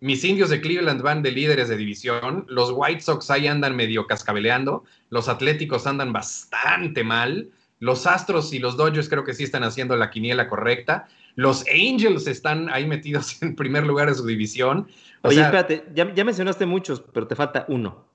mis 0.00 0.24
indios 0.24 0.50
de 0.50 0.60
Cleveland 0.60 1.02
van 1.02 1.22
de 1.22 1.30
líderes 1.30 1.68
de 1.68 1.76
división, 1.76 2.44
los 2.48 2.72
White 2.74 3.00
Sox 3.00 3.30
ahí 3.30 3.46
andan 3.46 3.76
medio 3.76 4.06
cascabeleando, 4.06 4.84
los 5.10 5.28
Atléticos 5.28 5.86
andan 5.86 6.12
bastante 6.12 7.04
mal, 7.04 7.50
los 7.78 8.06
Astros 8.06 8.52
y 8.52 8.58
los 8.58 8.76
Dodgers 8.76 9.08
creo 9.08 9.24
que 9.24 9.34
sí 9.34 9.44
están 9.44 9.62
haciendo 9.62 9.96
la 9.96 10.10
quiniela 10.10 10.48
correcta, 10.48 11.08
los 11.36 11.64
Angels 11.68 12.26
están 12.26 12.68
ahí 12.70 12.86
metidos 12.86 13.36
en 13.42 13.56
primer 13.56 13.84
lugar 13.86 14.08
de 14.08 14.14
su 14.14 14.26
división. 14.26 14.88
Oye, 15.22 15.40
espérate, 15.40 15.84
ya, 15.94 16.04
mencionaste 16.24 16.66
muchos, 16.66 17.02
pero 17.12 17.26
te 17.26 17.34
falta 17.34 17.64
uno. 17.68 18.06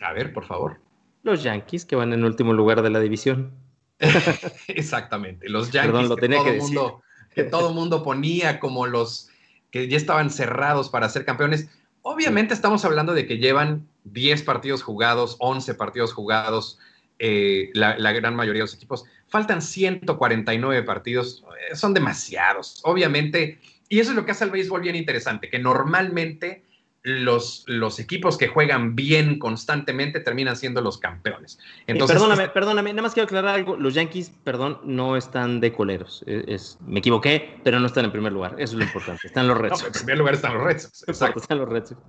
A 0.00 0.12
ver, 0.12 0.32
por 0.32 0.44
favor. 0.44 0.80
Los 1.22 1.42
Yankees, 1.42 1.84
que 1.84 1.96
van 1.96 2.12
en 2.12 2.24
último 2.24 2.52
lugar 2.52 2.82
de 2.82 2.90
la 2.90 3.00
división. 3.00 3.52
Exactamente, 4.68 5.48
los 5.48 5.70
Yankees 5.70 6.08
que, 6.18 6.28
todo 6.28 6.44
que, 6.44 6.52
mundo, 6.58 7.02
que 7.34 7.44
todo 7.44 7.74
mundo 7.74 8.02
ponía 8.02 8.58
como 8.58 8.86
los 8.86 9.30
que 9.70 9.88
ya 9.88 9.96
estaban 9.96 10.30
cerrados 10.30 10.88
para 10.88 11.08
ser 11.08 11.24
campeones. 11.24 11.68
Obviamente 12.02 12.54
estamos 12.54 12.84
hablando 12.84 13.14
de 13.14 13.26
que 13.26 13.38
llevan 13.38 13.86
10 14.04 14.42
partidos 14.42 14.82
jugados, 14.82 15.36
11 15.38 15.74
partidos 15.74 16.12
jugados, 16.12 16.78
eh, 17.18 17.70
la, 17.74 17.98
la, 17.98 18.12
gran 18.12 18.34
mayoría 18.34 18.60
de 18.60 18.64
los 18.64 18.74
equipos. 18.74 19.04
Faltan 19.28 19.60
149 19.60 20.82
partidos, 20.82 21.44
eh, 21.70 21.76
son 21.76 21.92
demasiados. 21.92 22.80
Obviamente, 22.84 23.58
y 23.88 24.00
eso 24.00 24.10
es 24.10 24.16
lo 24.16 24.24
que 24.24 24.30
hace 24.30 24.44
al 24.44 24.50
béisbol 24.50 24.80
bien 24.80 24.96
interesante, 24.96 25.50
que 25.50 25.58
normalmente 25.58 26.64
los, 27.02 27.64
los 27.66 27.98
equipos 27.98 28.36
que 28.36 28.48
juegan 28.48 28.94
bien 28.94 29.38
constantemente 29.38 30.20
terminan 30.20 30.56
siendo 30.56 30.82
los 30.82 30.98
campeones. 30.98 31.58
Entonces, 31.86 32.14
perdóname, 32.14 32.48
perdóname, 32.48 32.90
nada 32.92 33.02
más 33.02 33.14
quiero 33.14 33.24
aclarar 33.24 33.54
algo. 33.54 33.76
Los 33.76 33.94
Yankees, 33.94 34.32
perdón, 34.44 34.80
no 34.84 35.16
están 35.16 35.60
de 35.60 35.72
coleros. 35.72 36.22
Es, 36.26 36.78
me 36.86 36.98
equivoqué, 36.98 37.58
pero 37.64 37.80
no 37.80 37.86
están 37.86 38.04
en 38.04 38.12
primer 38.12 38.32
lugar. 38.32 38.52
Eso 38.58 38.74
es 38.74 38.74
lo 38.74 38.84
importante. 38.84 39.26
Están 39.26 39.48
los 39.48 39.56
Red 39.58 39.70
Sox. 39.70 39.86
en 39.86 39.92
primer 39.92 40.18
lugar 40.18 40.34
están 40.34 40.54
los 40.54 40.62
Red 40.62 40.78
Sox. 40.78 41.08
Exacto. 41.08 41.40
Están 41.40 41.58
los 41.58 41.68
Red 41.68 41.86
Sox. 41.86 42.00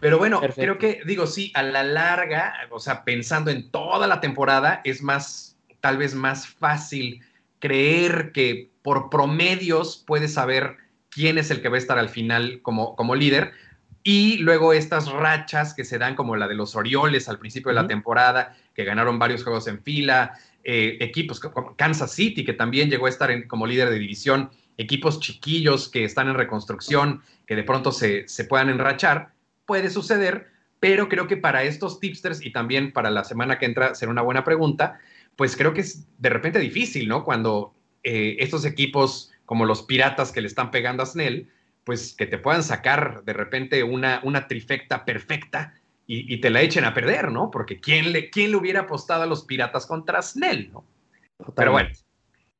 Pero 0.00 0.18
bueno, 0.18 0.40
creo 0.54 0.78
que, 0.78 1.02
digo, 1.04 1.26
sí, 1.26 1.52
a 1.54 1.62
la 1.62 1.82
larga, 1.82 2.54
o 2.70 2.80
sea, 2.80 3.04
pensando 3.04 3.50
en 3.50 3.70
toda 3.70 4.06
la 4.06 4.20
temporada, 4.20 4.80
es 4.84 5.02
más, 5.02 5.58
tal 5.80 5.98
vez 5.98 6.14
más 6.14 6.46
fácil 6.46 7.20
creer 7.58 8.32
que 8.32 8.70
por 8.82 9.10
promedios 9.10 10.02
puedes 10.06 10.34
saber 10.34 10.76
quién 11.10 11.36
es 11.36 11.50
el 11.50 11.60
que 11.60 11.68
va 11.68 11.74
a 11.74 11.78
estar 11.78 11.98
al 11.98 12.08
final 12.08 12.60
como, 12.62 12.96
como 12.96 13.14
líder 13.14 13.52
y 14.10 14.38
luego 14.38 14.72
estas 14.72 15.12
rachas 15.12 15.74
que 15.74 15.84
se 15.84 15.98
dan 15.98 16.14
como 16.14 16.34
la 16.34 16.48
de 16.48 16.54
los 16.54 16.74
Orioles 16.74 17.28
al 17.28 17.38
principio 17.38 17.68
de 17.68 17.74
la 17.74 17.86
temporada, 17.86 18.56
que 18.74 18.84
ganaron 18.84 19.18
varios 19.18 19.44
juegos 19.44 19.66
en 19.66 19.82
fila, 19.82 20.32
eh, 20.64 20.96
equipos 21.00 21.38
como 21.38 21.76
Kansas 21.76 22.12
City, 22.12 22.42
que 22.42 22.54
también 22.54 22.88
llegó 22.88 23.04
a 23.04 23.10
estar 23.10 23.46
como 23.46 23.66
líder 23.66 23.90
de 23.90 23.98
división, 23.98 24.48
equipos 24.78 25.20
chiquillos 25.20 25.90
que 25.90 26.04
están 26.04 26.26
en 26.26 26.36
reconstrucción, 26.36 27.20
que 27.46 27.54
de 27.54 27.64
pronto 27.64 27.92
se, 27.92 28.24
puedan 28.48 28.70
enrachar, 28.70 29.34
puede 29.66 29.90
suceder, 29.90 30.46
pero 30.80 31.10
creo 31.10 31.26
que 31.26 31.36
para 31.36 31.64
estos 31.64 32.00
tipsters 32.00 32.42
y 32.42 32.50
también 32.50 32.94
para 32.94 33.10
la 33.10 33.24
semana 33.24 33.58
que 33.58 33.66
entra 33.66 33.94
será 33.94 34.10
una 34.10 34.22
buena 34.22 34.42
pregunta, 34.42 34.98
pues 35.36 35.54
creo 35.54 35.74
que 35.74 35.82
es 35.82 36.06
de 36.16 36.30
repente 36.30 36.60
difícil, 36.60 37.08
¿no? 37.08 37.24
Cuando 37.24 37.74
eh, 38.04 38.36
estos 38.38 38.64
equipos 38.64 39.30
como 39.44 39.66
los 39.66 39.82
piratas 39.82 40.32
que 40.32 40.40
le 40.40 40.46
están 40.46 40.70
pegando 40.70 41.02
a 41.02 41.06
Snell, 41.06 41.50
pues 41.88 42.12
que 42.12 42.26
te 42.26 42.36
puedan 42.36 42.62
sacar 42.62 43.22
de 43.24 43.32
repente 43.32 43.82
una, 43.82 44.20
una 44.22 44.46
trifecta 44.46 45.06
perfecta 45.06 45.72
y, 46.06 46.38
te 46.42 46.50
la 46.50 46.60
echen 46.60 46.84
a 46.84 46.92
perder, 46.92 47.32
¿no? 47.32 47.50
Porque 47.50 47.80
¿quién 47.80 48.12
le, 48.12 48.28
quién 48.28 48.50
le 48.50 48.58
hubiera 48.58 48.80
apostado 48.80 49.22
a 49.22 49.26
los 49.26 49.46
piratas 49.46 49.86
contra 49.86 50.20
Snell, 50.20 50.70
¿no? 50.70 50.84
Pero 51.56 51.72
bueno, 51.72 51.88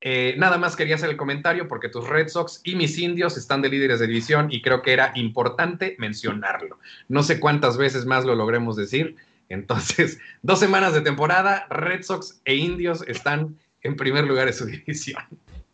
eh, 0.01 0.35
nada 0.39 0.57
más 0.57 0.77
quería 0.77 0.95
hacer 0.95 1.11
el 1.11 1.19
comentario 1.19 1.69
porque 1.69 1.91
tus 1.91 2.09
Red 2.09 2.29
Sox 2.29 2.63
y 2.65 2.75
mis 2.75 2.97
indios 2.97 3.37
están 3.37 3.61
de 3.61 3.69
líderes 3.69 4.01
de 4.01 4.07
división 4.07 4.49
y 4.51 4.63
creo 4.63 4.81
que 4.81 4.95
era 4.95 5.13
importante 5.15 5.95
mencionarlo. 5.99 6.79
No 7.09 7.23
sé 7.23 7.39
cuántas 7.39 7.77
veces 7.77 8.07
más 8.07 8.25
lo 8.25 8.35
logremos 8.35 8.77
decir. 8.77 9.15
Entonces, 9.51 10.19
dos 10.43 10.59
semanas 10.59 10.95
de 10.95 11.03
temporada, 11.03 11.67
Red 11.69 12.03
Sox 12.03 12.41
e 12.47 12.55
indios 12.55 13.05
están 13.07 13.59
en 13.83 13.95
primer 13.95 14.25
lugar 14.25 14.47
de 14.47 14.55
su 14.55 14.65
división. 14.65 15.23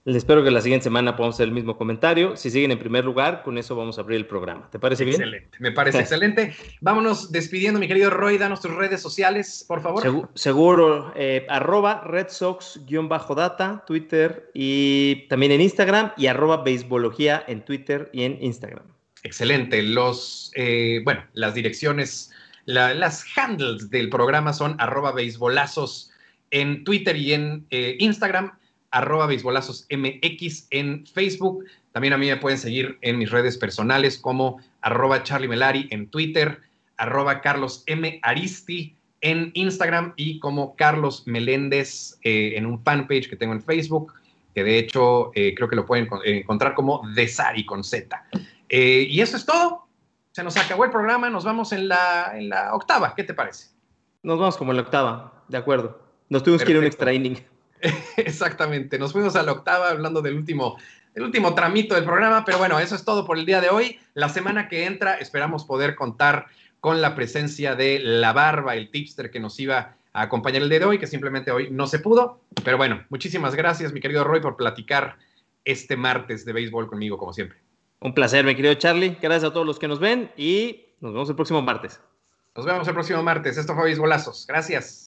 Les 0.06 0.16
espero 0.16 0.44
que 0.44 0.50
la 0.50 0.60
siguiente 0.60 0.84
semana 0.84 1.16
podamos 1.16 1.36
hacer 1.36 1.48
el 1.48 1.54
mismo 1.54 1.78
comentario. 1.78 2.36
Si 2.36 2.50
siguen 2.50 2.70
en 2.70 2.78
primer 2.78 3.06
lugar, 3.06 3.42
con 3.42 3.56
eso 3.56 3.74
vamos 3.74 3.96
a 3.96 4.02
abrir 4.02 4.18
el 4.18 4.26
programa. 4.26 4.68
¿Te 4.70 4.78
parece 4.78 5.02
bien? 5.06 5.16
Excelente, 5.16 5.56
me 5.60 5.72
parece 5.72 6.00
excelente. 6.00 6.54
Vámonos 6.82 7.32
despidiendo, 7.32 7.80
mi 7.80 7.88
querido 7.88 8.10
Roy. 8.10 8.36
Danos 8.36 8.60
tus 8.60 8.74
redes 8.74 9.00
sociales, 9.00 9.64
por 9.66 9.80
favor. 9.80 10.28
Seguro, 10.34 11.10
eh, 11.16 11.46
arroba 11.48 12.02
Red 12.04 12.28
Sox-data, 12.28 13.82
Twitter 13.86 14.50
y 14.52 15.26
también 15.28 15.52
en 15.52 15.62
Instagram 15.62 16.12
y 16.18 16.26
arroba 16.26 16.62
Beisbología 16.62 17.42
en 17.48 17.64
Twitter 17.64 18.10
y 18.12 18.24
en 18.24 18.36
Instagram. 18.42 18.84
Excelente. 19.22 19.82
Los, 19.82 20.52
eh, 20.54 21.00
bueno, 21.04 21.24
las 21.32 21.54
direcciones, 21.54 22.30
las 22.66 23.24
handles 23.38 23.88
del 23.88 24.10
programa 24.10 24.52
son 24.52 24.76
arroba 24.78 25.12
beisbolazos 25.12 26.10
en 26.50 26.84
Twitter 26.84 27.16
y 27.16 27.32
en 27.32 27.66
eh, 27.70 27.96
Instagram 28.00 28.52
arroba 28.94 29.26
beisbolazos 29.26 29.86
MX 29.90 30.68
en 30.70 31.04
Facebook. 31.06 31.64
También 31.92 32.14
a 32.14 32.18
mí 32.18 32.28
me 32.28 32.36
pueden 32.36 32.58
seguir 32.58 32.96
en 33.02 33.18
mis 33.18 33.30
redes 33.30 33.58
personales 33.58 34.16
como 34.18 34.60
arroba 34.80 35.22
Charlie 35.24 35.48
Melari 35.48 35.88
en 35.90 36.08
Twitter, 36.08 36.60
arroba 36.96 37.40
Carlos 37.40 37.82
M. 37.86 38.20
Aristi 38.22 38.96
en 39.20 39.50
Instagram 39.54 40.12
y 40.16 40.38
como 40.38 40.76
Carlos 40.76 41.24
Meléndez 41.26 42.18
eh, 42.22 42.52
en 42.56 42.66
un 42.66 42.82
fanpage 42.82 43.28
que 43.28 43.36
tengo 43.36 43.52
en 43.52 43.62
Facebook, 43.62 44.14
que 44.54 44.62
de 44.62 44.78
hecho 44.78 45.32
eh, 45.34 45.54
creo 45.56 45.68
que 45.68 45.76
lo 45.76 45.86
pueden 45.86 46.08
encontrar 46.24 46.74
como 46.74 47.02
Desari 47.14 47.66
con 47.66 47.82
Z. 47.82 48.24
Eh, 48.68 49.06
y 49.10 49.20
eso 49.20 49.36
es 49.36 49.44
todo. 49.44 49.88
Se 50.30 50.44
nos 50.44 50.56
acabó 50.56 50.84
el 50.84 50.90
programa, 50.90 51.30
nos 51.30 51.44
vamos 51.44 51.72
en 51.72 51.88
la, 51.88 52.32
en 52.36 52.48
la 52.48 52.74
octava. 52.74 53.14
¿Qué 53.14 53.24
te 53.24 53.34
parece? 53.34 53.68
Nos 54.22 54.38
vamos 54.38 54.56
como 54.56 54.70
en 54.70 54.76
la 54.76 54.82
octava, 54.82 55.44
de 55.48 55.56
acuerdo. 55.56 56.00
Nos 56.28 56.42
tuvimos 56.44 56.62
que 56.62 56.70
ir 56.70 56.76
a 56.76 56.80
un 56.80 56.86
extra 56.86 57.12
inning. 57.12 57.53
Exactamente, 58.16 58.98
nos 58.98 59.12
fuimos 59.12 59.36
a 59.36 59.42
la 59.42 59.52
octava 59.52 59.90
hablando 59.90 60.22
del 60.22 60.34
último, 60.34 60.76
del 61.14 61.24
último 61.24 61.54
tramito 61.54 61.94
del 61.94 62.04
programa, 62.04 62.44
pero 62.44 62.58
bueno, 62.58 62.78
eso 62.78 62.94
es 62.94 63.04
todo 63.04 63.26
por 63.26 63.38
el 63.38 63.46
día 63.46 63.60
de 63.60 63.70
hoy. 63.70 63.98
La 64.14 64.28
semana 64.28 64.68
que 64.68 64.86
entra 64.86 65.14
esperamos 65.14 65.64
poder 65.64 65.94
contar 65.94 66.46
con 66.80 67.00
la 67.00 67.14
presencia 67.14 67.74
de 67.74 67.98
la 68.00 68.32
barba, 68.32 68.74
el 68.74 68.90
tipster 68.90 69.30
que 69.30 69.40
nos 69.40 69.58
iba 69.58 69.96
a 70.12 70.22
acompañar 70.22 70.62
el 70.62 70.68
día 70.68 70.80
de 70.80 70.84
hoy, 70.84 70.98
que 70.98 71.06
simplemente 71.06 71.50
hoy 71.50 71.70
no 71.70 71.86
se 71.86 71.98
pudo. 71.98 72.40
Pero 72.62 72.76
bueno, 72.76 73.04
muchísimas 73.08 73.54
gracias, 73.54 73.92
mi 73.92 74.00
querido 74.00 74.24
Roy, 74.24 74.40
por 74.40 74.56
platicar 74.56 75.16
este 75.64 75.96
martes 75.96 76.44
de 76.44 76.52
béisbol 76.52 76.86
conmigo, 76.86 77.18
como 77.18 77.32
siempre. 77.32 77.58
Un 78.00 78.14
placer, 78.14 78.44
mi 78.44 78.54
querido 78.54 78.74
Charlie. 78.74 79.16
Gracias 79.20 79.50
a 79.50 79.52
todos 79.52 79.66
los 79.66 79.78
que 79.78 79.88
nos 79.88 79.98
ven 79.98 80.30
y 80.36 80.84
nos 81.00 81.12
vemos 81.12 81.28
el 81.30 81.36
próximo 81.36 81.62
martes. 81.62 82.00
Nos 82.54 82.66
vemos 82.66 82.86
el 82.86 82.94
próximo 82.94 83.22
martes. 83.22 83.56
Esto 83.56 83.74
fue 83.74 83.84
Béisbolazos. 83.84 84.46
Gracias. 84.46 85.02